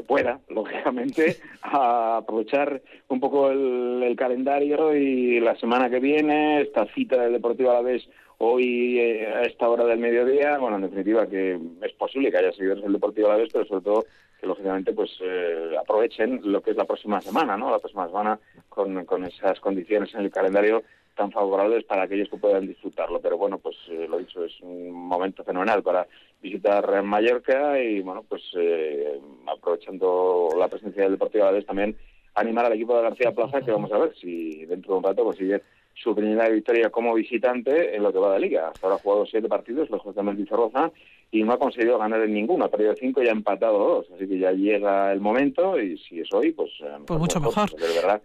[0.02, 6.86] pueda, lógicamente, a aprovechar un poco el, el calendario y la semana que viene, esta
[6.86, 8.09] cita del Deportivo a la vez
[8.43, 12.52] hoy eh, a esta hora del mediodía, bueno, en definitiva que es posible que haya
[12.52, 14.05] seguidores del Deportivo a la vez, pero sobre todo
[14.40, 17.70] que lógicamente pues eh, aprovechen lo que es la próxima semana, ¿no?
[17.70, 18.39] La próxima semana
[18.70, 20.82] con, con esas condiciones en el calendario
[21.16, 23.20] tan favorables para aquellos que puedan disfrutarlo.
[23.20, 26.07] Pero bueno, pues eh, lo dicho, es un momento fenomenal para
[26.43, 31.97] visitar Mallorca y bueno, pues eh, aprovechando la presencia del Deportivo Alavés también
[32.35, 35.24] animar al equipo de García Plaza que vamos a ver si dentro de un rato
[35.24, 35.62] consigue
[35.95, 38.69] su primera victoria como visitante en lo que va de liga.
[38.69, 40.91] Hasta ahora ha jugado siete partidos, lejos de Mendizorroza,
[41.31, 42.65] y no ha conseguido ganar en ninguno.
[42.65, 44.07] Ha perdido cinco y ha empatado dos.
[44.15, 46.70] Así que ya llega el momento y si es hoy, pues...
[46.82, 47.69] eh, Pues mucho mejor.
[47.70, 48.23] de verdad,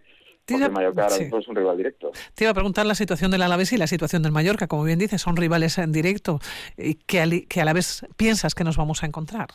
[0.54, 1.24] porque el Mallorca sí.
[1.24, 2.12] es un rival directo.
[2.34, 4.66] Te iba a preguntar la situación del Alavés y la situación del Mallorca.
[4.66, 6.40] Como bien dices, son rivales en directo
[6.76, 9.48] y que, al- que a la vez piensas que nos vamos a encontrar.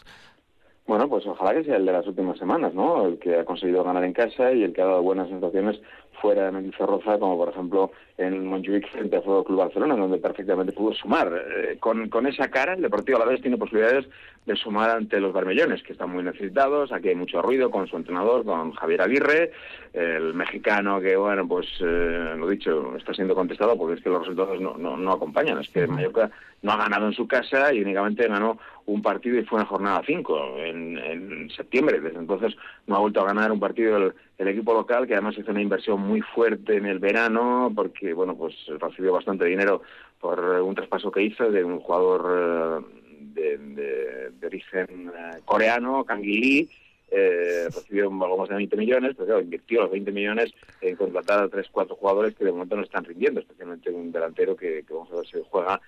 [0.88, 3.06] Bueno, pues ojalá que sea el de las últimas semanas, ¿no?
[3.06, 5.80] El que ha conseguido ganar en casa y el que ha dado buenas sensaciones
[6.22, 10.74] fuera de Mendizorroza, como por ejemplo en Montjuic frente al Fútbol Club Barcelona, donde perfectamente
[10.74, 11.32] pudo sumar.
[11.34, 14.08] Eh, con, con esa cara, el Deportivo a la vez tiene posibilidades
[14.46, 16.92] de sumar ante los bermellones, que están muy necesitados.
[16.92, 19.52] Aquí hay mucho ruido con su entrenador, con Javier Aguirre,
[19.94, 24.22] el mexicano que, bueno, pues eh, lo dicho, está siendo contestado porque es que los
[24.22, 25.60] resultados no, no, no acompañan.
[25.60, 26.30] Es que Mallorca
[26.62, 30.02] no ha ganado en su casa y únicamente ganó un partido y fue una jornada
[30.06, 32.00] 5 en, en septiembre.
[32.00, 32.56] Desde entonces
[32.88, 35.62] no ha vuelto a ganar un partido el, el equipo local, que además hizo una
[35.62, 39.82] inversión muy fuerte en el verano, porque bueno pues recibió bastante dinero
[40.20, 42.86] por un traspaso que hizo de un jugador eh,
[43.34, 46.70] de, de- de origen eh, coreano, Kang Lee,
[47.12, 50.52] eh, recibió algo más de 20 millones, pero claro, invirtió los 20 millones
[50.82, 54.56] en contratar a tres, cuatro jugadores que de momento no están rindiendo, especialmente un delantero
[54.56, 55.80] que, que vamos a ver si juega,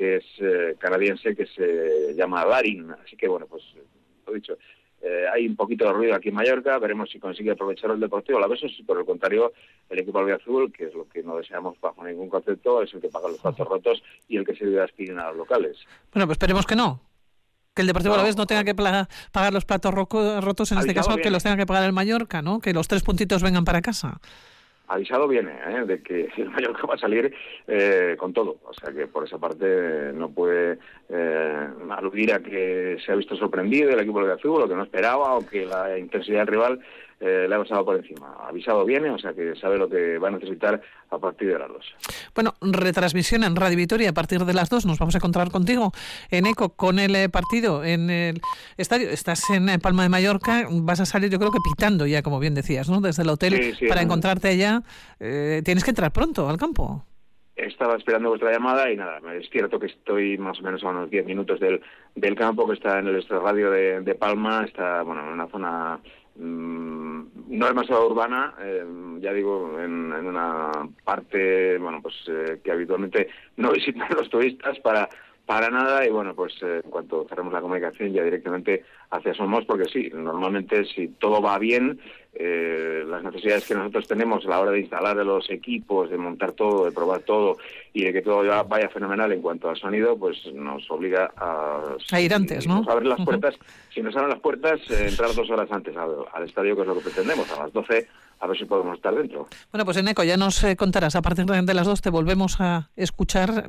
[0.00, 2.90] que es eh, canadiense, que se llama Larin.
[3.04, 3.62] Así que, bueno, pues,
[4.26, 4.56] lo dicho,
[5.02, 8.38] eh, hay un poquito de ruido aquí en Mallorca, veremos si consigue aprovechar el Deportivo
[8.38, 9.52] a la vez, o si por el contrario,
[9.90, 13.10] el equipo azul, que es lo que no deseamos bajo ningún concepto, es el que
[13.10, 15.76] paga los platos rotos y el que se aspirar a los locales.
[16.14, 17.02] Bueno, pues esperemos que no.
[17.74, 18.20] Que el Deportivo No.
[18.20, 21.66] Alavés no tenga que pagar los platos rotos, en este caso, que los tenga que
[21.66, 22.60] pagar el Mallorca, ¿no?
[22.60, 24.18] Que los tres puntitos vengan para casa.
[24.90, 25.84] Avisado viene ¿eh?
[25.86, 27.32] de que el Mallorca va a salir
[27.66, 28.58] eh, con todo.
[28.64, 33.36] O sea que por esa parte no puede eh, aludir a que se ha visto
[33.36, 36.80] sorprendido el equipo de azul, o que no esperaba, o que la intensidad rival
[37.20, 38.34] eh, le ha pasado por encima.
[38.48, 40.80] Avisado viene, o sea que sabe lo que va a necesitar
[41.10, 41.84] a partir de las dos.
[42.34, 44.86] Bueno, retransmisión en Radio Vitoria a partir de las dos.
[44.86, 45.92] Nos vamos a encontrar contigo
[46.30, 48.40] en ECO con el eh, partido en el
[48.76, 49.10] estadio.
[49.10, 52.38] Estás en eh, Palma de Mallorca, vas a salir yo creo que pitando ya, como
[52.40, 53.00] bien decías, ¿no?
[53.00, 54.82] Desde el hotel Sí, sí, para en- encontrarte allá.
[55.18, 57.04] Eh, tienes que entrar pronto al campo.
[57.56, 61.10] Estaba esperando vuestra llamada y nada, es cierto que estoy más o menos a unos
[61.10, 61.82] 10 minutos del,
[62.14, 66.00] del campo que está en el extrarradio de, de Palma, está bueno en una zona
[66.40, 68.84] no demasiado urbana, eh,
[69.20, 70.70] ya digo, en, en una
[71.04, 75.08] parte bueno pues eh, que habitualmente no visitan los turistas para
[75.46, 79.64] para nada y bueno pues eh, en cuanto cerremos la comunicación ya directamente hacia Somos
[79.64, 82.00] porque sí normalmente si todo va bien
[82.34, 86.52] eh, las necesidades que nosotros tenemos a la hora de instalar los equipos de montar
[86.52, 87.56] todo de probar todo
[87.92, 91.96] y de que todo ya vaya fenomenal en cuanto al sonido pues nos obliga a
[92.12, 92.84] A ir antes, ¿no?
[92.88, 93.56] abren las puertas
[93.92, 96.88] si nos abren las puertas eh, entrar dos horas antes al, al estadio que es
[96.88, 98.06] lo que pretendemos a las 12
[98.40, 101.14] a ver si podemos estar dentro Bueno, pues en ECO ya nos eh, contarás.
[101.14, 103.68] A partir de las dos te volvemos a escuchar.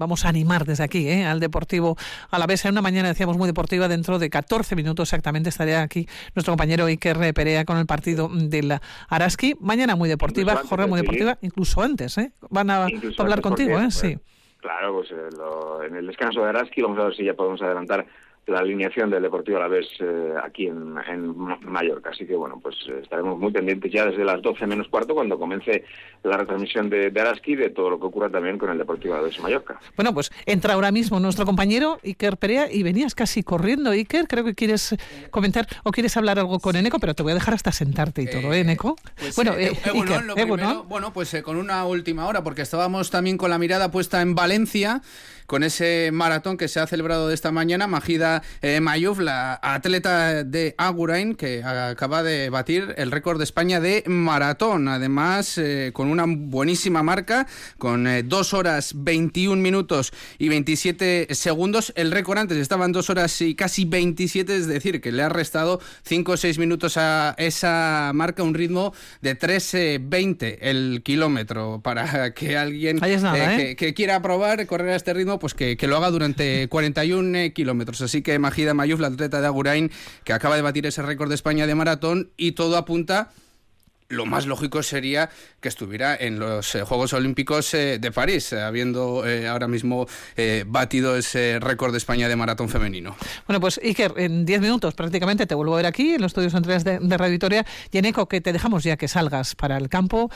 [0.00, 1.26] Vamos a animar desde aquí ¿eh?
[1.26, 1.96] al Deportivo
[2.30, 2.64] a la vez.
[2.64, 3.86] En una mañana decíamos muy deportiva.
[3.86, 8.78] Dentro de 14 minutos exactamente estaría aquí nuestro compañero Iker Perea con el partido del
[9.10, 9.54] Araski.
[9.60, 11.02] Mañana muy deportiva, antes, jornada muy sí.
[11.02, 12.16] deportiva, incluso antes.
[12.16, 12.32] ¿eh?
[12.48, 13.90] Van a Incluso hablar contigo, porque, ¿eh?
[13.90, 14.18] Sí.
[14.58, 17.60] Claro, pues eh, lo- en el descanso de Araski vamos a ver si ya podemos
[17.60, 18.06] adelantar
[18.50, 19.86] la alineación del Deportivo a la vez
[20.44, 22.10] aquí en, en Ma- Mallorca.
[22.10, 25.38] Así que bueno, pues eh, estaremos muy pendientes ya desde las 12 menos cuarto cuando
[25.38, 25.84] comience
[26.22, 29.18] la retransmisión de, de Araski de todo lo que ocurra también con el Deportivo a
[29.18, 29.80] la vez Mallorca.
[29.96, 34.26] Bueno, pues entra ahora mismo nuestro compañero Iker Perea y venías casi corriendo, Iker.
[34.26, 34.96] Creo que quieres
[35.30, 38.26] comentar o quieres hablar algo con Eneco, pero te voy a dejar hasta sentarte y
[38.26, 38.96] todo, ¿eh, Eneco?
[39.18, 40.56] Pues, bueno, eh, eh, Egunon, Iker, lo Egunon.
[40.58, 44.20] primero, bueno, pues eh, con una última hora, porque estábamos también con la mirada puesta
[44.22, 45.02] en Valencia,
[45.46, 50.44] con ese maratón que se ha celebrado de esta mañana, Majida eh, Mayuf, la atleta
[50.44, 56.08] de Agurain, que acaba de batir el récord de España de maratón, además eh, con
[56.08, 57.46] una buenísima marca,
[57.78, 61.92] con 2 horas 21 minutos y 27 segundos.
[61.96, 65.28] El récord antes estaba en 2 horas y casi 27, es decir, que le ha
[65.28, 72.32] restado 5 o 6 minutos a esa marca, un ritmo de 3.20 el kilómetro, para
[72.34, 73.56] que alguien nada, ¿eh?
[73.56, 77.38] que, que quiera probar correr a este ritmo, pues que, que lo haga durante 41
[77.38, 78.00] eh, kilómetros.
[78.02, 79.90] Así que Majida Mayuf, la atleta de Agurain,
[80.24, 83.30] que acaba de batir ese récord de España de maratón, y todo apunta
[84.10, 85.30] lo más lógico sería
[85.60, 90.06] que estuviera en los eh, Juegos Olímpicos eh, de París, eh, habiendo ahora mismo
[90.66, 93.16] batido ese récord de España de maratón femenino.
[93.46, 96.52] Bueno, pues Iker, en 10 minutos prácticamente te vuelvo a ver aquí en los estudios
[96.52, 97.66] centrales de, de Radio Vitoria.
[97.92, 100.30] Y Eneco, que te dejamos ya que salgas para el campo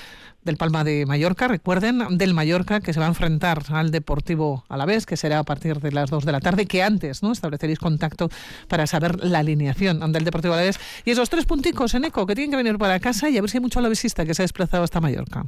[0.44, 1.48] del Palma de Mallorca.
[1.48, 5.78] Recuerden, del Mallorca, que se va a enfrentar al Deportivo Alavés, que será a partir
[5.80, 8.28] de las 2 de la tarde, que antes no estableceréis contacto
[8.68, 10.78] para saber la alineación del Deportivo Alavés.
[11.04, 13.56] Y esos tres punticos, Eneco, que tienen que venir para casa y a ver si
[13.56, 15.44] hay mucho alavesista que se ha desplazado hasta Mallorca.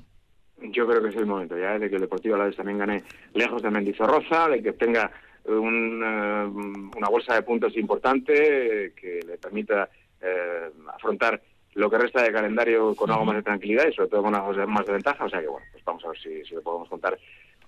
[0.72, 1.78] Yo creo que es el momento ya ¿eh?
[1.78, 3.04] de que el Deportivo a la vez también gane
[3.34, 5.10] lejos de Mendizorroza, de que tenga
[5.44, 9.88] un, eh, una bolsa de puntos importante que le permita
[10.20, 11.40] eh, afrontar
[11.76, 14.52] lo que resta de calendario con algo más de tranquilidad y sobre todo con algo
[14.66, 15.24] más de ventaja.
[15.24, 17.18] O sea que bueno, pues vamos a ver si, si lo podemos contar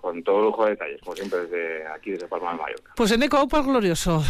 [0.00, 2.92] con todo lujo de detalles, como siempre desde aquí, desde Palma de Mallorca.
[2.96, 4.22] Pues Eneco, aupa glorioso.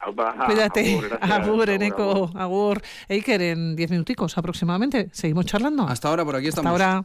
[0.00, 0.80] Aupa, Cuídate.
[0.96, 1.18] agur.
[1.20, 2.02] Agur, Agur, Eneco.
[2.10, 2.30] agur.
[2.40, 2.82] Agur.
[3.08, 5.08] Eiker, en 10 minuticos aproximadamente.
[5.12, 5.84] Seguimos charlando.
[5.84, 6.80] Hasta ahora, por aquí Hasta estamos.
[6.80, 7.04] ahora.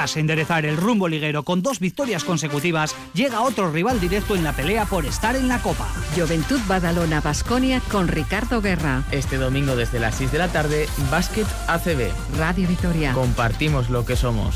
[0.00, 4.54] Tras enderezar el rumbo liguero con dos victorias consecutivas, llega otro rival directo en la
[4.54, 5.86] pelea por estar en la Copa.
[6.16, 9.04] Juventud Badalona Basconia con Ricardo Guerra.
[9.10, 12.10] Este domingo desde las 6 de la tarde, Básquet ACB.
[12.38, 13.12] Radio Vitoria.
[13.12, 14.54] Compartimos lo que somos.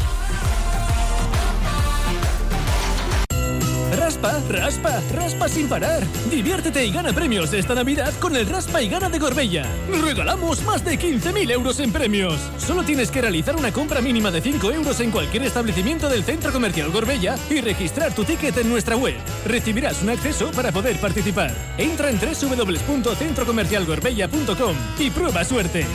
[3.97, 6.03] Raspa, raspa, raspa sin parar.
[6.31, 9.67] Diviértete y gana premios esta Navidad con el Raspa y Gana de Gorbella.
[10.03, 12.39] Regalamos más de 15.000 euros en premios.
[12.59, 16.53] Solo tienes que realizar una compra mínima de 5 euros en cualquier establecimiento del Centro
[16.53, 19.17] Comercial Gorbella y registrar tu ticket en nuestra web.
[19.47, 21.53] Recibirás un acceso para poder participar.
[21.79, 25.87] Entra en www.centrocomercialgorbella.com y prueba suerte.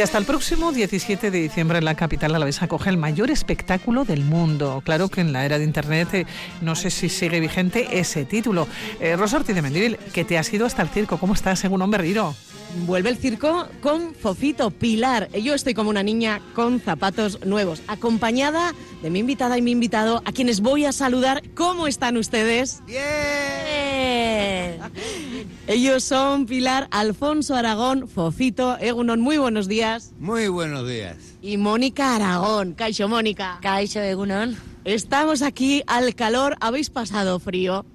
[0.00, 4.06] Y hasta el próximo 17 de diciembre en la capital alavesa acoge el mayor espectáculo
[4.06, 4.80] del mundo.
[4.82, 6.26] Claro que en la era de Internet eh,
[6.62, 8.66] no sé si sigue vigente ese título.
[8.98, 11.18] Eh, Rosa Ortiz de Mendivil, que te has ido hasta el circo.
[11.18, 12.34] ¿Cómo estás, según Hombre Riro?
[12.86, 15.28] Vuelve el circo con Fofito Pilar.
[15.32, 18.72] Yo estoy como una niña con zapatos nuevos, acompañada
[19.02, 21.42] de mi invitada y mi invitado, a quienes voy a saludar.
[21.54, 22.80] ¿Cómo están ustedes?
[22.86, 24.80] Bien.
[25.70, 29.20] Ellos son Pilar, Alfonso Aragón, Fofito, Egunon.
[29.20, 30.10] Muy buenos días.
[30.18, 31.16] Muy buenos días.
[31.42, 32.74] Y Mónica Aragón.
[32.74, 33.60] Caixo, Mónica.
[33.62, 34.56] Caixo, Egunon.
[34.84, 36.56] Estamos aquí al calor.
[36.58, 37.86] ¿Habéis pasado frío?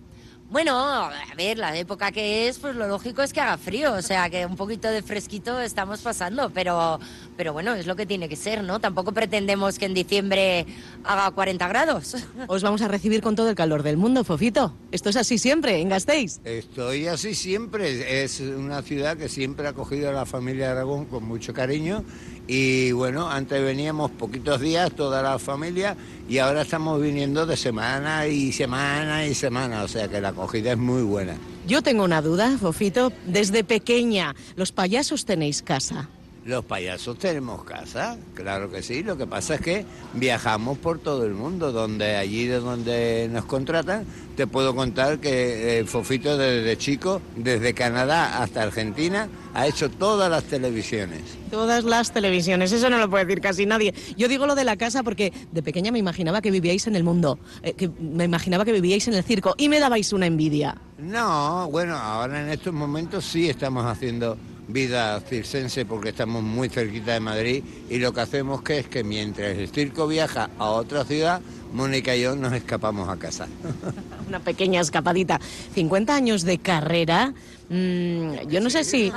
[0.49, 4.02] Bueno, a ver, la época que es, pues lo lógico es que haga frío, o
[4.02, 6.99] sea, que un poquito de fresquito estamos pasando, pero,
[7.38, 8.80] pero bueno, es lo que tiene que ser, ¿no?
[8.80, 10.66] Tampoco pretendemos que en diciembre
[11.03, 12.16] haga 40 grados.
[12.48, 14.74] Os vamos a recibir con todo el calor del mundo, Fofito.
[14.91, 16.40] Esto es así siempre, en Gasteiz.
[16.44, 18.24] Estoy así siempre.
[18.24, 22.03] Es una ciudad que siempre ha acogido a la familia Aragón con mucho cariño
[22.48, 25.98] y bueno, antes veníamos poquitos días toda la familia
[26.30, 30.74] y ahora estamos viniendo de semana y semana y semana, o sea que la acogida
[30.74, 31.36] es muy buena.
[31.68, 33.12] Yo tengo una duda, Fofito.
[33.26, 36.10] Desde pequeña, ¿los payasos tenéis casa?
[36.45, 39.01] Los payasos tenemos casa, claro que sí.
[39.01, 43.45] Lo que pasa es que viajamos por todo el mundo, donde allí de donde nos
[43.45, 44.05] contratan.
[44.35, 50.30] Te puedo contar que eh, Fofito desde chico, desde Canadá hasta Argentina, ha hecho todas
[50.30, 51.22] las televisiones.
[51.49, 53.95] Todas las televisiones, eso no lo puede decir casi nadie.
[54.15, 57.03] Yo digo lo de la casa porque de pequeña me imaginaba que vivíais en el
[57.03, 60.77] mundo, eh, que me imaginaba que vivíais en el circo y me dabais una envidia.
[60.99, 67.13] No, bueno, ahora en estos momentos sí estamos haciendo vida circense porque estamos muy cerquita
[67.13, 71.05] de Madrid y lo que hacemos que es que mientras el circo viaja a otra
[71.05, 71.41] ciudad,
[71.73, 73.47] Mónica y yo nos escapamos a casa.
[74.27, 75.39] Una pequeña escapadita.
[75.75, 77.33] 50 años de carrera.
[77.69, 79.11] Mm, yo no sé si...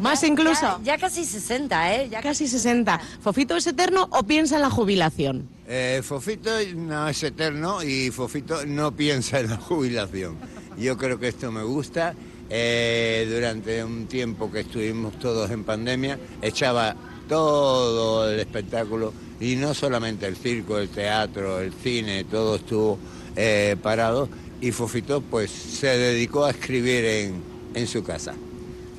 [0.00, 0.80] más incluso.
[0.82, 2.08] Ya, casi 60, ¿eh?
[2.08, 3.00] Ya casi 60.
[3.20, 5.48] ¿Fofito es eterno o piensa en la jubilación?
[5.68, 10.36] Eh, Fofito no es eterno y Fofito no piensa en la jubilación.
[10.78, 12.14] Yo creo que esto me gusta
[12.50, 16.96] eh, durante un tiempo que estuvimos todos en pandemia, echaba
[17.28, 22.98] todo el espectáculo y no solamente el circo, el teatro, el cine, todo estuvo
[23.36, 24.28] eh, parado
[24.60, 27.42] y Fofito pues se dedicó a escribir en,
[27.74, 28.34] en su casa.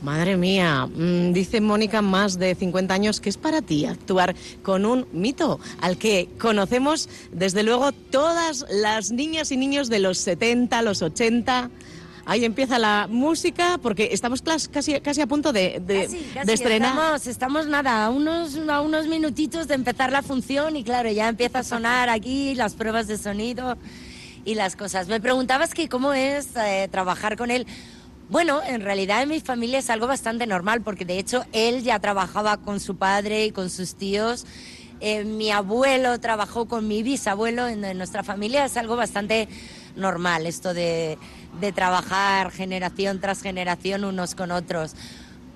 [0.01, 4.83] Madre mía, mm, dice Mónica, más de 50 años, que es para ti actuar con
[4.85, 10.81] un mito al que conocemos desde luego todas las niñas y niños de los 70,
[10.81, 11.69] los 80,
[12.31, 15.81] Ahí empieza la música porque estamos casi, casi a punto de,
[16.47, 17.19] estrenar.
[17.27, 21.59] Estamos, nada, a unos, a unos minutitos de empezar la función y claro, ya empieza
[21.59, 23.77] a sonar aquí las pruebas de sonido
[24.45, 25.09] y las cosas.
[25.09, 27.67] Me preguntabas que cómo es eh, trabajar con él.
[28.29, 31.99] Bueno, en realidad en mi familia es algo bastante normal porque de hecho él ya
[31.99, 34.45] trabajaba con su padre y con sus tíos.
[35.01, 38.63] Eh, mi abuelo trabajó con mi bisabuelo en nuestra familia.
[38.63, 39.49] Es algo bastante
[39.97, 41.17] normal esto de
[41.59, 44.95] de trabajar generación tras generación unos con otros.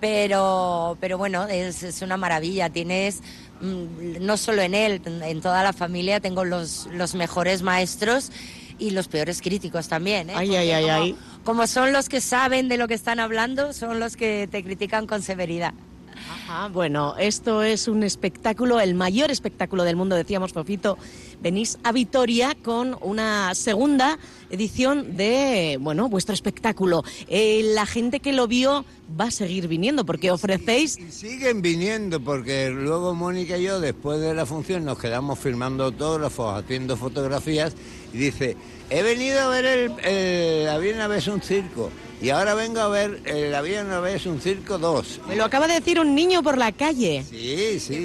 [0.01, 2.69] Pero, pero bueno, es, es una maravilla.
[2.69, 3.21] Tienes,
[3.61, 8.31] mm, no solo en él, en toda la familia tengo los, los mejores maestros
[8.77, 10.29] y los peores críticos también.
[10.29, 10.33] ¿eh?
[10.35, 11.15] Ay, ay, ay, ay.
[11.43, 15.07] Como son los que saben de lo que están hablando, son los que te critican
[15.07, 15.73] con severidad.
[16.15, 20.97] Ajá, bueno, esto es un espectáculo, el mayor espectáculo del mundo, decíamos, Fofito.
[21.41, 24.17] Venís a Vitoria con una segunda
[24.49, 27.03] edición de, bueno, vuestro espectáculo.
[27.27, 28.85] Eh, la gente que lo vio
[29.19, 30.97] va a seguir viniendo porque ofrecéis...
[31.09, 36.57] siguen viniendo porque luego Mónica y yo, después de la función, nos quedamos filmando autógrafos,
[36.57, 37.75] haciendo fotografías
[38.13, 38.57] y dice,
[38.89, 41.91] he venido a ver el, la Bien vez un circo.
[42.21, 45.21] Y ahora vengo a ver eh, La Vida una vez un circo 2.
[45.27, 47.23] Me lo acaba de decir un niño por la calle.
[47.29, 47.99] Sí, sí.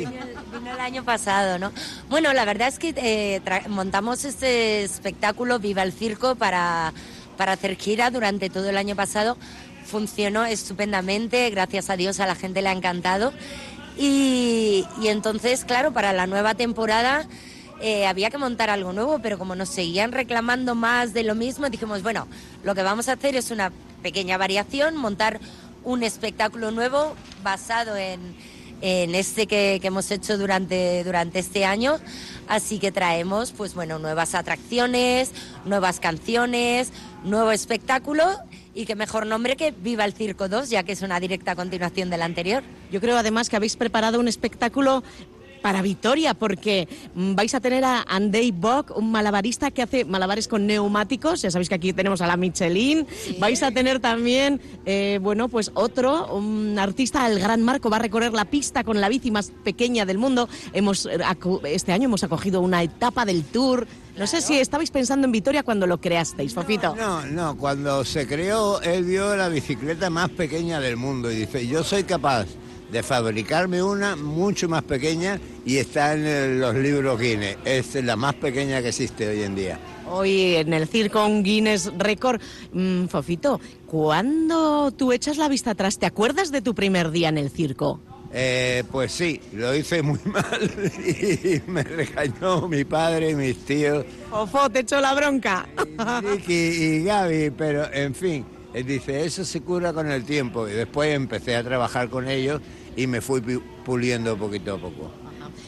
[0.53, 1.73] Vino, el año pasado, ¿no?
[2.09, 6.93] Bueno, la verdad es que eh, montamos este espectáculo Viva el Circo para,
[7.37, 9.37] para hacer gira durante todo el año pasado.
[9.87, 13.33] Funcionó estupendamente, gracias a Dios a la gente le ha encantado.
[13.97, 17.29] Y, y entonces, claro, para la nueva temporada...
[17.81, 21.71] Eh, había que montar algo nuevo, pero como nos seguían reclamando más de lo mismo,
[21.71, 22.29] dijimos, bueno,
[22.63, 25.41] lo que vamos a hacer es una pequeña variación, montar
[25.83, 28.35] un espectáculo nuevo basado en,
[28.83, 31.99] en este que, hemos hecho durante, durante este año.
[32.49, 35.33] Así que traemos, pues bueno, nuevas atracciones,
[35.65, 36.93] nuevas canciones,
[37.25, 38.25] nuevo espectáculo
[38.75, 42.11] y qué mejor nombre que Viva el Circo 2, ya que es una directa continuación
[42.11, 42.63] del anterior.
[42.91, 45.03] Yo creo además que habéis preparado un espectáculo
[45.61, 50.67] para Vitoria, porque vais a tener a Andei Bock, un malabarista que hace malabares con
[50.67, 51.43] neumáticos.
[51.43, 53.07] Ya sabéis que aquí tenemos a la Michelin.
[53.39, 58.01] Vais a tener también, eh, bueno, pues otro, un artista, el Gran Marco, va a
[58.01, 60.49] recorrer la pista con la bici más pequeña del mundo.
[60.73, 61.19] Hemos, eh,
[61.65, 63.87] este año hemos acogido una etapa del tour.
[64.17, 66.95] No sé si estabais pensando en Vitoria cuando lo creasteis, Fofito.
[66.97, 71.67] No, no, cuando se creó, él vio la bicicleta más pequeña del mundo y dice,
[71.67, 72.47] yo soy capaz
[72.91, 77.57] de fabricarme una mucho más pequeña y está en el- los libros Guinness.
[77.65, 79.79] Es la más pequeña que existe hoy en día.
[80.13, 82.41] Hoy en el circo un Guinness Record.
[82.73, 85.99] Mm, Fofito, ¿cuándo tú echas la vista atrás?
[85.99, 88.01] ¿Te acuerdas de tu primer día en el circo?
[88.33, 90.71] Eh, pues sí, lo hice muy mal
[91.05, 94.05] y me regañó mi padre y mis tíos.
[94.31, 95.67] Fofo, te echó la bronca.
[96.23, 98.45] Ricky y Gaby, pero en fin,
[98.75, 100.69] él dice, eso se cura con el tiempo.
[100.69, 102.61] Y después empecé a trabajar con ellos
[102.97, 105.11] y me fui pi- puliendo poquito a poco.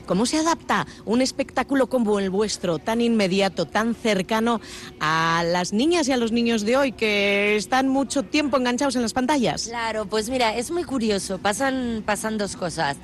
[0.06, 4.60] ¿Cómo se adapta un espectáculo como el vuestro, tan inmediato, tan cercano
[5.00, 9.02] a las niñas y a los niños de hoy que están mucho tiempo enganchados en
[9.02, 9.64] las pantallas?
[9.68, 12.96] Claro, pues mira, es muy curioso, pasan, pasan dos cosas.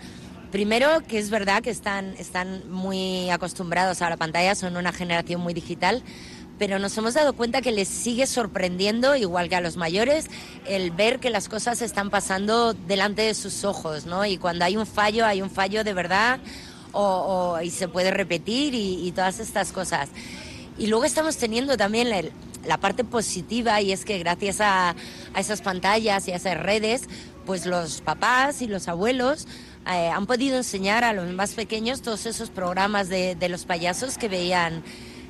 [0.51, 5.41] Primero, que es verdad que están, están muy acostumbrados a la pantalla, son una generación
[5.43, 6.03] muy digital,
[6.59, 10.27] pero nos hemos dado cuenta que les sigue sorprendiendo, igual que a los mayores,
[10.67, 14.25] el ver que las cosas están pasando delante de sus ojos, ¿no?
[14.27, 16.41] Y cuando hay un fallo, hay un fallo de verdad,
[16.93, 17.03] o,
[17.57, 20.09] o- y se puede repetir y, y todas estas cosas.
[20.79, 22.23] Y luego estamos teniendo también la,
[22.67, 24.91] la parte positiva y es que gracias a,
[25.35, 27.03] a esas pantallas y a esas redes,
[27.47, 29.47] pues los papás y los abuelos
[29.91, 34.19] eh, han podido enseñar a los más pequeños todos esos programas de, de los payasos
[34.19, 34.83] que veían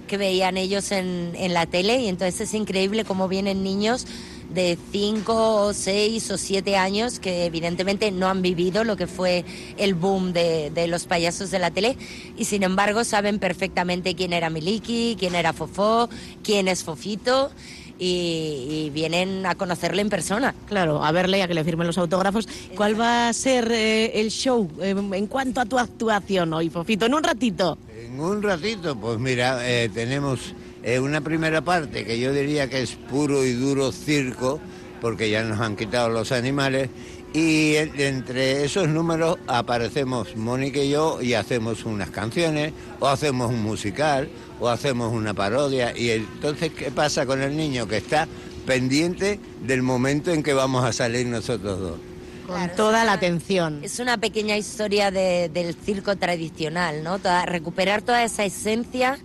[0.09, 4.07] que veían ellos en, en la tele y entonces es increíble cómo vienen niños
[4.51, 9.45] de 5, 6 o 7 años que evidentemente no han vivido lo que fue
[9.77, 11.97] el boom de, de los payasos de la tele
[12.37, 16.09] y sin embargo saben perfectamente quién era Miliki, quién era Fofó,
[16.43, 17.51] quién es Fofito
[17.99, 20.55] y, y vienen a conocerle en persona.
[20.66, 22.49] Claro, a verle, a que le firmen los autógrafos.
[22.77, 27.07] ¿Cuál va a ser eh, el show eh, en cuanto a tu actuación hoy, Fofito?
[27.07, 27.79] En un ratito.
[28.01, 32.83] En un ratito, pues mira, eh, tenemos eh, una primera parte que yo diría que
[32.83, 34.61] es puro y duro circo,
[35.01, 36.91] porque ya nos han quitado los animales,
[37.33, 43.51] y en- entre esos números aparecemos Mónica y yo y hacemos unas canciones, o hacemos
[43.51, 44.29] un musical,
[44.61, 48.27] o hacemos una parodia, y entonces, ¿qué pasa con el niño que está
[48.67, 51.99] pendiente del momento en que vamos a salir nosotros dos?
[52.47, 53.81] Con toda la atención.
[53.83, 57.19] Es una pequeña historia de- del circo tradicional, ¿no?
[57.19, 59.19] Toda- recuperar toda esa esencia,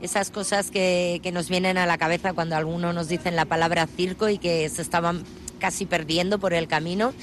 [0.00, 3.86] esas cosas que, que nos vienen a la cabeza cuando algunos nos dicen la palabra
[3.86, 5.22] circo y que se estaban
[5.62, 7.14] casi perdiendo por el camino.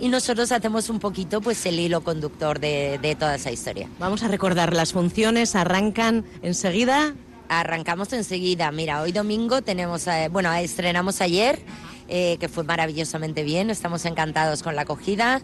[0.00, 3.88] Y nosotros hacemos un poquito pues el hilo conductor de, de toda esa historia.
[4.00, 7.14] Vamos a recordar las funciones, arrancan enseguida.
[7.48, 8.72] Arrancamos enseguida.
[8.72, 11.60] Mira, hoy domingo tenemos, eh, bueno, estrenamos ayer,
[12.08, 13.70] eh, que fue maravillosamente bien.
[13.70, 15.40] Estamos encantados con la acogida.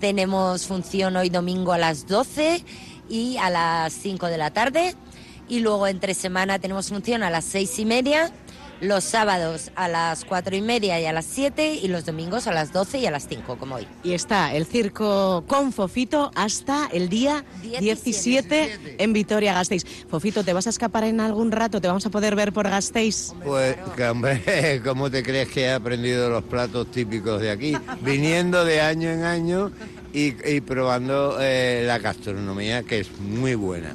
[0.00, 2.64] Tenemos función hoy domingo a las 12
[3.10, 4.94] y a las 5 de la tarde.
[5.46, 8.32] Y luego entre semana tenemos función a las 6 y media.
[8.82, 12.52] Los sábados a las 4 y media y a las 7 y los domingos a
[12.52, 13.86] las 12 y a las 5, como hoy.
[14.02, 19.84] Y está el circo con Fofito hasta el día 17, en Vitoria-Gasteiz.
[20.08, 21.80] Fofito, ¿te vas a escapar en algún rato?
[21.80, 23.32] ¿Te vamos a poder ver por Gasteiz?
[23.44, 23.76] Pues,
[24.10, 27.76] hombre, ¿cómo te crees que he aprendido los platos típicos de aquí?
[28.02, 29.70] Viniendo de año en año
[30.12, 33.94] y, y probando eh, la gastronomía, que es muy buena.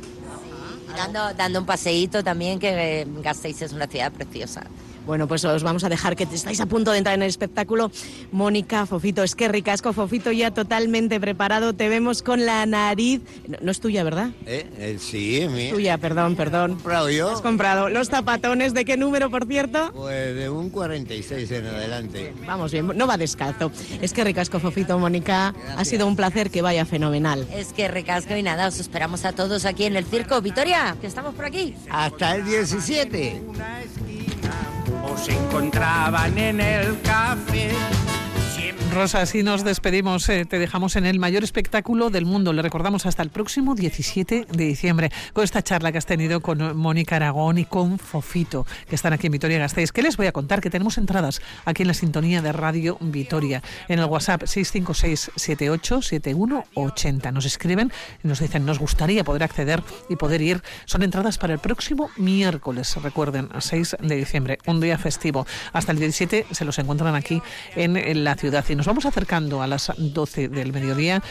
[0.98, 4.64] Dando, un paseíto también, que eh, Gasteiz es una ciudad preciosa.
[5.08, 7.90] Bueno, pues os vamos a dejar que estáis a punto de entrar en el espectáculo.
[8.34, 11.72] Mónica, Fofito, es que ricasco, Fofito ya totalmente preparado.
[11.72, 13.22] Te vemos con la nariz.
[13.48, 14.32] No, no es tuya, ¿verdad?
[14.46, 14.68] ¿Eh?
[14.78, 15.72] Eh, sí, es mía.
[15.72, 16.74] Tuya, perdón, perdón.
[16.74, 17.30] comprado yo?
[17.30, 18.74] Has comprado los zapatones.
[18.74, 19.94] ¿De qué número, por cierto?
[19.94, 22.34] Pues de un 46 en adelante.
[22.46, 23.72] Vamos bien, no va descalzo.
[24.02, 25.56] Es que ricasco, Fofito, Mónica.
[25.78, 27.48] Ha sido un placer que vaya fenomenal.
[27.54, 30.42] Es que recasco y nada, os esperamos a todos aquí en el circo.
[30.42, 31.76] Vitoria, que estamos por aquí.
[31.90, 33.42] Hasta el 17.
[35.18, 37.72] Os encontraban en el café.
[38.98, 40.28] Rosa, así nos despedimos.
[40.28, 42.52] eh, te dejamos en el mayor espectáculo del mundo.
[42.52, 46.76] Le recordamos hasta el próximo 17 de diciembre con esta charla que has tenido con
[46.76, 49.92] Mónica Aragón y con Fofito, que están aquí en Vitoria Gasteiz.
[49.92, 50.62] ¿Qué les voy a contar?
[50.62, 53.62] Que tenemos entradas aquí en la sintonía de Radio Vitoria.
[53.88, 57.32] En el WhatsApp 656-787180.
[57.32, 57.92] Nos escriben
[58.24, 60.64] y nos dicen, nos gustaría poder acceder y poder ir.
[60.86, 65.46] Son entradas para el próximo miércoles, recuerden, 6 de diciembre, un día festivo.
[65.72, 67.44] Hasta el 17 se los encuentran aquí
[67.76, 71.22] en, en la ciudad y nos vamos acercando a las 12 del mediodía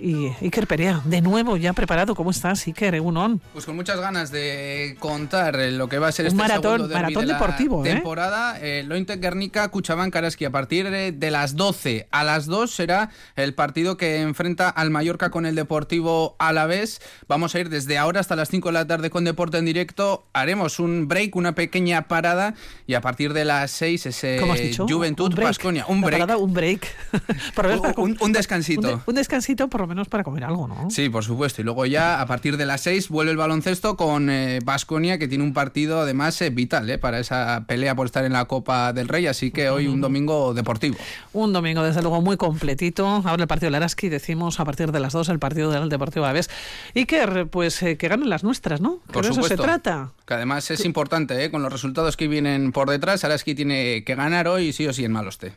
[0.00, 2.14] y Iker Perea, de nuevo ya preparado.
[2.14, 2.94] ¿Cómo estás, Iker?
[2.94, 3.40] Egunon.
[3.52, 6.94] Pues con muchas ganas de contar lo que va a ser Un este maratón- segundo
[6.94, 7.88] maratón de la deportivo, ¿eh?
[7.94, 8.58] temporada.
[8.60, 10.44] Eh, Lointe Guernica, Cuchabán, Karaski.
[10.44, 15.30] A partir de, las 12 a las 2 será el partido que enfrenta al Mallorca
[15.30, 17.00] con el Deportivo Alavés.
[17.28, 20.26] Vamos a ir desde ahora hasta las 5 de la tarde con Deporte en directo.
[20.32, 22.54] Haremos un break, una pequeña parada
[22.86, 24.86] y a partir de las 6 ese ¿Cómo has dicho?
[24.88, 25.88] Juventud Un break.
[25.88, 26.12] Un break.
[26.20, 26.86] parada, un break.
[27.54, 28.80] Para un, un descansito.
[28.80, 30.90] un de- un descansito por lo menos para comer algo, ¿no?
[30.90, 31.60] Sí, por supuesto.
[31.60, 34.30] Y luego ya a partir de las 6 vuelve el baloncesto con
[34.64, 38.32] Vasconia, que tiene un partido además eh, vital eh, para esa pelea por estar en
[38.32, 39.26] la Copa del Rey.
[39.26, 40.96] Así que hoy un domingo deportivo.
[41.32, 43.06] Un domingo, desde luego, muy completito.
[43.06, 46.24] Ahora el partido del Araski, decimos a partir de las 2 el partido del Deportivo
[46.24, 46.50] Alavés.
[46.94, 49.00] Iker, pues eh, que ganen las nuestras, ¿no?
[49.06, 50.10] Que Por de eso se trata.
[50.26, 53.24] Que además es importante, eh, con los resultados que vienen por detrás.
[53.24, 55.54] Araski tiene que ganar hoy sí o sí en Maloste.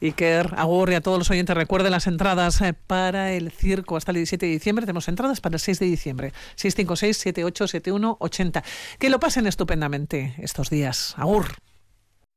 [0.00, 4.12] Iker, Agur y a todos los oyentes, recuerden las entradas eh, para el circo hasta
[4.12, 4.86] el 17 de diciembre.
[4.86, 6.32] Tenemos entradas para el 6 de diciembre.
[6.56, 8.62] 656-787180.
[9.00, 11.14] Que lo pasen estupendamente estos días.
[11.16, 11.46] Agur.